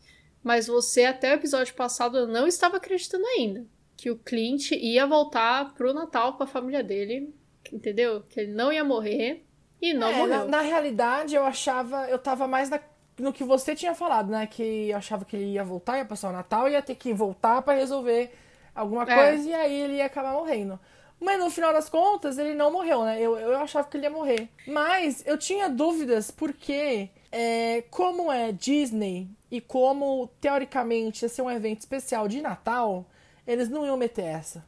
mas 0.43 0.67
você 0.67 1.05
até 1.05 1.33
o 1.33 1.35
episódio 1.35 1.75
passado 1.75 2.27
não 2.27 2.47
estava 2.47 2.79
acreditando 2.79 3.27
ainda 3.27 3.67
que 4.01 4.11
o 4.11 4.17
Clint 4.17 4.71
ia 4.71 5.07
voltar 5.07 5.75
pro 5.75 5.93
Natal 5.93 6.33
com 6.33 6.43
a 6.43 6.47
família 6.47 6.83
dele, 6.83 7.35
entendeu? 7.71 8.23
Que 8.23 8.41
ele 8.41 8.53
não 8.53 8.73
ia 8.73 8.83
morrer. 8.83 9.45
E 9.81 9.93
não 9.93 10.09
é, 10.09 10.17
morreu. 10.17 10.39
Na, 10.39 10.45
na, 10.47 10.61
realidade, 10.63 11.35
eu 11.35 11.45
achava, 11.45 12.09
eu 12.09 12.19
tava 12.19 12.49
mais 12.49 12.71
na, 12.71 12.81
no 13.21 13.33
que 13.33 13.45
você 13.45 13.75
tinha 13.75 13.95
falado, 13.95 14.31
né? 14.31 14.47
Que 14.47 14.91
eu 14.91 14.97
achava 14.97 15.25
que 15.25 15.37
ele 15.37 15.53
ia 15.53 15.65
voltar, 15.65 15.99
ia 15.99 16.05
passar 16.05 16.31
o 16.31 16.33
Natal, 16.33 16.69
ia 16.69 16.83
ter 16.83 16.95
que 16.95 17.13
voltar 17.13 17.63
para 17.63 17.79
resolver 17.79 18.33
alguma 18.75 19.03
é. 19.03 19.15
coisa 19.15 19.49
e 19.49 19.55
aí 19.55 19.81
ele 19.81 19.95
ia 19.95 20.07
acabar 20.07 20.33
morrendo. 20.33 20.79
Mas 21.21 21.39
no 21.39 21.51
final 21.51 21.73
das 21.73 21.89
contas, 21.89 22.39
ele 22.39 22.55
não 22.55 22.73
morreu, 22.73 23.05
né? 23.05 23.21
Eu, 23.21 23.37
eu 23.37 23.59
achava 23.59 23.87
que 23.87 23.97
ele 23.97 24.07
ia 24.07 24.11
morrer. 24.11 24.49
Mas 24.67 25.23
eu 25.27 25.37
tinha 25.37 25.69
dúvidas 25.69 26.31
porque, 26.31 27.11
é, 27.31 27.85
como 27.91 28.33
é 28.33 28.51
Disney 28.53 29.29
e 29.51 29.61
como 29.61 30.29
teoricamente 30.41 31.25
ia 31.25 31.29
ser 31.29 31.43
um 31.43 31.51
evento 31.51 31.81
especial 31.81 32.27
de 32.27 32.41
Natal, 32.41 33.07
eles 33.47 33.69
não 33.69 33.85
iam 33.85 33.99
meter 33.99 34.25
essa. 34.25 34.65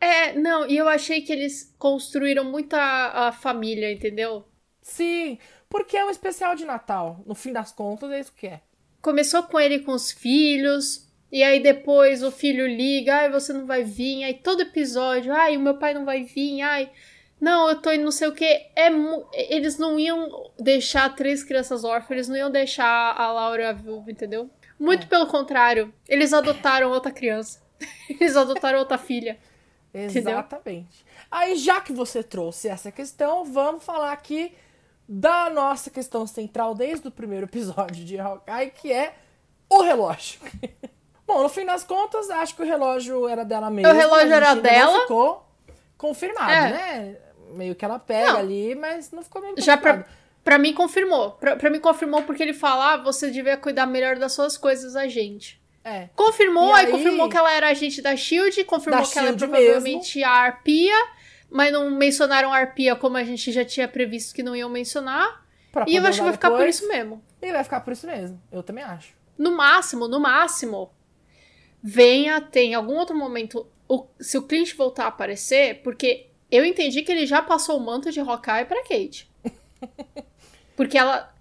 É, 0.00 0.32
não, 0.34 0.66
e 0.68 0.76
eu 0.76 0.88
achei 0.88 1.22
que 1.22 1.32
eles 1.32 1.74
construíram 1.78 2.44
muito 2.44 2.74
a, 2.74 3.28
a 3.28 3.32
família, 3.32 3.90
entendeu? 3.90 4.44
Sim, 4.82 5.38
porque 5.68 5.96
é 5.96 6.04
um 6.04 6.10
especial 6.10 6.54
de 6.54 6.64
Natal. 6.64 7.20
No 7.26 7.34
fim 7.34 7.52
das 7.52 7.72
contas, 7.72 8.10
é 8.10 8.20
isso 8.20 8.32
que 8.34 8.46
é. 8.46 8.60
Começou 9.00 9.42
com 9.44 9.60
ele 9.60 9.80
com 9.80 9.92
os 9.92 10.10
filhos, 10.10 11.08
e 11.30 11.42
aí 11.42 11.60
depois 11.60 12.22
o 12.22 12.30
filho 12.30 12.66
liga, 12.66 13.14
ai, 13.14 13.30
você 13.30 13.52
não 13.52 13.66
vai 13.66 13.84
vir, 13.84 14.24
aí 14.24 14.34
todo 14.34 14.62
episódio, 14.62 15.32
ai, 15.32 15.56
o 15.56 15.60
meu 15.60 15.76
pai 15.76 15.94
não 15.94 16.04
vai 16.04 16.24
vir, 16.24 16.62
ai, 16.62 16.90
não, 17.40 17.68
eu 17.68 17.80
tô 17.80 17.92
indo 17.92 18.04
não 18.04 18.10
sei 18.10 18.28
o 18.28 18.34
que. 18.34 18.44
É, 18.44 18.88
eles 19.32 19.78
não 19.78 19.98
iam 19.98 20.50
deixar 20.58 21.14
três 21.14 21.44
crianças 21.44 21.84
órfãs, 21.84 22.10
eles 22.10 22.28
não 22.28 22.36
iam 22.36 22.50
deixar 22.50 23.14
a 23.16 23.32
Laura 23.32 23.72
viúva, 23.72 24.10
entendeu? 24.10 24.50
Muito 24.78 25.04
é. 25.04 25.08
pelo 25.08 25.26
contrário, 25.26 25.92
eles 26.08 26.32
adotaram 26.32 26.90
outra 26.90 27.12
criança. 27.12 27.62
eles 28.08 28.36
adotaram 28.36 28.78
outra 28.78 28.98
filha. 28.98 29.38
Exatamente. 29.94 30.18
Entendeu? 30.18 31.24
Aí, 31.30 31.56
já 31.56 31.80
que 31.80 31.92
você 31.92 32.22
trouxe 32.22 32.68
essa 32.68 32.90
questão, 32.90 33.44
vamos 33.44 33.84
falar 33.84 34.12
aqui 34.12 34.52
da 35.08 35.48
nossa 35.48 35.88
questão 35.88 36.26
central 36.26 36.74
desde 36.74 37.08
o 37.08 37.10
primeiro 37.10 37.46
episódio 37.46 38.04
de 38.04 38.18
Hawkeye, 38.18 38.70
que 38.70 38.92
é 38.92 39.14
o 39.68 39.80
relógio. 39.80 40.40
Bom, 41.26 41.42
no 41.42 41.48
fim 41.48 41.64
das 41.64 41.84
contas, 41.84 42.28
acho 42.30 42.54
que 42.54 42.62
o 42.62 42.64
relógio 42.64 43.26
era 43.28 43.44
dela 43.44 43.70
mesmo. 43.70 43.90
O 43.90 43.94
relógio 43.94 44.32
era 44.32 44.54
dela. 44.54 45.02
ficou 45.02 45.46
confirmado, 45.96 46.50
é. 46.50 46.70
né? 46.70 47.16
Meio 47.54 47.74
que 47.74 47.84
ela 47.84 47.98
pega 47.98 48.32
não. 48.32 48.38
ali, 48.40 48.74
mas 48.74 49.10
não 49.10 49.22
ficou 49.22 49.40
meio 49.40 49.60
Já 49.60 49.76
pra, 49.76 50.06
pra 50.44 50.58
mim 50.58 50.72
confirmou. 50.72 51.32
Pra, 51.32 51.56
pra 51.56 51.70
mim 51.70 51.80
confirmou 51.80 52.22
porque 52.22 52.42
ele 52.42 52.54
fala, 52.54 52.94
ah, 52.94 52.96
você 52.98 53.30
devia 53.30 53.56
cuidar 53.56 53.86
melhor 53.86 54.16
das 54.16 54.32
suas 54.32 54.56
coisas, 54.56 54.96
a 54.96 55.06
gente. 55.06 55.60
É. 55.84 56.08
Confirmou, 56.14 56.72
aí, 56.74 56.86
aí, 56.86 56.92
confirmou 56.92 57.28
que 57.28 57.36
ela 57.36 57.52
era 57.52 57.68
agente 57.68 58.02
da 58.02 58.14
SHIELD, 58.14 58.64
confirmou 58.64 59.02
da 59.02 59.10
que 59.10 59.18
ela 59.18 59.32
provavelmente 59.34 60.18
mesmo. 60.18 60.30
a 60.30 60.34
Arpia 60.34 60.94
mas 61.50 61.72
não 61.72 61.90
mencionaram 61.90 62.52
arpia 62.52 62.94
como 62.94 63.16
a 63.16 63.24
gente 63.24 63.50
já 63.50 63.64
tinha 63.64 63.88
previsto 63.88 64.34
que 64.34 64.42
não 64.42 64.54
iam 64.54 64.68
mencionar. 64.68 65.44
e 65.86 65.96
eu 65.96 66.06
acho 66.06 66.18
que 66.18 66.24
vai 66.24 66.32
ficar 66.32 66.50
por 66.50 66.68
isso 66.68 66.86
mesmo. 66.88 67.22
E 67.40 67.52
vai 67.52 67.64
ficar 67.64 67.80
por 67.80 67.92
isso 67.92 68.06
mesmo. 68.06 68.40
Eu 68.50 68.62
também 68.62 68.84
acho. 68.84 69.14
No 69.36 69.56
máximo, 69.56 70.08
no 70.08 70.18
máximo, 70.18 70.90
venha, 71.82 72.40
tem 72.40 72.74
algum 72.74 72.94
outro 72.96 73.16
momento, 73.16 73.66
o, 73.88 74.06
se 74.20 74.36
o 74.36 74.42
Clint 74.42 74.74
voltar 74.74 75.04
a 75.04 75.08
aparecer, 75.08 75.82
porque 75.82 76.28
eu 76.50 76.64
entendi 76.64 77.02
que 77.02 77.12
ele 77.12 77.26
já 77.26 77.40
passou 77.40 77.78
o 77.78 77.80
manto 77.80 78.10
de 78.10 78.20
Hawkeye 78.20 78.64
pra 78.64 78.82
Kate. 78.82 79.30
porque 80.76 80.98
ela. 80.98 81.34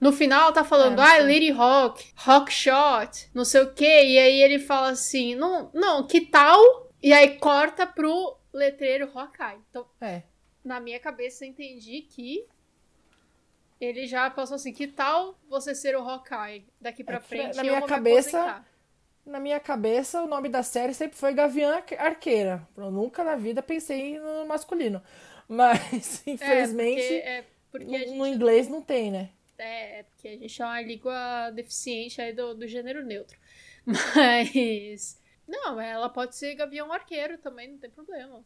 No 0.00 0.12
final 0.12 0.42
ela 0.42 0.52
tá 0.52 0.64
falando, 0.64 1.00
é, 1.00 1.18
ah, 1.18 1.22
Lady 1.22 1.50
Hawk, 1.50 2.04
Hawkshot, 2.26 3.30
não 3.32 3.44
sei 3.44 3.62
o 3.62 3.72
quê. 3.72 4.04
E 4.04 4.18
aí 4.18 4.42
ele 4.42 4.58
fala 4.58 4.90
assim, 4.90 5.34
não, 5.34 5.70
não, 5.72 6.06
que 6.06 6.20
tal? 6.22 6.60
E 7.02 7.10
aí 7.10 7.38
corta 7.38 7.86
pro 7.86 8.36
letreiro 8.56 9.10
Hawkeye. 9.12 9.60
Então, 9.68 9.86
é. 10.00 10.22
na 10.64 10.80
minha 10.80 11.00
cabeça, 11.00 11.44
eu 11.44 11.50
entendi 11.50 12.02
que 12.02 12.46
ele 13.80 14.06
já 14.06 14.30
passou 14.30 14.54
assim, 14.54 14.72
que 14.72 14.86
tal 14.86 15.38
você 15.48 15.74
ser 15.74 15.96
o 15.96 16.08
Hawkeye 16.08 16.64
daqui 16.80 17.02
pra 17.02 17.16
é 17.16 17.20
frente? 17.20 17.56
Na 17.56 17.62
minha 17.62 17.82
cabeça, 17.82 18.64
na 19.26 19.40
minha 19.40 19.60
cabeça, 19.60 20.22
o 20.22 20.26
nome 20.26 20.48
da 20.48 20.62
série 20.62 20.94
sempre 20.94 21.16
foi 21.16 21.32
Gavião 21.34 21.72
Arqueira. 21.98 22.66
Eu 22.76 22.90
nunca 22.90 23.24
na 23.24 23.36
vida 23.36 23.62
pensei 23.62 24.18
no 24.18 24.46
masculino. 24.46 25.02
Mas, 25.48 26.26
infelizmente, 26.26 27.02
é, 27.02 27.44
porque, 27.70 27.94
é 27.94 28.06
no, 28.06 28.16
no, 28.16 28.26
inglês 28.26 28.68
não 28.68 28.80
tem, 28.80 29.10
né? 29.10 29.30
É, 29.58 30.00
é 30.00 30.02
porque 30.04 30.28
a 30.28 30.36
gente 30.36 30.62
é 30.62 30.64
uma 30.64 30.80
língua 30.80 31.50
deficiente 31.50 32.20
aí 32.20 32.32
do, 32.32 32.54
do 32.54 32.66
gênero 32.66 33.04
neutro. 33.04 33.38
Mas 33.84 35.20
não, 35.46 35.80
ela 35.80 36.08
pode 36.08 36.34
ser 36.36 36.54
Gavião 36.54 36.92
Arqueiro 36.92 37.38
também, 37.38 37.68
não 37.72 37.78
tem 37.78 37.90
problema. 37.90 38.44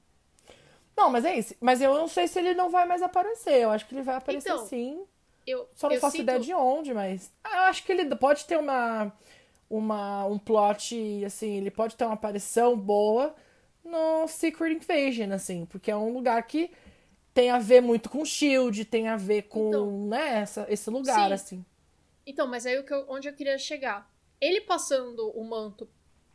Não, 0.97 1.11
mas 1.11 1.25
é 1.25 1.37
isso. 1.39 1.55
Mas 1.61 1.81
eu 1.81 1.95
não 1.95 2.09
sei 2.09 2.27
se 2.27 2.39
ele 2.39 2.55
não 2.55 2.71
vai 2.71 2.85
mais 2.87 3.03
aparecer. 3.03 3.63
Eu 3.63 3.71
acho 3.71 3.87
que 3.87 3.95
ele 3.95 4.03
vai 4.03 4.17
aparecer 4.17 4.51
Então, 4.51 4.67
sim. 4.67 5.05
Eu, 5.47 5.69
Só 5.75 5.89
não 5.89 5.95
eu 5.95 6.01
faço 6.01 6.13
sinto- 6.17 6.23
ideia 6.25 6.41
de 6.41 6.53
onde, 6.53 6.93
mas. 6.93 7.33
Eu 7.45 7.59
acho 7.61 7.85
que 7.85 7.93
ele 7.93 8.15
pode 8.17 8.45
ter 8.47 8.59
uma. 8.59 9.13
uma 9.71 10.27
um 10.27 10.39
plot, 10.39 11.25
assim, 11.25 11.57
ele 11.57 11.71
pode 11.71 11.95
ter 11.97 12.05
uma 12.05 12.15
aparição 12.15 12.77
boa 12.77 13.35
no 13.85 14.27
Secret 14.29 14.73
Invasion, 14.75 15.33
assim, 15.33 15.65
porque 15.67 15.91
é 15.91 15.97
um 15.97 16.13
lugar 16.13 16.43
que 16.47 16.71
tem 17.33 17.51
a 17.51 17.59
ver 17.59 17.81
muito 17.81 18.11
com 18.11 18.25
Shield, 18.25 18.85
tem 18.85 19.09
a 19.09 19.17
ver 19.17 19.43
com, 19.43 19.69
Então. 19.69 20.07
né, 20.09 20.41
essa, 20.41 20.67
esse 20.69 20.91
lugar, 20.91 21.29
Sim. 21.29 21.33
assim. 21.33 21.65
Então, 22.27 22.47
mas 22.47 22.67
aí 22.67 22.77
o 22.79 22.85
que 22.85 22.93
eu- 22.93 23.07
onde 23.09 23.29
eu 23.29 23.33
queria 23.33 23.57
chegar? 23.57 24.11
Ele 24.41 24.61
passando 24.63 25.31
o 25.31 25.45
manto 25.45 25.89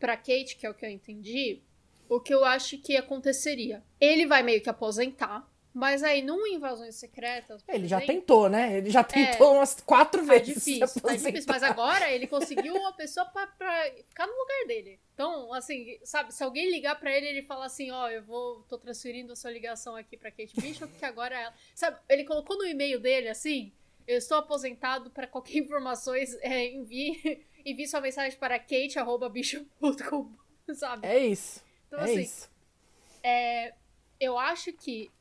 pra 0.03 0.17
Kate, 0.17 0.57
que 0.57 0.65
é 0.65 0.69
o 0.69 0.73
que 0.73 0.85
eu 0.85 0.89
entendi, 0.89 1.61
o 2.09 2.19
que 2.19 2.33
eu 2.33 2.43
acho 2.43 2.77
que 2.77 2.97
aconteceria? 2.97 3.81
Ele 4.01 4.25
vai 4.25 4.43
meio 4.43 4.59
que 4.61 4.69
aposentar, 4.69 5.49
mas 5.73 6.03
aí 6.03 6.21
num 6.21 6.45
Invasões 6.45 6.95
Secretas. 6.95 7.63
Ele 7.69 7.87
já 7.87 7.99
exemplo, 7.99 8.13
tentou, 8.13 8.49
né? 8.49 8.77
Ele 8.77 8.89
já 8.89 9.01
tentou 9.01 9.53
umas 9.53 9.79
quatro 9.79 10.19
Tá 10.25 10.33
vezes. 10.33 10.55
difícil, 10.55 11.01
tá 11.01 11.15
difícil. 11.15 11.45
Mas 11.47 11.63
agora 11.63 12.11
ele 12.11 12.27
conseguiu 12.27 12.75
uma 12.75 12.91
pessoa 12.91 13.25
pra, 13.27 13.47
pra 13.47 13.91
ficar 14.09 14.27
no 14.27 14.33
lugar 14.33 14.67
dele. 14.67 14.99
Então, 15.13 15.53
assim, 15.53 15.97
sabe, 16.03 16.33
se 16.33 16.43
alguém 16.43 16.69
ligar 16.69 16.99
pra 16.99 17.09
ele, 17.09 17.27
ele 17.27 17.41
fala 17.43 17.67
assim, 17.67 17.89
ó, 17.89 18.09
eu 18.09 18.23
vou, 18.23 18.63
tô 18.63 18.77
transferindo 18.77 19.31
a 19.31 19.37
sua 19.37 19.51
ligação 19.51 19.95
aqui 19.95 20.17
pra 20.17 20.31
Kate 20.31 20.59
Bishop, 20.59 20.91
que 20.99 21.05
agora 21.05 21.33
ela... 21.33 21.53
Sabe, 21.73 21.97
ele 22.09 22.25
colocou 22.25 22.57
no 22.57 22.65
e-mail 22.65 22.99
dele, 22.99 23.29
assim, 23.29 23.71
eu 24.05 24.17
estou 24.17 24.37
aposentado 24.37 25.09
pra 25.11 25.27
qualquer 25.27 25.55
informações, 25.63 26.37
é, 26.41 26.65
envie, 26.67 27.45
envie 27.65 27.87
sua 27.87 28.01
mensagem 28.01 28.37
para 28.37 28.59
kate.bishop.com, 28.59 30.31
sabe? 30.73 31.07
É 31.07 31.17
isso. 31.19 31.63
Então, 31.87 31.99
é 31.99 32.03
assim, 32.03 32.21
isso. 32.21 32.49
eu 34.19 34.37
acho 34.37 34.73
que 34.73 35.11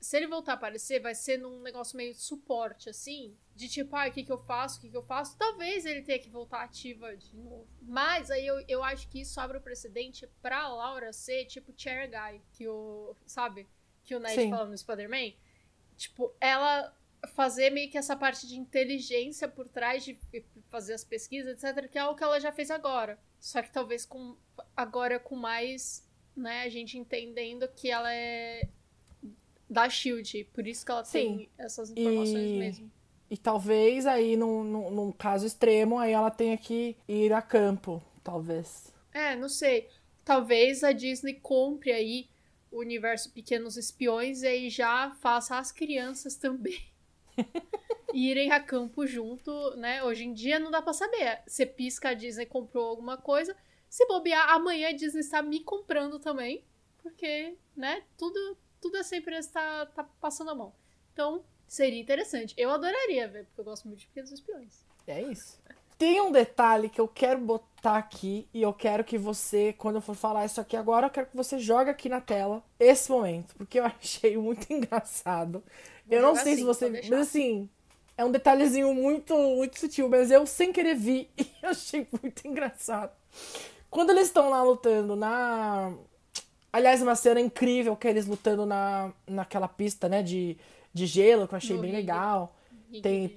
se 0.00 0.16
ele 0.16 0.26
voltar 0.26 0.52
a 0.52 0.54
aparecer, 0.54 0.98
vai 0.98 1.14
ser 1.14 1.38
num 1.38 1.60
negócio 1.60 1.96
meio 1.96 2.14
de 2.14 2.20
suporte, 2.20 2.88
assim. 2.88 3.36
De 3.54 3.68
tipo, 3.68 3.94
ah, 3.94 4.08
o 4.08 4.10
que, 4.10 4.24
que 4.24 4.32
eu 4.32 4.38
faço? 4.38 4.78
O 4.78 4.80
que, 4.80 4.88
que 4.88 4.96
eu 4.96 5.02
faço? 5.02 5.36
Talvez 5.36 5.84
ele 5.84 6.00
tenha 6.00 6.18
que 6.18 6.30
voltar 6.30 6.62
ativa 6.62 7.14
de 7.14 7.36
novo. 7.36 7.68
Mas 7.82 8.30
aí 8.30 8.46
eu, 8.46 8.64
eu 8.66 8.82
acho 8.82 9.06
que 9.08 9.20
isso 9.20 9.38
abre 9.38 9.58
o 9.58 9.60
precedente 9.60 10.26
pra 10.40 10.68
Laura 10.68 11.12
ser 11.12 11.44
tipo 11.44 11.74
Chair 11.76 12.10
Guy, 12.10 12.40
que 12.54 12.66
o. 12.66 13.14
Sabe? 13.26 13.68
Que 14.02 14.14
o 14.14 14.20
Ned 14.20 14.34
Sim. 14.34 14.50
fala 14.50 14.66
no 14.66 14.78
Spider-Man. 14.78 15.34
Tipo, 15.98 16.34
ela 16.40 16.96
fazer 17.28 17.70
meio 17.70 17.90
que 17.90 17.98
essa 17.98 18.16
parte 18.16 18.46
de 18.46 18.56
inteligência 18.58 19.46
por 19.48 19.68
trás 19.68 20.04
de 20.04 20.18
fazer 20.70 20.94
as 20.94 21.04
pesquisas, 21.04 21.62
etc., 21.62 21.88
que 21.88 21.98
é 21.98 22.04
o 22.04 22.14
que 22.14 22.22
ela 22.24 22.40
já 22.40 22.52
fez 22.52 22.70
agora. 22.70 23.18
Só 23.38 23.62
que 23.62 23.70
talvez 23.72 24.04
com 24.06 24.36
agora 24.76 25.18
com 25.18 25.36
mais, 25.36 26.08
né, 26.36 26.62
a 26.62 26.68
gente 26.68 26.96
entendendo 26.98 27.68
que 27.68 27.90
ela 27.90 28.12
é 28.12 28.68
da 29.68 29.88
Shield, 29.88 30.44
por 30.52 30.66
isso 30.66 30.84
que 30.84 30.90
ela 30.90 31.04
Sim. 31.04 31.18
tem 31.36 31.48
essas 31.58 31.90
informações 31.90 32.50
E- 32.50 32.58
mesmo. 32.58 32.90
E 33.30 33.36
talvez 33.36 34.06
aí, 34.08 34.36
num, 34.36 34.64
num, 34.64 34.90
num 34.90 35.12
caso 35.12 35.46
extremo, 35.46 35.98
aí 36.00 36.10
ela 36.10 36.32
tenha 36.32 36.58
que 36.58 36.96
ir 37.06 37.32
a 37.32 37.40
campo, 37.40 38.02
talvez. 38.24 38.92
É, 39.12 39.36
não 39.36 39.48
sei. 39.48 39.88
Talvez 40.24 40.82
a 40.82 40.90
Disney 40.90 41.34
compre 41.34 41.92
aí 41.92 42.28
o 42.72 42.80
universo 42.80 43.30
Pequenos 43.30 43.76
Espiões 43.76 44.42
e 44.42 44.48
aí 44.48 44.68
já 44.68 45.12
faça 45.20 45.56
as 45.58 45.70
crianças 45.70 46.34
também 46.34 46.89
irem 48.12 48.52
a 48.52 48.60
campo 48.60 49.06
junto, 49.06 49.76
né? 49.76 50.02
Hoje 50.02 50.24
em 50.24 50.32
dia 50.32 50.58
não 50.58 50.70
dá 50.70 50.82
pra 50.82 50.92
saber. 50.92 51.42
Você 51.46 51.64
pisca, 51.64 52.10
a 52.10 52.14
Disney 52.14 52.46
comprou 52.46 52.88
alguma 52.88 53.16
coisa. 53.16 53.56
Se 53.88 54.06
bobear, 54.06 54.50
amanhã 54.50 54.88
a 54.88 54.92
Disney 54.92 55.20
está 55.20 55.42
me 55.42 55.60
comprando 55.60 56.18
também. 56.18 56.64
Porque, 57.02 57.56
né? 57.76 58.02
Tudo, 58.16 58.56
tudo 58.80 58.96
essa 58.96 59.16
empresa 59.16 59.50
tá, 59.52 59.86
tá 59.86 60.04
passando 60.20 60.50
a 60.50 60.54
mão. 60.54 60.72
Então, 61.12 61.44
seria 61.66 62.00
interessante. 62.00 62.54
Eu 62.56 62.70
adoraria 62.70 63.28
ver, 63.28 63.44
porque 63.46 63.60
eu 63.60 63.64
gosto 63.64 63.86
muito 63.86 64.00
de 64.00 64.06
Pequenos 64.06 64.32
Espiões. 64.32 64.84
É 65.06 65.22
isso. 65.22 65.60
Tem 66.00 66.18
um 66.18 66.32
detalhe 66.32 66.88
que 66.88 66.98
eu 66.98 67.06
quero 67.06 67.38
botar 67.40 67.98
aqui 67.98 68.48
e 68.54 68.62
eu 68.62 68.72
quero 68.72 69.04
que 69.04 69.18
você, 69.18 69.74
quando 69.74 69.96
eu 69.96 70.00
for 70.00 70.14
falar 70.14 70.46
isso 70.46 70.58
aqui 70.58 70.74
agora, 70.74 71.06
eu 71.06 71.10
quero 71.10 71.26
que 71.26 71.36
você 71.36 71.58
jogue 71.58 71.90
aqui 71.90 72.08
na 72.08 72.22
tela 72.22 72.64
esse 72.78 73.10
momento, 73.10 73.54
porque 73.54 73.78
eu 73.78 73.84
achei 74.00 74.36
muito 74.38 74.72
engraçado. 74.72 75.62
Eu 76.10 76.22
não 76.22 76.34
sei 76.34 76.56
se 76.56 76.60
sim, 76.60 76.66
você, 76.66 76.88
mas 76.90 77.12
assim, 77.12 77.68
é 78.16 78.24
um 78.24 78.30
detalhezinho 78.30 78.92
muito, 78.94 79.34
muito 79.36 79.78
sutil, 79.78 80.08
mas 80.08 80.30
eu 80.30 80.46
sem 80.46 80.72
querer 80.72 80.94
vi 80.94 81.30
e 81.38 81.48
achei 81.62 82.06
muito 82.22 82.46
engraçado. 82.46 83.12
Quando 83.90 84.10
eles 84.10 84.26
estão 84.26 84.50
lá 84.50 84.62
lutando 84.62 85.16
na 85.16 85.92
Aliás, 86.72 87.02
uma 87.02 87.16
cena 87.16 87.40
incrível 87.40 87.96
que 87.96 88.06
é 88.06 88.10
eles 88.10 88.26
lutando 88.26 88.64
na, 88.64 89.12
naquela 89.26 89.66
pista, 89.68 90.08
né, 90.08 90.22
de, 90.22 90.56
de 90.94 91.06
gelo, 91.06 91.48
que 91.48 91.54
eu 91.54 91.58
achei 91.58 91.76
No 91.76 91.82
bem 91.82 91.90
ringue. 91.90 92.02
legal. 92.02 92.56
Tem-. 93.02 93.36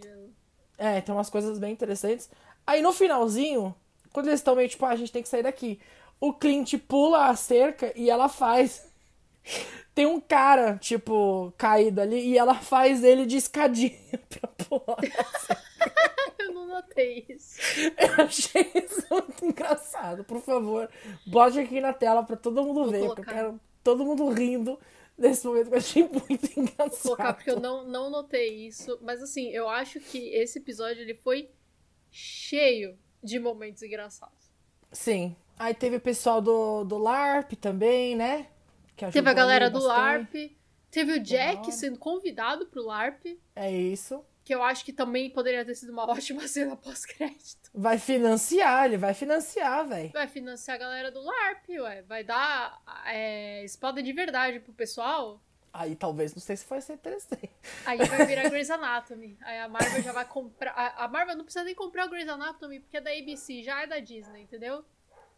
É, 0.77 1.01
tem 1.01 1.13
umas 1.13 1.29
coisas 1.29 1.57
bem 1.57 1.71
interessantes. 1.73 2.29
Aí 2.65 2.81
no 2.81 2.93
finalzinho, 2.93 3.75
quando 4.11 4.27
eles 4.27 4.39
estão 4.39 4.55
meio 4.55 4.69
tipo, 4.69 4.85
ah, 4.85 4.89
a 4.89 4.95
gente 4.95 5.11
tem 5.11 5.23
que 5.23 5.29
sair 5.29 5.43
daqui. 5.43 5.79
O 6.19 6.33
Clint 6.33 6.75
pula 6.87 7.27
a 7.27 7.35
cerca 7.35 7.91
e 7.95 8.09
ela 8.09 8.29
faz. 8.29 8.87
Tem 9.93 10.05
um 10.05 10.19
cara, 10.19 10.77
tipo, 10.77 11.53
caído 11.57 12.01
ali 12.01 12.29
e 12.31 12.37
ela 12.37 12.55
faz 12.55 13.03
ele 13.03 13.25
de 13.25 13.37
escadinha 13.37 13.93
pra 14.29 14.47
pular. 14.49 14.97
Eu 16.39 16.51
não 16.51 16.67
notei 16.67 17.25
isso. 17.29 17.59
Eu 17.97 18.25
achei 18.25 18.71
isso 18.75 19.05
muito 19.09 19.45
engraçado. 19.45 20.23
Por 20.23 20.41
favor, 20.41 20.89
bote 21.27 21.59
aqui 21.59 21.79
na 21.79 21.93
tela 21.93 22.23
pra 22.23 22.35
todo 22.35 22.63
mundo 22.63 22.83
Vou 22.83 22.91
ver. 22.91 23.01
colocar. 23.01 23.23
Que 23.23 23.29
eu 23.29 23.33
quero 23.33 23.59
todo 23.83 24.03
mundo 24.05 24.27
rindo 24.29 24.79
nesse 25.17 25.45
momento 25.45 25.67
que 25.67 25.73
eu 25.73 25.77
achei 25.77 26.03
muito 26.07 26.45
engraçado. 26.59 27.01
colocar 27.01 27.33
porque 27.33 27.51
eu 27.51 27.59
não, 27.59 27.85
não 27.85 28.09
notei 28.09 28.67
isso. 28.67 28.97
Mas 29.01 29.21
assim, 29.21 29.49
eu 29.49 29.69
acho 29.69 29.99
que 29.99 30.17
esse 30.29 30.59
episódio 30.59 31.01
ele 31.01 31.13
foi 31.15 31.49
cheio 32.11 32.97
de 33.23 33.39
momentos 33.39 33.81
engraçados. 33.83 34.51
Sim. 34.91 35.35
Aí 35.57 35.73
teve 35.73 35.97
o 35.97 36.01
pessoal 36.01 36.41
do, 36.41 36.83
do 36.83 36.97
LARP 36.97 37.53
também, 37.53 38.15
né? 38.15 38.47
Teve 39.11 39.29
a 39.29 39.33
galera 39.33 39.69
do. 39.69 39.79
LARP. 39.79 40.55
Teve 40.91 41.13
o 41.13 41.19
Jack 41.19 41.71
sendo 41.71 41.97
convidado 41.97 42.67
pro 42.67 42.83
LARP. 42.83 43.39
É 43.55 43.71
isso. 43.71 44.23
Que 44.43 44.53
eu 44.53 44.61
acho 44.61 44.85
que 44.85 44.93
também 44.93 45.29
poderia 45.29 45.65
ter 45.65 45.73
sido 45.73 45.91
uma 45.91 46.03
ótima 46.11 46.47
cena 46.47 46.75
pós-crédito. 46.75 47.71
Vai 47.73 47.97
financiar, 47.97 48.85
ele 48.85 48.97
vai 48.97 49.13
financiar, 49.13 49.87
velho. 49.87 50.11
Vai 50.11 50.27
financiar 50.27 50.75
a 50.75 50.79
galera 50.79 51.11
do 51.11 51.21
LARP, 51.21 51.69
ué. 51.79 52.03
Vai 52.03 52.23
dar 52.23 52.79
é, 53.07 53.63
espada 53.63 54.03
de 54.03 54.13
verdade 54.13 54.59
pro 54.59 54.73
pessoal. 54.73 55.41
Aí 55.73 55.95
talvez, 55.95 56.35
não 56.35 56.41
sei 56.41 56.55
se 56.55 56.69
vai 56.69 56.79
ser 56.79 56.93
interessante. 56.93 57.49
Aí 57.83 57.97
vai 57.97 58.27
virar 58.27 58.43
Grey's 58.51 58.69
Anatomy. 58.69 59.35
Aí 59.41 59.59
a 59.59 59.67
Marvel 59.67 60.03
já 60.03 60.11
vai 60.11 60.25
comprar. 60.25 60.71
A, 60.73 61.05
a 61.05 61.07
Marvel 61.07 61.35
não 61.35 61.43
precisa 61.43 61.65
nem 61.65 61.73
comprar 61.73 62.05
o 62.05 62.09
Grey's 62.09 62.29
Anatomy, 62.29 62.79
porque 62.81 62.97
é 62.97 63.01
da 63.01 63.09
ABC, 63.09 63.63
já 63.63 63.81
é 63.81 63.87
da 63.87 63.97
Disney, 63.97 64.43
entendeu? 64.43 64.85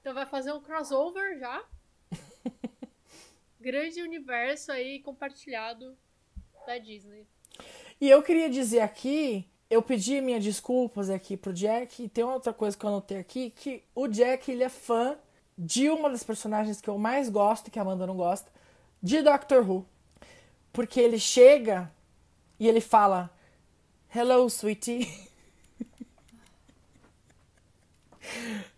Então 0.01 0.13
vai 0.13 0.25
fazer 0.25 0.51
um 0.51 0.59
crossover 0.59 1.39
já. 1.39 1.63
Grande 3.65 3.99
universo 3.99 4.71
aí 4.71 4.99
compartilhado 4.99 5.97
da 6.67 6.77
Disney. 6.77 7.25
E 7.99 8.07
eu 8.07 8.21
queria 8.21 8.47
dizer 8.47 8.81
aqui, 8.81 9.49
eu 9.71 9.81
pedi 9.81 10.21
minhas 10.21 10.43
desculpas 10.43 11.09
aqui 11.09 11.35
pro 11.35 11.51
Jack, 11.51 12.03
e 12.03 12.07
tem 12.07 12.23
outra 12.23 12.53
coisa 12.53 12.77
que 12.77 12.85
eu 12.85 12.89
anotei 12.89 13.17
aqui, 13.17 13.49
que 13.49 13.81
o 13.95 14.07
Jack, 14.07 14.51
ele 14.51 14.63
é 14.63 14.69
fã 14.69 15.17
de 15.57 15.89
uma 15.89 16.11
das 16.11 16.23
personagens 16.23 16.79
que 16.79 16.87
eu 16.87 16.99
mais 16.99 17.27
gosto, 17.27 17.71
que 17.71 17.79
a 17.79 17.81
Amanda 17.81 18.05
não 18.05 18.15
gosta, 18.15 18.51
de 19.01 19.23
Doctor 19.23 19.67
Who. 19.67 19.83
Porque 20.71 20.99
ele 20.99 21.17
chega 21.17 21.91
e 22.59 22.67
ele 22.67 22.81
fala, 22.81 23.35
Hello, 24.13 24.47
sweetie. 24.47 25.09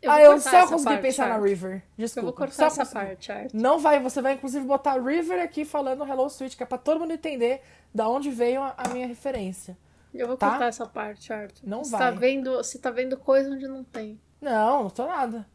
Eu 0.02 0.12
ah, 0.12 0.22
eu 0.22 0.40
só 0.40 0.68
consegui 0.68 0.84
parte, 0.92 1.02
pensar 1.02 1.30
na. 1.30 1.38
River. 1.38 1.84
Desculpa. 1.98 2.20
Eu 2.20 2.24
vou 2.26 2.34
cortar 2.34 2.54
só 2.56 2.66
essa 2.68 2.86
consegui. 2.86 3.06
parte, 3.08 3.32
Arthur. 3.32 3.58
Não 3.60 3.80
vai, 3.80 4.00
você 4.00 4.22
vai 4.22 4.34
inclusive 4.34 4.66
botar 4.66 5.00
River 5.02 5.42
aqui 5.42 5.66
falando 5.66 6.04
Hello 6.06 6.28
Sweet, 6.28 6.56
que 6.58 6.64
é 6.64 6.66
pra 6.66 6.78
todo 6.78 7.00
mundo 7.00 7.12
entender 7.14 7.62
da 7.94 8.08
onde 8.10 8.30
veio 8.30 8.62
a, 8.62 8.74
a 8.78 8.90
minha 8.90 9.08
referência. 9.08 9.78
Eu 10.14 10.28
vou 10.28 10.38
Tá? 10.38 10.50
cortar 10.52 10.68
essa 10.68 10.86
parte, 10.86 11.32
Arthur. 11.32 11.68
Não 11.68 11.84
você 11.84 11.92
vai. 11.92 12.00
Tá 12.00 12.12
vendo, 12.12 12.56
você 12.58 12.80
tá 12.80 12.90
vendo 12.92 13.18
coisa 13.18 13.50
onde 13.52 13.68
não 13.68 13.84
tem. 13.84 14.20
Não, 14.42 14.84
não 14.84 14.90
tô 14.90 15.06
nada. 15.06 15.46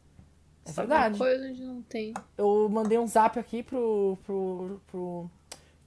É 0.65 0.69
Você 0.69 0.75
tá 0.75 0.81
verdade. 0.83 1.17
coisa 1.17 1.45
onde 1.47 1.61
não 1.63 1.81
tem. 1.81 2.13
Eu 2.37 2.69
mandei 2.69 2.97
um 2.97 3.07
zap 3.07 3.37
aqui 3.39 3.61
pro, 3.63 4.17
pro, 4.25 4.81
pro 4.87 5.29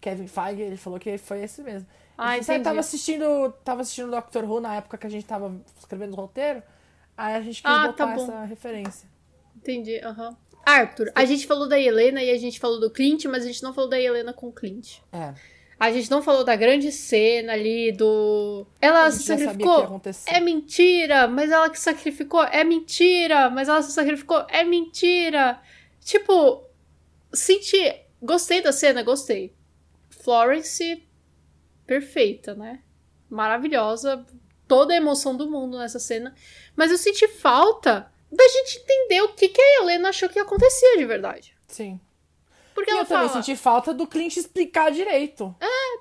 Kevin 0.00 0.26
Feige, 0.26 0.62
ele 0.62 0.76
falou 0.76 0.98
que 0.98 1.16
foi 1.16 1.42
esse 1.42 1.62
mesmo. 1.62 1.88
Ah, 2.18 2.32
Ele 2.32 2.40
disse, 2.40 2.50
"Ah, 2.50 2.54
entendi. 2.54 2.64
tava 2.68 2.80
assistindo, 2.80 3.52
tava 3.64 3.80
assistindo 3.82 4.10
Doctor 4.10 4.44
Who 4.44 4.60
na 4.60 4.74
época 4.76 4.96
que 4.98 5.06
a 5.06 5.10
gente 5.10 5.26
tava 5.26 5.54
escrevendo 5.78 6.12
o 6.14 6.16
roteiro, 6.16 6.62
aí 7.16 7.34
a 7.34 7.40
gente 7.40 7.62
quis 7.62 7.70
Ah, 7.70 7.86
botar 7.88 8.06
tá 8.06 8.14
essa 8.14 8.44
referência. 8.44 9.08
Entendi, 9.56 9.98
aham. 10.04 10.36
Arthur, 10.64 11.12
a 11.14 11.24
gente 11.24 11.46
falou 11.46 11.68
da 11.68 11.78
Helena 11.78 12.20
e 12.22 12.30
a 12.30 12.38
gente 12.38 12.58
falou 12.58 12.80
do 12.80 12.90
Clint, 12.90 13.24
mas 13.26 13.44
a 13.44 13.46
gente 13.46 13.62
não 13.62 13.72
falou 13.72 13.88
da 13.88 14.00
Helena 14.00 14.32
com 14.32 14.48
o 14.48 14.52
Clint. 14.52 14.98
É, 15.12 15.32
A 15.78 15.92
gente 15.92 16.10
não 16.10 16.22
falou 16.22 16.42
da 16.44 16.56
grande 16.56 16.90
cena 16.90 17.52
ali 17.52 17.92
do. 17.92 18.66
Ela 18.80 19.10
se 19.12 19.22
sacrificou. 19.22 20.00
É 20.26 20.40
mentira, 20.40 21.28
mas 21.28 21.50
ela 21.52 21.70
que 21.70 21.78
sacrificou 21.78 22.42
é 22.42 22.64
mentira, 22.64 23.48
mas 23.48 23.68
ela 23.68 23.80
se 23.82 23.92
sacrificou 23.92 24.44
é 24.48 24.64
mentira. 24.64 25.60
Tipo, 26.00 26.64
senti. 27.32 27.94
Gostei 28.20 28.60
da 28.60 28.72
cena, 28.72 29.02
gostei. 29.02 29.54
Florence, 30.08 31.06
perfeita, 31.86 32.54
né? 32.54 32.80
Maravilhosa. 33.30 34.24
Toda 34.68 34.92
a 34.92 34.96
emoção 34.96 35.36
do 35.36 35.48
mundo 35.50 35.78
nessa 35.78 35.98
cena. 35.98 36.34
Mas 36.74 36.90
eu 36.90 36.98
senti 36.98 37.26
falta 37.28 38.10
da 38.30 38.48
gente 38.48 38.78
entender 38.78 39.22
o 39.22 39.28
que, 39.34 39.48
que 39.48 39.60
a 39.60 39.80
Helena 39.82 40.08
achou 40.08 40.28
que 40.28 40.38
acontecia 40.38 40.96
de 40.98 41.04
verdade. 41.04 41.56
Sim. 41.68 42.00
Porque 42.74 42.90
E 42.90 42.92
ela 42.92 43.02
eu 43.02 43.06
também 43.06 43.28
fala. 43.28 43.42
senti 43.42 43.56
falta 43.56 43.94
do 43.94 44.06
Clint 44.06 44.36
explicar 44.36 44.90
direito. 44.90 45.54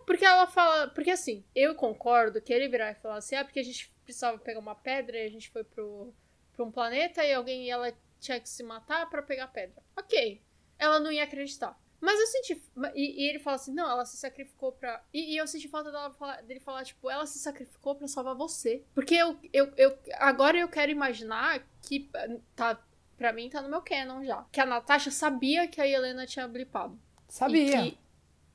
Porque 0.05 0.25
ela 0.25 0.45
fala. 0.45 0.87
Porque 0.89 1.09
assim, 1.11 1.43
eu 1.55 1.73
concordo 1.75 2.41
que 2.41 2.53
ele 2.53 2.67
virar 2.67 2.91
e 2.91 2.95
falar 2.95 3.17
assim: 3.17 3.35
ah, 3.35 3.43
porque 3.45 3.59
a 3.59 3.63
gente 3.63 3.91
precisava 4.03 4.37
pegar 4.37 4.59
uma 4.59 4.75
pedra 4.75 5.17
e 5.17 5.25
a 5.25 5.29
gente 5.29 5.49
foi 5.49 5.63
pro, 5.63 6.13
pra 6.53 6.65
um 6.65 6.71
planeta 6.71 7.23
e 7.23 7.33
alguém 7.33 7.69
ela 7.71 7.91
tinha 8.19 8.39
que 8.39 8.49
se 8.49 8.61
matar 8.61 9.09
pra 9.09 9.21
pegar 9.21 9.45
a 9.45 9.47
pedra. 9.47 9.81
Ok. 9.97 10.41
Ela 10.77 10.99
não 10.99 11.11
ia 11.11 11.23
acreditar. 11.23 11.79
Mas 12.01 12.19
eu 12.19 12.27
senti. 12.27 12.63
E, 12.93 13.23
e 13.25 13.29
ele 13.29 13.39
fala 13.39 13.55
assim: 13.55 13.73
não, 13.73 13.89
ela 13.89 14.05
se 14.05 14.17
sacrificou 14.17 14.71
pra. 14.73 15.03
E, 15.13 15.33
e 15.33 15.37
eu 15.37 15.47
senti 15.47 15.67
falta 15.67 15.91
dela 15.91 16.11
falar- 16.11 16.41
dele 16.43 16.59
falar, 16.59 16.83
tipo, 16.83 17.09
ela 17.09 17.25
se 17.25 17.39
sacrificou 17.39 17.95
pra 17.95 18.07
salvar 18.07 18.35
você. 18.35 18.83
Porque 18.93 19.15
eu, 19.15 19.39
eu, 19.53 19.71
eu. 19.77 19.97
Agora 20.15 20.57
eu 20.57 20.67
quero 20.67 20.91
imaginar 20.91 21.65
que. 21.81 22.09
Tá. 22.55 22.81
Pra 23.17 23.31
mim 23.31 23.49
tá 23.49 23.61
no 23.61 23.69
meu 23.69 23.81
canon 23.81 24.23
já. 24.25 24.45
Que 24.51 24.59
a 24.59 24.65
Natasha 24.65 25.09
sabia 25.09 25.67
que 25.69 25.79
a 25.79 25.87
Helena 25.87 26.25
tinha 26.25 26.45
blipado. 26.47 26.99
Sabia. 27.29 27.85
E 27.85 27.91
que, 27.91 27.97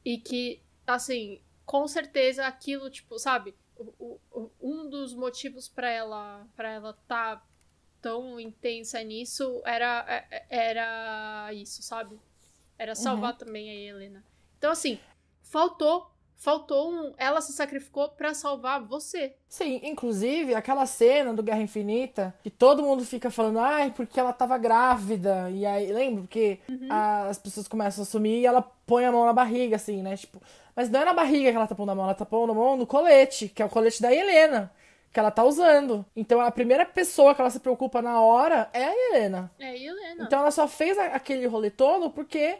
e 0.05 0.18
que, 0.18 0.62
assim, 0.87 1.40
com 1.64 1.88
certeza 1.88 2.46
aquilo, 2.46 2.90
tipo, 2.90 3.18
sabe? 3.18 3.55
O, 3.74 4.20
o- 4.31 4.50
um 4.61 4.87
dos 4.90 5.14
motivos 5.14 5.66
pra 5.66 5.88
ela 5.90 6.46
para 6.55 6.68
ela 6.70 6.92
tá 7.09 7.42
tão 8.03 8.38
intensa 8.38 9.03
nisso 9.03 9.62
era, 9.64 10.05
é- 10.31 10.44
era 10.50 11.50
isso, 11.55 11.83
sabe? 11.83 12.20
Era 12.82 12.94
salvar 12.94 13.36
também 13.36 13.68
a 13.70 13.74
Helena. 13.74 14.24
Então, 14.58 14.70
assim, 14.72 14.98
faltou. 15.42 16.10
Faltou 16.36 16.90
um. 16.90 17.12
Ela 17.18 17.42
se 17.42 17.52
sacrificou 17.52 18.08
pra 18.08 18.32
salvar 18.32 18.80
você. 18.80 19.34
Sim, 19.46 19.78
inclusive 19.84 20.54
aquela 20.54 20.86
cena 20.86 21.34
do 21.34 21.42
Guerra 21.42 21.60
Infinita, 21.60 22.34
que 22.42 22.48
todo 22.48 22.82
mundo 22.82 23.04
fica 23.04 23.30
falando, 23.30 23.58
ai, 23.58 23.92
porque 23.94 24.18
ela 24.18 24.32
tava 24.32 24.56
grávida. 24.56 25.50
E 25.50 25.66
aí, 25.66 25.92
lembra? 25.92 26.22
Porque 26.22 26.58
a- 26.88 27.26
as 27.28 27.36
pessoas 27.36 27.68
começam 27.68 28.02
a 28.02 28.06
sumir 28.06 28.40
e 28.40 28.46
ela 28.46 28.62
põe 28.62 29.04
a 29.04 29.12
mão 29.12 29.26
na 29.26 29.34
barriga, 29.34 29.76
assim, 29.76 30.00
né? 30.02 30.16
Tipo, 30.16 30.40
mas 30.74 30.88
não 30.88 31.00
é 31.02 31.04
na 31.04 31.12
barriga 31.12 31.50
que 31.50 31.56
ela 31.56 31.66
tá 31.66 31.74
pondo 31.74 31.90
a 31.90 31.94
mão, 31.94 32.04
ela 32.06 32.14
tá 32.14 32.24
pondo 32.24 32.52
a 32.52 32.54
mão 32.54 32.74
no 32.74 32.86
colete, 32.86 33.46
que 33.50 33.60
é 33.62 33.66
o 33.66 33.68
colete 33.68 34.00
da 34.00 34.10
Helena, 34.10 34.72
que 35.12 35.20
ela 35.20 35.30
tá 35.30 35.44
usando. 35.44 36.06
Então 36.16 36.40
a 36.40 36.50
primeira 36.50 36.86
pessoa 36.86 37.34
que 37.34 37.40
ela 37.42 37.50
se 37.50 37.60
preocupa 37.60 38.00
na 38.00 38.18
hora 38.22 38.70
é 38.72 38.84
a 38.84 38.94
Helena. 38.94 39.50
É 39.58 39.66
a 39.66 39.76
Helena. 39.76 40.24
Então 40.24 40.40
ela 40.40 40.50
só 40.50 40.66
fez 40.66 40.96
aquele 40.98 41.46
rolê 41.46 41.68
todo 41.68 42.08
porque 42.10 42.56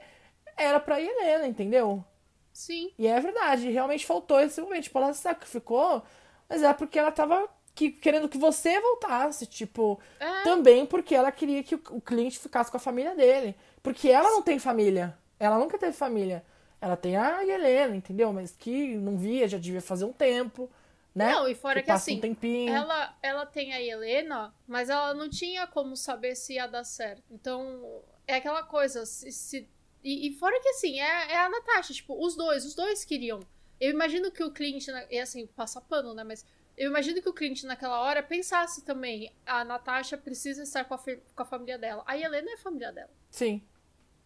era 0.63 0.79
pra 0.81 1.01
Helena, 1.01 1.47
entendeu? 1.47 2.05
Sim. 2.53 2.93
E 2.99 3.07
é 3.07 3.19
verdade, 3.21 3.71
realmente 3.71 4.05
faltou 4.07 4.41
esse 4.41 4.61
momento. 4.61 4.85
Tipo, 4.85 4.99
ela 4.99 5.13
se 5.15 5.23
sacrificou, 5.23 6.03
mas 6.49 6.63
é 6.63 6.73
porque 6.73 6.99
ela 6.99 7.11
tava 7.13 7.49
que- 7.75 7.91
querendo 7.93 8.29
que 8.29 8.37
você 8.39 8.81
voltasse. 8.81 9.47
Tipo, 9.47 9.99
É. 10.19 10.43
também 10.43 10.85
porque 10.85 11.15
ela 11.15 11.31
queria 11.33 11.63
que 11.63 11.75
o, 11.75 11.83
o 11.93 12.01
Clint 12.01 12.37
ficasse 12.37 12.71
com 12.71 12.77
a 12.77 12.81
família 12.81 13.15
dele. 13.15 13.55
Porque 13.83 14.09
ela 14.09 14.31
não 14.31 14.43
tem 14.43 14.59
família. 14.59 15.17
Ela 15.39 15.59
nunca 15.59 15.79
teve 15.79 15.93
família. 15.97 16.45
Ela 16.81 16.97
tem 16.97 17.17
a 17.17 17.45
Helena, 17.45 17.95
entendeu? 17.97 18.33
Mas 18.33 18.51
que 18.53 18.95
não 18.97 19.17
via, 19.17 19.49
já 19.49 19.59
devia 19.59 19.81
fazer 19.83 20.05
um 20.05 20.13
tempo, 20.13 20.69
né? 21.15 21.31
Não, 21.33 21.49
e 21.49 21.55
fora 21.55 21.81
que, 21.81 21.87
passa 21.87 22.05
assim, 22.11 22.19
um 22.19 22.21
tempinho. 22.21 22.75
Ela, 22.75 23.17
ela 23.23 23.47
tem 23.47 23.73
a 23.73 23.81
Helena, 23.81 24.55
mas 24.67 24.89
ela 24.91 25.15
não 25.15 25.29
tinha 25.31 25.67
como 25.67 25.97
saber 25.97 26.35
se 26.35 26.55
ia 26.55 26.67
dar 26.67 26.85
certo. 26.85 27.23
Então, 27.31 28.03
é 28.27 28.35
aquela 28.37 28.63
coisa. 28.63 29.05
Se, 29.07 29.31
se- 29.33 29.69
e, 30.03 30.29
e 30.29 30.33
fora 30.35 30.59
que 30.61 30.69
assim, 30.71 31.01
é, 31.01 31.33
é 31.33 31.39
a 31.39 31.49
Natasha, 31.49 31.93
tipo, 31.93 32.15
os 32.25 32.35
dois, 32.37 32.65
os 32.65 32.75
dois 32.75 33.05
queriam. 33.05 33.41
Eu 33.81 33.91
imagino 33.91 34.31
que 34.31 34.43
o 34.45 34.51
Clint, 34.51 34.87
e 35.11 35.19
assim, 35.19 35.47
passa 35.47 35.81
pano, 35.81 36.13
né? 36.13 36.23
Mas 36.23 36.45
eu 36.77 36.91
imagino 36.91 37.21
que 37.23 37.29
o 37.29 37.33
Clint 37.33 37.63
naquela 37.65 38.01
hora 38.01 38.23
pensasse 38.23 38.85
também: 38.85 39.35
a 39.47 39.65
Natasha 39.65 40.17
precisa 40.17 40.63
estar 40.63 40.85
com 40.85 40.95
a, 40.95 40.99
com 40.99 41.43
a 41.43 41.45
família 41.45 41.79
dela. 41.79 42.03
A 42.07 42.17
Helena 42.17 42.51
é 42.51 42.55
a 42.55 42.59
família 42.59 42.93
dela. 42.93 43.11
Sim. 43.31 43.63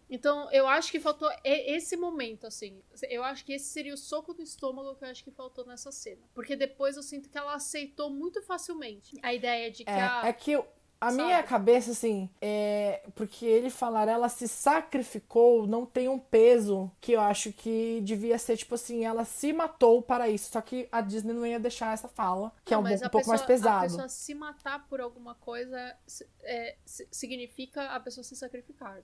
Então, 0.09 0.51
eu 0.53 0.69
acho 0.69 0.93
que 0.93 1.01
faltou 1.01 1.31
esse 1.43 1.97
momento, 1.97 2.47
assim. 2.47 2.83
Eu 3.09 3.25
acho 3.25 3.45
que 3.45 3.55
esse 3.55 3.67
seria 3.71 3.95
o 3.95 3.97
soco 3.97 4.35
no 4.35 4.43
estômago 4.43 4.95
que 4.97 5.05
eu 5.05 5.09
acho 5.09 5.25
que 5.25 5.31
faltou 5.31 5.65
nessa 5.65 5.91
cena. 5.91 6.21
Porque 6.35 6.55
depois 6.55 6.97
eu 6.97 7.03
sinto 7.03 7.29
que 7.31 7.39
ela 7.39 7.55
aceitou 7.55 8.11
muito 8.11 8.43
facilmente 8.43 9.17
a 9.23 9.33
ideia 9.33 9.71
de 9.71 9.83
que 9.85 9.91
a. 9.91 10.23
É, 10.25 10.29
é 10.29 10.33
que 10.33 10.53
eu- 10.53 10.69
a 11.01 11.11
sabe? 11.11 11.23
minha 11.23 11.43
cabeça, 11.43 11.91
assim, 11.91 12.31
é. 12.41 13.03
Porque 13.15 13.45
ele 13.45 13.69
falar 13.71 14.09
ela 14.09 14.29
se 14.29 14.49
sacrificou 14.49 15.67
não 15.67 15.85
tem 15.85 16.09
um 16.09 16.19
peso 16.19 16.91
que 17.01 17.13
eu 17.13 17.21
acho 17.21 17.53
que 17.53 18.01
devia 18.03 18.39
ser, 18.39 18.57
tipo 18.57 18.75
assim, 18.75 19.05
ela 19.05 19.25
se 19.25 19.53
matou 19.53 20.01
para 20.03 20.29
isso. 20.29 20.51
Só 20.53 20.61
que 20.61 20.89
a 20.91 21.01
Disney 21.01 21.33
não 21.35 21.47
ia 21.47 21.61
deixar 21.61 21.93
essa 21.93 22.09
fala, 22.09 22.53
que 22.65 22.75
Não, 22.75 22.87
é 22.87 22.91
um, 22.91 22.95
um 23.03 23.07
a 23.07 23.11
pouco 23.11 23.29
mais 23.29 23.43
pessoa- 23.43 23.45
A 23.45 23.81
pesado. 23.81 23.83
pessoa 23.93 24.09
se 24.09 24.35
matar 24.35 24.87
por 24.89 25.01
alguma 25.01 25.35
coisa 25.35 25.95
é, 26.43 26.77
significa 27.11 27.91
a 27.91 28.01
pessoa 28.01 28.25
se 28.25 28.35
sacrificar. 28.37 28.99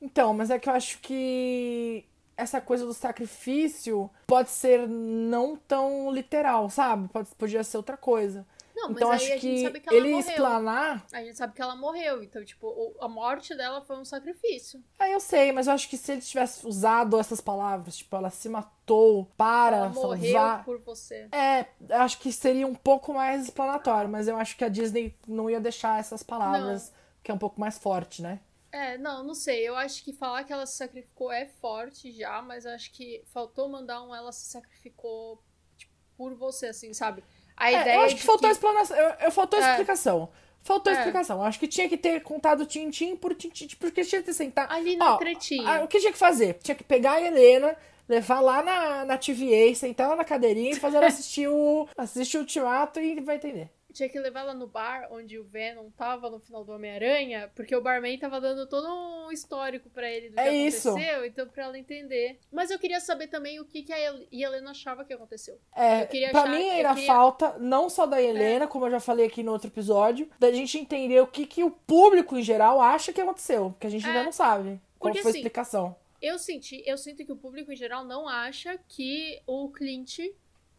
Então, 0.00 0.34
mas 0.34 0.50
é 0.50 0.58
que 0.58 0.68
eu 0.68 0.72
acho 0.72 0.98
que 1.00 2.04
essa 2.36 2.60
coisa 2.60 2.84
do 2.84 2.92
sacrifício 2.92 4.10
pode 4.26 4.50
ser 4.50 4.88
não 4.88 5.56
tão 5.56 6.10
literal, 6.12 6.68
sabe? 6.68 7.08
Pode, 7.08 7.28
podia 7.36 7.62
ser 7.62 7.76
outra 7.76 7.96
coisa. 7.96 8.44
Não, 8.84 8.88
mas 8.90 8.96
então 8.98 9.10
aí 9.10 9.16
acho 9.16 9.24
a 9.24 9.28
gente 9.28 9.40
que 9.40 9.62
sabe 9.62 9.80
que 9.80 9.88
ela 9.88 9.98
ele 9.98 10.10
morreu. 10.12 10.28
explanar. 10.28 11.06
A 11.12 11.22
gente 11.22 11.36
sabe 11.36 11.54
que 11.54 11.62
ela 11.62 11.76
morreu. 11.76 12.22
Então, 12.22 12.44
tipo, 12.44 12.94
a 13.00 13.08
morte 13.08 13.54
dela 13.54 13.80
foi 13.80 13.96
um 13.96 14.04
sacrifício. 14.04 14.82
É, 14.98 15.14
eu 15.14 15.20
sei, 15.20 15.52
mas 15.52 15.66
eu 15.66 15.72
acho 15.72 15.88
que 15.88 15.96
se 15.96 16.12
ele 16.12 16.20
tivesse 16.20 16.66
usado 16.66 17.18
essas 17.18 17.40
palavras, 17.40 17.96
tipo, 17.96 18.14
ela 18.14 18.30
se 18.30 18.48
matou 18.48 19.26
para 19.36 19.76
ela 19.78 19.88
morreu 19.88 20.32
salvar. 20.32 20.64
por 20.64 20.78
você. 20.80 21.28
É, 21.32 21.66
eu 21.88 21.96
acho 21.96 22.18
que 22.18 22.30
seria 22.32 22.66
um 22.66 22.74
pouco 22.74 23.12
mais 23.14 23.44
explanatório, 23.44 24.10
mas 24.10 24.28
eu 24.28 24.36
acho 24.36 24.56
que 24.56 24.64
a 24.64 24.68
Disney 24.68 25.16
não 25.26 25.48
ia 25.48 25.60
deixar 25.60 25.98
essas 25.98 26.22
palavras, 26.22 26.92
que 27.22 27.30
é 27.30 27.34
um 27.34 27.38
pouco 27.38 27.60
mais 27.60 27.78
forte, 27.78 28.20
né? 28.22 28.40
É, 28.70 28.98
não, 28.98 29.22
não 29.22 29.34
sei. 29.34 29.66
Eu 29.66 29.76
acho 29.76 30.02
que 30.02 30.12
falar 30.12 30.42
que 30.42 30.52
ela 30.52 30.66
se 30.66 30.76
sacrificou 30.76 31.30
é 31.30 31.46
forte 31.46 32.10
já, 32.10 32.42
mas 32.42 32.66
acho 32.66 32.90
que 32.92 33.22
faltou 33.32 33.68
mandar 33.68 34.02
um 34.02 34.12
ela 34.12 34.32
se 34.32 34.46
sacrificou 34.50 35.40
tipo, 35.76 35.92
por 36.16 36.34
você, 36.34 36.66
assim, 36.66 36.92
sabe? 36.92 37.22
A 37.56 37.70
É, 37.72 37.80
ideia 37.80 37.96
eu 37.96 38.00
acho 38.02 38.16
que 38.16 38.22
faltou 38.22 38.50
explanação, 38.50 38.96
eu, 38.96 39.14
eu- 39.20 39.30
faltou 39.32 39.60
É. 39.60 39.70
explicação. 39.70 40.28
Faltou 40.62 40.92
É. 40.92 40.96
explicação. 40.96 41.38
Eu 41.38 41.44
acho 41.44 41.58
que 41.60 41.68
tinha 41.68 41.88
que 41.88 41.96
ter 41.96 42.20
contado 42.22 42.64
tintim 42.66 43.14
por 43.16 43.34
tintim, 43.34 43.68
porque 43.78 44.02
tinha 44.02 44.20
que 44.20 44.26
ter 44.26 44.32
sentado. 44.34 44.72
ali 44.72 44.96
na 44.96 45.14
Ó, 45.14 45.16
tretinha. 45.18 45.84
O 45.84 45.88
que 45.88 46.00
tinha 46.00 46.10
que 46.12 46.18
fazer? 46.18 46.54
Tinha 46.62 46.74
que 46.74 46.82
pegar 46.82 47.12
a 47.12 47.20
Helena, 47.22 47.76
levar 48.08 48.40
lá 48.40 48.62
na, 48.62 49.04
na 49.04 49.18
TVA, 49.18 49.74
sentar 49.74 50.06
ela 50.06 50.16
na 50.16 50.24
cadeirinha 50.24 50.70
e 50.72 50.76
fazer 50.76 50.96
ela 50.96 51.06
assistir 51.06 51.48
o, 51.48 51.86
assistir 51.96 52.38
o 52.38 52.40
Ultimato 52.40 52.98
e 52.98 53.20
vai 53.20 53.36
entender. 53.36 53.68
Tinha 53.94 54.08
que 54.08 54.18
levar 54.18 54.40
ela 54.40 54.52
no 54.54 54.66
bar 54.66 55.06
onde 55.10 55.38
o 55.38 55.44
Venom 55.44 55.88
tava 55.90 56.28
no 56.28 56.40
final 56.40 56.64
do 56.64 56.72
Homem-Aranha, 56.72 57.50
porque 57.54 57.74
o 57.76 57.80
barman 57.80 58.18
tava 58.18 58.40
dando 58.40 58.66
todo 58.68 58.86
um 58.88 59.30
histórico 59.30 59.88
pra 59.88 60.10
ele 60.10 60.30
do 60.30 60.34
que 60.34 60.40
É 60.40 60.52
isso. 60.52 60.88
aconteceu, 60.90 61.24
então 61.24 61.46
pra 61.48 61.64
ela 61.64 61.78
entender. 61.78 62.40
Mas 62.52 62.70
eu 62.72 62.78
queria 62.78 62.98
saber 63.00 63.28
também 63.28 63.60
o 63.60 63.64
que, 63.64 63.82
que 63.84 63.92
a 63.92 63.98
Hel- 63.98 64.26
Helena 64.32 64.72
achava 64.72 65.04
que 65.04 65.12
aconteceu. 65.12 65.58
É, 65.74 66.06
pra 66.30 66.46
mim 66.46 66.68
ainda 66.70 66.88
queria- 66.94 67.04
É. 67.04 67.06
falta, 67.06 67.56
não 67.58 67.88
só 67.88 68.04
da 68.04 68.20
Helena, 68.20 68.66
como 68.66 68.84
eu 68.86 68.90
já 68.90 68.98
falei 69.00 69.26
aqui 69.26 69.42
no 69.44 69.52
outro 69.52 69.68
episódio, 69.68 70.28
da 70.38 70.50
gente 70.52 70.76
entender 70.76 71.20
o 71.20 71.26
que, 71.28 71.46
que 71.46 71.62
o 71.62 71.70
público 71.70 72.36
em 72.36 72.42
geral 72.42 72.80
acha 72.80 73.12
que 73.12 73.20
aconteceu, 73.20 73.70
porque 73.70 73.86
a 73.86 73.90
gente 73.90 74.04
ainda 74.04 74.20
É. 74.20 74.24
não 74.24 74.32
sabe 74.32 74.80
qual 74.98 75.12
Porque, 75.12 75.22
foi 75.22 75.28
a 75.28 75.30
assim, 75.30 75.38
explicação. 75.38 75.96
Eu 76.20 76.38
senti, 76.38 76.82
eu 76.86 76.96
sinto 76.96 77.24
que 77.24 77.30
o 77.32 77.36
público 77.36 77.70
em 77.70 77.76
geral 77.76 78.04
não 78.04 78.26
acha 78.26 78.78
que 78.88 79.40
o 79.46 79.68
Clint 79.70 80.18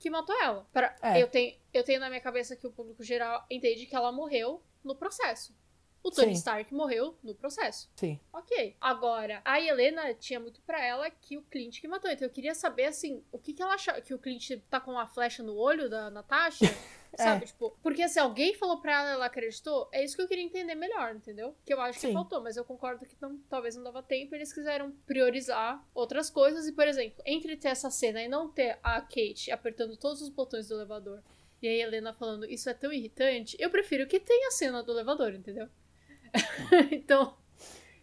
que 0.06 0.10
matou 0.12 0.40
ela. 0.40 0.68
Pra- 0.72 0.96
É. 1.02 1.20
eu, 1.20 1.28
tenho, 1.28 1.58
eu 1.74 1.84
tenho 1.84 2.00
na 2.00 2.10
minha 2.10 2.22
cabeça 2.22 2.56
que 2.56 2.68
o 2.68 2.72
público 2.72 3.04
geral 3.04 3.44
entende 3.50 3.88
que 3.88 3.96
ela 3.96 4.12
morreu 4.12 4.62
no 4.84 4.96
processo. 4.96 5.58
O 6.04 6.12
Tony 6.12 6.28
Sim. 6.28 6.34
Stark 6.34 6.72
morreu 6.72 7.18
no 7.24 7.34
processo. 7.34 7.90
Sim. 7.96 8.20
Ok. 8.32 8.78
Agora, 8.80 9.42
a 9.44 9.60
Helena 9.60 10.14
tinha 10.14 10.40
muito 10.40 10.62
pra 10.62 10.80
ela 10.80 11.10
que 11.10 11.36
o 11.36 11.42
Clint 11.42 11.82
que 11.82 11.88
matou. 11.88 12.12
Então 12.12 12.28
eu 12.28 12.32
queria 12.32 12.54
saber, 12.54 12.86
assim, 12.86 13.24
o 13.32 13.40
que, 13.40 13.52
que 13.52 13.64
ela 13.64 13.74
achava. 13.74 14.00
Que 14.00 14.14
o 14.14 14.20
Clint 14.20 14.52
tá 14.70 14.80
com 14.80 14.92
uma 14.92 15.08
flecha 15.08 15.42
no 15.42 15.56
olho 15.58 15.90
da 15.90 16.12
Natasha? 16.12 16.66
Sabe? 17.18 17.46
Tipo, 17.46 17.78
porque 17.82 18.08
se 18.08 18.20
alguém 18.20 18.54
falou 18.54 18.82
pra 18.82 18.94
ela 18.94 19.10
ela 19.12 19.26
acreditou, 19.26 19.90
é 19.92 20.04
isso 20.04 20.16
que 20.16 20.22
eu 20.22 20.28
queria 20.28 20.44
entender 20.44 20.76
melhor, 20.76 21.16
entendeu? 21.16 21.56
Que 21.66 21.74
eu 21.74 21.80
acho 21.80 22.00
que 22.00 22.08
Sim. 22.08 22.14
faltou, 22.14 22.42
mas 22.42 22.58
eu 22.58 22.66
concordo 22.66 23.06
que 23.06 23.16
não, 23.22 23.38
talvez 23.50 23.76
não 23.76 23.84
dava 23.84 24.04
tempo. 24.04 24.36
Eles 24.36 24.54
quiseram 24.54 24.92
priorizar 25.06 25.84
outras 25.94 26.30
coisas. 26.30 26.68
E, 26.68 26.74
por 26.74 26.88
exemplo, 26.88 27.22
entre 27.26 27.56
ter 27.56 27.70
essa 27.70 27.90
cena 27.90 28.22
e 28.22 28.28
não 28.28 28.50
ter 28.50 28.78
a 28.84 29.02
Kate 29.02 29.52
apertando 29.52 29.96
todos 29.98 30.22
os 30.22 30.30
botões 30.30 30.68
do 30.68 30.76
elevador 30.76 31.24
e 31.62 31.68
a 31.68 31.72
Helena 31.72 32.14
falando 32.14 32.46
isso 32.46 32.70
é 32.70 32.74
tão 32.74 32.92
irritante, 32.92 33.56
eu 33.60 33.70
prefiro 33.70 34.08
que 34.08 34.20
tenha 34.20 34.50
a 34.50 34.52
cena 34.52 34.84
do 34.84 34.92
elevador, 34.92 35.34
entendeu? 35.34 35.68
então, 36.92 37.36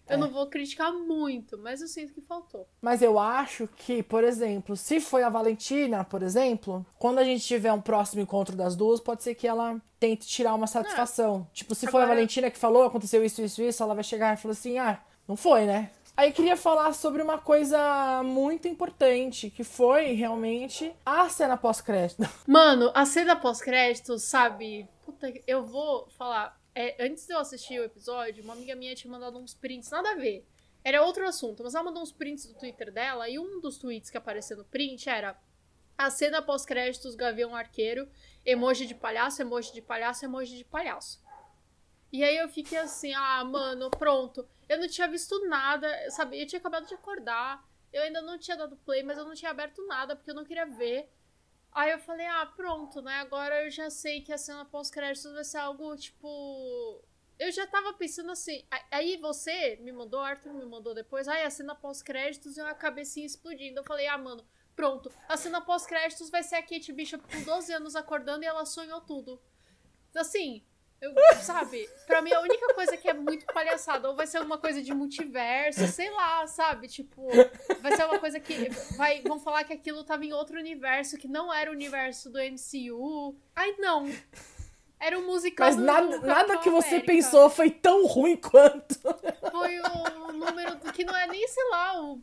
eu 0.09 0.15
É. 0.15 0.17
não 0.17 0.29
vou 0.31 0.47
criticar 0.49 0.93
muito, 0.93 1.57
mas 1.59 1.81
eu 1.81 1.89
sinto 1.89 2.13
que 2.13 2.21
faltou. 2.21 2.67
Mas 2.81 3.03
eu 3.03 3.19
acho 3.19 3.69
que, 3.77 4.03
por 4.03 4.25
exemplo, 4.25 4.77
se 4.77 5.01
foi 5.01 5.23
a 5.23 5.29
Valentina, 5.29 6.05
por 6.05 6.23
exemplo, 6.23 6.85
quando 6.99 7.19
a 7.19 7.25
gente 7.25 7.45
tiver 7.45 7.73
um 7.73 7.81
próximo 7.81 8.21
encontro 8.23 8.57
das 8.57 8.75
duas, 8.77 9.01
pode 9.01 9.23
ser 9.23 9.35
que 9.35 9.47
ela 9.47 9.81
tente 10.01 10.27
tirar 10.27 10.55
uma 10.55 10.67
satisfação. 10.67 11.47
Tipo, 11.53 11.75
se 11.75 11.87
foi 11.87 12.01
a 12.01 12.05
Agora- 12.05 12.17
Valentina 12.17 12.51
que 12.51 12.59
falou, 12.59 12.85
aconteceu 12.85 13.25
isso, 13.25 13.41
isso, 13.43 13.63
isso, 13.63 13.83
ela 13.83 13.95
vai 13.95 14.05
chegar 14.05 14.35
e 14.35 14.37
falar 14.37 14.53
assim, 14.53 14.79
ah, 14.79 15.01
não 15.29 15.37
foi, 15.37 15.65
né? 15.65 15.91
Aí 16.15 16.31
queria 16.31 16.59
falar 16.59 16.93
sobre 16.93 17.23
uma 17.23 17.39
coisa 17.39 18.23
muito 18.23 18.69
importante, 18.69 19.49
que 19.49 19.65
foi 19.65 20.13
realmente 20.13 20.93
a 21.07 21.27
cena 21.31 21.57
pós-crédito. 21.57 22.23
Mano, 22.47 22.91
a 22.95 23.07
cena 23.07 23.35
pós-crédito, 23.35 24.19
sabe? 24.19 24.87
Puta, 25.07 25.33
eu 25.47 25.65
vou 25.65 26.07
falar. 26.19 26.61
É, 26.75 27.05
antes 27.05 27.27
de 27.27 27.35
eu 27.35 27.39
assistir 27.39 27.79
o 27.79 27.85
episódio, 27.85 28.43
uma 28.43 28.55
amiga 28.55 28.75
minha 28.75 28.95
tinha 28.95 29.11
mandado 29.11 29.39
uns 29.39 29.55
prints, 29.55 29.91
nada 29.91 30.13
a 30.13 30.15
ver. 30.15 30.47
Era 30.83 31.05
outro 31.05 31.27
assunto, 31.27 31.63
mas 31.63 31.75
ela 31.75 31.85
mandou 31.85 32.03
uns 32.03 32.13
prints 32.13 32.47
do 32.47 32.55
Twitter 32.55 32.91
dela, 32.91 33.29
e 33.29 33.39
um 33.39 33.61
dos 33.61 33.79
tweets 33.79 34.11
que 34.11 34.17
apareceu 34.17 34.57
no 34.57 34.65
print 34.65 35.09
era 35.09 35.39
a 35.97 36.11
cena 36.11 36.43
pós-créditos 36.43 37.15
Gavião 37.15 37.55
Arqueiro, 37.55 38.09
emoji 38.45 38.87
de 38.87 38.95
palhaço, 38.95 39.43
emoji 39.43 39.73
de 39.73 39.83
palhaço, 39.83 40.25
emoji 40.25 40.57
de 40.57 40.65
palhaço. 40.65 41.23
E 42.13 42.23
aí 42.23 42.37
eu 42.37 42.49
fiquei 42.49 42.79
assim, 42.79 43.13
ah, 43.15 43.45
mano, 43.45 43.91
pronto. 43.91 44.47
Eu 44.69 44.79
não 44.79 44.89
tinha 44.89 45.09
visto 45.09 45.47
nada, 45.47 45.89
sabe? 46.11 46.41
Eu 46.41 46.47
tinha 46.47 46.59
acabado 46.59 46.87
de 46.87 46.95
acordar. 46.95 47.67
Eu 47.93 48.03
ainda 48.03 48.21
não 48.21 48.39
tinha 48.39 48.57
dado 48.57 48.77
play, 48.77 49.03
mas 49.03 49.17
eu 49.17 49.25
não 49.25 49.35
tinha 49.35 49.51
aberto 49.51 49.87
nada 49.87 50.15
porque 50.15 50.31
eu 50.31 50.35
não 50.35 50.45
queria 50.45 50.67
ver. 50.67 51.11
Aí 51.75 51.91
eu 51.91 51.99
falei, 51.99 52.27
ah, 52.27 52.47
pronto, 52.55 53.01
né? 53.01 53.15
Agora 53.15 53.65
eu 53.65 53.71
já 53.71 53.89
sei 53.89 54.21
que 54.21 54.33
a 54.33 54.39
cena 54.39 54.65
pós-créditos 54.65 55.33
vai 55.33 55.45
ser 55.45 55.59
algo 55.59 55.97
tipo. 55.97 57.03
Eu 57.39 57.51
já 57.51 57.67
tava 57.67 57.95
pensando 57.95 58.31
assim. 58.31 58.65
Aí 58.91 59.17
você 59.17 59.77
me 59.77 59.91
mandou, 59.91 60.21
Arthur 60.21 60.53
me 60.53 60.67
mandou 60.67 60.95
depois. 60.95 61.27
Aí 61.27 61.43
a 61.45 61.51
cena 61.51 61.75
pós-créditos 61.75 62.59
e 62.59 62.61
a 62.61 62.75
cabecinha 62.75 63.25
explodindo. 63.25 63.81
Eu 63.81 63.85
falei, 63.85 64.07
ah, 64.07 64.19
mano, 64.19 64.45
pronto. 64.77 65.11
A 65.27 65.37
cena 65.37 65.63
pós-créditos 65.63 66.29
vai 66.29 66.43
ser 66.43 66.57
a 66.57 66.63
Kate 66.63 66.93
Bishop 66.93 67.27
com 67.27 67.43
12 67.43 67.73
anos 67.73 67.97
acordando 67.97 68.45
e 68.45 68.47
ela 68.47 68.67
sonhou 68.67 69.01
tudo. 69.01 69.41
Assim, 70.15 70.63
eu, 71.03 71.13
sabe? 71.43 71.89
Pra 72.07 72.23
mim, 72.23 72.33
a 72.33 72.41
única 72.41 72.73
coisa 72.75 72.97
que 72.97 73.09
é 73.09 73.13
muito 73.13 73.45
palhaçada, 73.47 74.09
ou 74.09 74.15
vai 74.15 74.27
ser 74.27 74.39
alguma 74.39 74.57
coisa 74.57 74.81
de 74.81 74.95
multiverso, 74.95 75.87
sei 75.89 76.11
lá, 76.11 76.47
sabe? 76.47 76.87
Tipo, 76.87 77.29
vai 77.81 77.97
ser 77.97 78.05
uma 78.05 78.21
coisa 78.21 78.39
que. 78.39 78.71
Vai, 78.97 79.21
vão 79.23 79.41
falar 79.41 79.65
que 79.65 79.73
aquilo 79.73 80.05
tava 80.05 80.25
em 80.25 80.33
outro 80.33 80.57
universo, 80.57 81.19
que 81.19 81.27
não 81.27 81.53
era 81.53 81.71
o 81.71 81.75
universo 81.75 82.31
do 82.31 82.39
MCU. 82.39 83.35
Ai, 83.55 83.75
não. 83.79 84.09
Era 85.01 85.19
um 85.19 85.27
musical 85.27 85.67
Mas 85.67 85.77
nada, 85.77 86.21
nada 86.21 86.59
que 86.59 86.71
você 86.71 86.91
América. 86.91 87.13
pensou 87.13 87.51
foi 87.51 87.71
tão 87.71 88.07
ruim 88.07 88.37
quanto. 88.37 89.01
Foi 89.51 89.81
o, 89.81 90.33
número 90.33 90.77
do, 90.77 90.93
que 90.93 91.05
não 91.05 91.17
é 91.17 91.27
nem, 91.27 91.47
sei 91.49 91.69
lá, 91.71 92.01
o. 92.01 92.23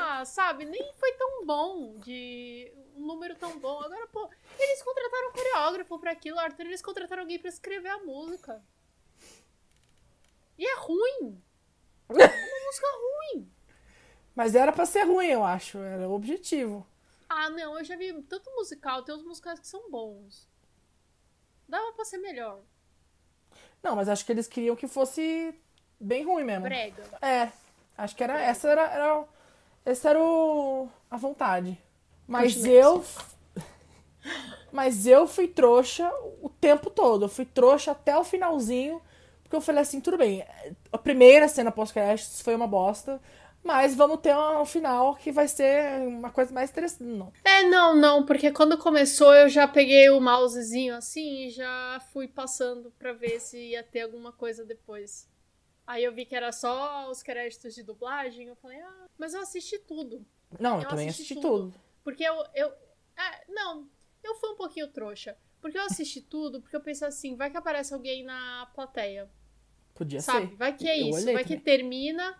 Ah, 0.00 0.24
sabe? 0.24 0.64
Nem 0.64 0.92
foi 0.94 1.12
tão 1.12 1.44
bom 1.44 1.98
de. 1.98 2.72
Um 2.96 3.06
número 3.06 3.34
tão 3.34 3.58
bom. 3.58 3.80
Agora, 3.80 4.06
pô, 4.06 4.30
eles 4.58 4.82
contrataram 4.82 5.28
um 5.28 5.32
coreógrafo 5.32 5.98
pra 5.98 6.12
aquilo, 6.12 6.38
Arthur. 6.38 6.66
Eles 6.66 6.82
contrataram 6.82 7.22
alguém 7.22 7.38
pra 7.38 7.48
escrever 7.48 7.88
a 7.88 7.98
música. 7.98 8.62
E 10.56 10.66
é 10.66 10.76
ruim. 10.76 11.42
É 12.08 12.12
uma 12.12 12.66
música 12.66 12.86
ruim. 12.86 13.52
Mas 14.34 14.54
era 14.54 14.72
pra 14.72 14.86
ser 14.86 15.02
ruim, 15.02 15.26
eu 15.26 15.44
acho. 15.44 15.78
Era 15.78 16.08
o 16.08 16.14
objetivo. 16.14 16.86
Ah, 17.28 17.50
não, 17.50 17.78
eu 17.78 17.84
já 17.84 17.96
vi 17.96 18.12
tanto 18.22 18.50
musical, 18.54 19.02
tem 19.02 19.14
uns 19.14 19.24
musicais 19.24 19.58
que 19.58 19.66
são 19.66 19.90
bons. 19.90 20.48
Dava 21.68 21.92
pra 21.92 22.04
ser 22.04 22.18
melhor. 22.18 22.60
Não, 23.82 23.96
mas 23.96 24.08
acho 24.08 24.24
que 24.24 24.32
eles 24.32 24.46
queriam 24.46 24.76
que 24.76 24.86
fosse 24.86 25.54
bem 25.98 26.24
ruim 26.24 26.44
mesmo. 26.44 26.62
Brega. 26.62 27.02
É. 27.20 27.50
Acho 27.96 28.16
que 28.16 28.24
era 28.24 28.40
essa 28.40 28.68
era, 28.68 28.82
era 28.82 29.24
essa 29.84 30.10
era 30.10 30.20
o, 30.22 30.88
a 31.10 31.16
vontade. 31.16 31.78
Mas 32.26 32.64
eu 32.64 33.04
mas 34.72 35.06
eu 35.06 35.26
fui 35.26 35.46
trouxa 35.46 36.10
o 36.42 36.48
tempo 36.48 36.90
todo. 36.90 37.26
Eu 37.26 37.28
fui 37.28 37.44
trouxa 37.44 37.92
até 37.92 38.16
o 38.18 38.24
finalzinho, 38.24 39.00
porque 39.42 39.54
eu 39.54 39.60
falei 39.60 39.82
assim, 39.82 40.00
tudo 40.00 40.18
bem. 40.18 40.44
A 40.90 40.98
primeira 40.98 41.46
cena 41.46 41.70
pós-créditos 41.70 42.40
foi 42.40 42.54
uma 42.56 42.66
bosta, 42.66 43.20
mas 43.62 43.94
vamos 43.94 44.20
ter 44.20 44.36
um 44.36 44.64
final 44.64 45.14
que 45.14 45.30
vai 45.30 45.46
ser 45.46 46.00
uma 46.06 46.30
coisa 46.30 46.52
mais 46.52 46.70
interessante. 46.70 47.04
Não. 47.04 47.32
É, 47.44 47.62
não, 47.62 47.94
não, 47.94 48.26
porque 48.26 48.50
quando 48.50 48.76
começou 48.76 49.32
eu 49.34 49.48
já 49.48 49.68
peguei 49.68 50.10
o 50.10 50.20
mousezinho 50.20 50.96
assim 50.96 51.46
e 51.46 51.50
já 51.50 52.00
fui 52.12 52.26
passando 52.26 52.90
pra 52.98 53.12
ver 53.12 53.40
se 53.40 53.58
ia 53.58 53.82
ter 53.82 54.00
alguma 54.00 54.32
coisa 54.32 54.64
depois. 54.64 55.28
Aí 55.86 56.02
eu 56.04 56.12
vi 56.14 56.24
que 56.24 56.34
era 56.34 56.50
só 56.52 57.10
os 57.10 57.22
créditos 57.22 57.74
de 57.74 57.82
dublagem, 57.82 58.48
eu 58.48 58.56
falei, 58.56 58.80
ah, 58.80 59.06
mas 59.18 59.34
eu 59.34 59.40
assisti 59.40 59.78
tudo. 59.78 60.24
Não, 60.58 60.76
eu, 60.76 60.82
Eu 60.82 60.88
também 60.88 61.08
assisti 61.08 61.32
assisti 61.34 61.40
tudo. 61.40 61.70
tudo. 61.72 61.80
Porque 62.02 62.22
eu. 62.24 62.34
eu 62.54 62.68
é, 63.16 63.44
não, 63.48 63.88
eu 64.22 64.34
fui 64.36 64.50
um 64.50 64.56
pouquinho 64.56 64.88
trouxa. 64.88 65.36
Porque 65.60 65.78
eu 65.78 65.82
assisti 65.82 66.20
tudo, 66.20 66.60
porque 66.60 66.76
eu 66.76 66.80
pensei 66.80 67.08
assim, 67.08 67.36
vai 67.36 67.50
que 67.50 67.56
aparece 67.56 67.94
alguém 67.94 68.22
na 68.22 68.66
plateia. 68.74 69.30
Podia 69.94 70.20
Sabe? 70.20 70.48
ser. 70.48 70.56
Vai 70.56 70.76
que 70.76 70.88
é 70.88 71.00
Eu 71.00 71.08
isso. 71.08 71.24
Vai 71.32 71.42
que 71.44 71.56
também. 71.56 71.60
termina, 71.64 72.38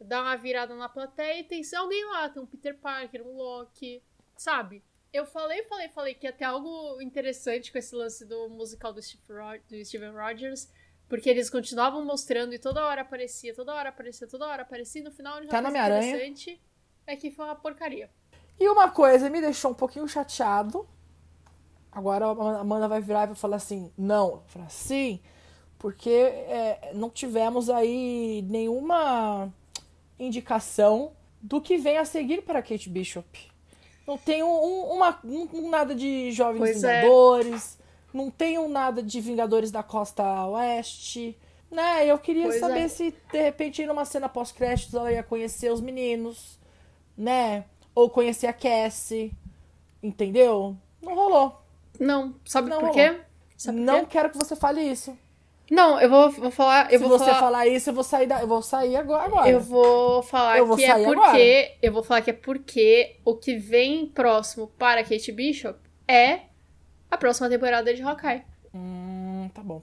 dá 0.00 0.22
uma 0.22 0.36
virada 0.36 0.74
na 0.74 0.88
plateia 0.88 1.40
e 1.40 1.44
tem 1.44 1.62
alguém 1.76 2.04
lá, 2.06 2.28
tem 2.28 2.42
um 2.42 2.46
Peter 2.46 2.76
Parker, 2.78 3.22
um 3.26 3.36
Loki, 3.36 4.02
sabe? 4.36 4.82
Eu 5.12 5.24
falei, 5.24 5.62
falei, 5.64 5.88
falei 5.90 6.14
que 6.14 6.26
ia 6.26 6.32
ter 6.32 6.44
algo 6.44 7.00
interessante 7.00 7.70
com 7.70 7.78
esse 7.78 7.94
lance 7.94 8.26
do 8.26 8.48
musical 8.48 8.92
do, 8.92 9.00
Steve 9.00 9.22
Ro- 9.32 9.60
do 9.68 9.84
Steven 9.84 10.10
Rogers, 10.12 10.68
porque 11.14 11.30
eles 11.30 11.48
continuavam 11.48 12.04
mostrando 12.04 12.52
e 12.54 12.58
toda 12.58 12.84
hora 12.84 13.02
aparecia, 13.02 13.54
toda 13.54 13.72
hora 13.72 13.90
aparecia, 13.90 14.26
toda 14.26 14.46
hora 14.46 14.62
aparecia, 14.62 15.00
e 15.00 15.04
no 15.04 15.12
final 15.12 15.34
a 15.34 15.36
única 15.36 15.52
Tá 15.52 15.62
coisa 15.62 15.78
interessante 15.78 16.60
é 17.06 17.14
que 17.14 17.30
foi 17.30 17.44
uma 17.44 17.54
porcaria. 17.54 18.10
E 18.58 18.68
uma 18.68 18.90
coisa 18.90 19.30
me 19.30 19.40
deixou 19.40 19.70
um 19.70 19.74
pouquinho 19.74 20.08
chateado. 20.08 20.88
Agora 21.92 22.26
a 22.26 22.58
Amanda 22.58 22.88
vai 22.88 23.00
virar 23.00 23.22
e 23.24 23.26
vai 23.28 23.36
falar 23.36 23.56
assim: 23.56 23.92
não. 23.96 24.42
Falar 24.48 24.68
sim, 24.70 25.20
porque 25.78 26.10
é, 26.10 26.90
não 26.94 27.08
tivemos 27.08 27.70
aí 27.70 28.42
nenhuma 28.50 29.52
indicação 30.18 31.12
do 31.40 31.60
que 31.60 31.76
vem 31.76 31.96
a 31.96 32.04
seguir 32.04 32.42
para 32.42 32.60
Kate 32.60 32.88
Bishop. 32.90 33.52
Não 34.04 34.18
tem 34.18 34.42
um, 34.42 34.48
um- 34.48 34.92
uma, 34.96 35.20
um- 35.24 35.48
um 35.52 35.70
nada 35.70 35.94
de 35.94 36.32
Jovens 36.32 36.58
Pois 36.58 36.82
é. 36.82 37.02
Vingadores, 37.02 37.78
não 38.14 38.30
tem 38.30 38.58
um 38.58 38.68
nada 38.68 39.02
de 39.02 39.20
Vingadores 39.20 39.70
da 39.72 39.82
Costa 39.82 40.46
Oeste. 40.46 41.36
Né? 41.70 42.06
Eu 42.06 42.16
queria 42.18 42.46
Pois 42.46 42.60
saber 42.60 42.82
é. 42.82 42.88
se 42.88 43.12
de 43.32 43.42
repente 43.42 43.84
numa 43.84 44.04
cena 44.04 44.28
pós-créditos 44.28 44.94
ela 44.94 45.10
ia 45.10 45.24
conhecer 45.24 45.72
os 45.72 45.80
meninos, 45.80 46.56
né? 47.18 47.64
Ou 47.92 48.08
conhecer 48.08 48.46
a 48.46 48.52
Cassie, 48.52 49.32
entendeu? 50.00 50.76
Não 51.02 51.14
rolou. 51.16 51.60
Não, 51.98 52.34
sabe 52.44 52.70
Não 52.70 52.78
por 52.78 52.90
rolou. 52.90 52.94
quê? 52.94 53.20
Sabe 53.56 53.78
por 53.78 53.84
não 53.84 54.00
quê? 54.00 54.06
quero 54.10 54.30
que 54.30 54.38
você 54.38 54.54
fale 54.54 54.82
isso. 54.82 55.18
Não, 55.70 56.00
eu 56.00 56.08
vou, 56.08 56.30
vou 56.30 56.50
falar. 56.50 56.92
Eu 56.92 56.98
Se 57.00 57.04
vou 57.04 57.18
você 57.18 57.24
falar, 57.24 57.40
falar 57.40 57.66
isso, 57.66 57.90
eu 57.90 57.94
vou 57.94 58.04
sair 58.04 58.26
da, 58.26 58.40
eu 58.40 58.46
vou 58.46 58.62
sair 58.62 58.96
agora. 58.96 59.24
agora. 59.24 59.50
Eu 59.50 59.60
vou 59.60 60.22
falar 60.22 60.58
Eu 60.58 60.66
vou 60.66 60.76
que 60.76 60.84
é 60.84 61.02
porque. 61.04 61.74
Eu 61.82 61.92
vou 61.92 62.02
falar 62.04 62.22
que 62.22 62.30
é 62.30 62.34
porque 62.34 63.16
o 63.24 63.34
que 63.34 63.56
vem 63.56 64.06
próximo 64.06 64.68
para 64.78 65.02
Kate 65.02 65.32
Bishop 65.32 65.78
é 66.06 66.40
a 67.14 67.18
próxima 67.18 67.48
temporada 67.48 67.94
de 67.94 68.02
Hawkeye. 68.02 68.44
Hum, 68.74 69.48
tá 69.54 69.62
bom. 69.62 69.82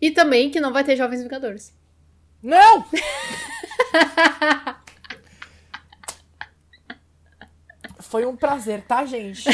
E 0.00 0.10
também 0.10 0.50
que 0.50 0.60
não 0.60 0.72
vai 0.72 0.84
ter 0.84 0.96
Jovens 0.96 1.22
Vingadores. 1.22 1.74
Não! 2.42 2.84
Foi 8.00 8.24
um 8.26 8.36
prazer, 8.36 8.82
tá, 8.82 9.04
gente? 9.04 9.48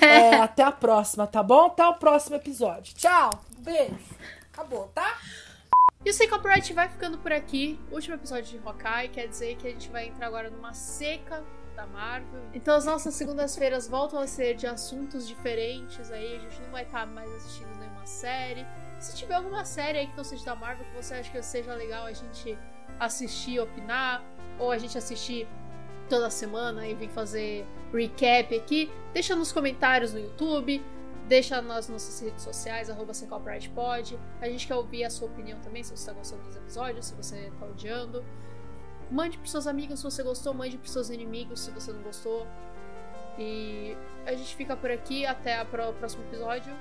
É, 0.00 0.36
até 0.40 0.64
a 0.64 0.72
próxima, 0.72 1.26
tá 1.26 1.42
bom? 1.42 1.66
Até 1.66 1.86
o 1.86 1.94
próximo 1.94 2.36
episódio. 2.36 2.94
Tchau. 2.94 3.44
Beijo. 3.58 3.94
Acabou, 4.52 4.88
tá? 4.88 5.18
E 6.04 6.10
o 6.10 6.12
Sem 6.12 6.28
Copyright 6.28 6.72
vai 6.72 6.88
ficando 6.88 7.18
por 7.18 7.32
aqui. 7.32 7.78
Último 7.92 8.16
episódio 8.16 8.58
de 8.58 8.66
Hawkeye, 8.66 9.08
quer 9.10 9.28
dizer 9.28 9.56
que 9.56 9.66
a 9.66 9.70
gente 9.70 9.88
vai 9.90 10.08
entrar 10.08 10.26
agora 10.26 10.50
numa 10.50 10.74
seca 10.74 11.44
da 11.74 11.86
Marvel. 11.86 12.42
Então 12.52 12.76
as 12.76 12.84
nossas 12.84 13.14
segundas-feiras 13.14 13.88
voltam 13.88 14.18
a 14.18 14.26
ser 14.26 14.54
de 14.54 14.66
assuntos 14.66 15.26
diferentes 15.26 16.10
aí. 16.10 16.36
A 16.36 16.38
gente 16.38 16.60
não 16.62 16.70
vai 16.70 16.84
estar 16.84 17.06
mais 17.06 17.30
assistindo 17.34 17.74
nenhuma 17.78 18.06
série. 18.06 18.66
Se 18.98 19.16
tiver 19.16 19.34
alguma 19.34 19.64
série 19.64 19.98
aí 19.98 20.06
que 20.06 20.16
não 20.16 20.24
seja 20.24 20.44
da 20.44 20.54
Marvel, 20.54 20.86
que 20.86 21.02
você 21.02 21.14
acha 21.14 21.30
que 21.30 21.42
seja 21.42 21.74
legal 21.74 22.06
a 22.06 22.12
gente 22.12 22.58
assistir, 22.98 23.60
opinar, 23.60 24.22
ou 24.58 24.70
a 24.70 24.78
gente 24.78 24.96
assistir 24.96 25.48
toda 26.08 26.30
semana 26.30 26.86
e 26.86 26.94
vir 26.94 27.10
fazer 27.10 27.66
recap 27.92 28.54
aqui, 28.54 28.90
deixa 29.12 29.34
nos 29.34 29.52
comentários 29.52 30.12
no 30.12 30.20
YouTube, 30.20 30.82
deixa 31.26 31.60
nas 31.60 31.88
nossas 31.88 32.20
redes 32.20 32.42
sociais, 32.42 32.88
arroba. 32.90 33.12
A 33.12 34.48
gente 34.48 34.66
quer 34.66 34.74
ouvir 34.74 35.04
a 35.04 35.10
sua 35.10 35.28
opinião 35.28 35.58
também, 35.60 35.82
se 35.82 35.96
você 35.96 36.06
tá 36.06 36.12
gostando 36.12 36.42
dos 36.42 36.56
episódios, 36.56 37.06
se 37.06 37.14
você 37.14 37.50
tá 37.58 37.66
odiando. 37.66 38.24
Mande 39.10 39.38
pros 39.38 39.50
seus 39.50 39.66
amigos 39.66 40.00
se 40.00 40.04
você 40.04 40.22
gostou, 40.22 40.54
mande 40.54 40.78
pros 40.78 40.92
seus 40.92 41.10
inimigos 41.10 41.60
se 41.60 41.70
você 41.70 41.92
não 41.92 42.02
gostou. 42.02 42.46
E 43.38 43.96
a 44.26 44.32
gente 44.34 44.54
fica 44.54 44.76
por 44.76 44.90
aqui, 44.90 45.26
até 45.26 45.60
o 45.62 45.66
próximo 45.66 46.24
episódio. 46.24 46.72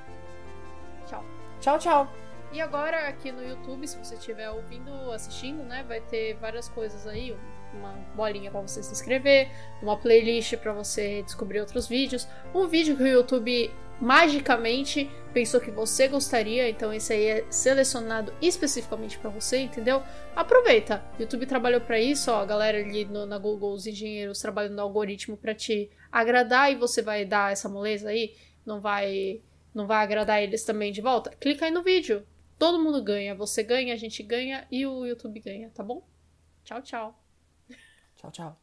Tchau. 1.07 1.23
Tchau, 1.59 1.79
tchau. 1.79 2.07
E 2.51 2.61
agora 2.61 3.07
aqui 3.07 3.31
no 3.31 3.43
YouTube, 3.43 3.87
se 3.87 3.97
você 3.97 4.13
estiver 4.13 4.49
ouvindo, 4.51 5.11
assistindo, 5.11 5.63
né, 5.63 5.83
vai 5.87 6.01
ter 6.01 6.35
várias 6.35 6.69
coisas 6.69 7.07
aí, 7.07 7.35
uma 7.73 7.93
bolinha 8.15 8.51
pra 8.51 8.61
você 8.61 8.83
se 8.83 8.91
inscrever, 8.91 9.49
uma 9.81 9.97
playlist 9.97 10.55
pra 10.57 10.71
você 10.71 11.23
descobrir 11.23 11.59
outros 11.61 11.87
vídeos, 11.87 12.27
um 12.53 12.67
vídeo 12.67 12.95
que 12.95 13.01
o 13.01 13.07
YouTube 13.07 13.73
magicamente 13.99 15.09
pensou 15.33 15.59
que 15.59 15.71
você 15.71 16.07
gostaria, 16.07 16.69
então 16.69 16.93
esse 16.93 17.11
aí 17.11 17.25
é 17.25 17.51
selecionado 17.51 18.33
especificamente 18.41 19.17
para 19.17 19.29
você, 19.29 19.59
entendeu? 19.59 20.03
Aproveita. 20.35 21.03
YouTube 21.19 21.45
trabalhou 21.45 21.81
para 21.81 21.99
isso, 21.99 22.31
ó, 22.31 22.41
a 22.41 22.45
galera 22.45 22.77
ali 22.77 23.05
no, 23.05 23.25
na 23.25 23.37
Google, 23.37 23.73
os 23.73 23.87
engenheiros 23.87 24.39
trabalhando 24.39 24.75
no 24.75 24.81
algoritmo 24.81 25.35
para 25.35 25.55
te 25.55 25.89
agradar 26.11 26.71
e 26.71 26.75
você 26.75 27.01
vai 27.01 27.25
dar 27.25 27.51
essa 27.51 27.67
moleza 27.67 28.09
aí, 28.09 28.35
não 28.65 28.79
vai 28.79 29.41
não 29.73 29.87
vai 29.87 30.03
agradar 30.03 30.41
eles 30.41 30.63
também 30.63 30.91
de 30.91 31.01
volta. 31.01 31.31
Clica 31.31 31.65
aí 31.65 31.71
no 31.71 31.81
vídeo. 31.81 32.25
Todo 32.59 32.81
mundo 32.81 33.03
ganha, 33.03 33.33
você 33.33 33.63
ganha, 33.63 33.93
a 33.93 33.97
gente 33.97 34.21
ganha 34.21 34.67
e 34.71 34.85
o 34.85 35.05
YouTube 35.05 35.39
ganha, 35.39 35.71
tá 35.71 35.83
bom? 35.83 36.07
Tchau, 36.63 36.81
tchau. 36.81 37.19
Tchau, 38.15 38.31
tchau. 38.31 38.62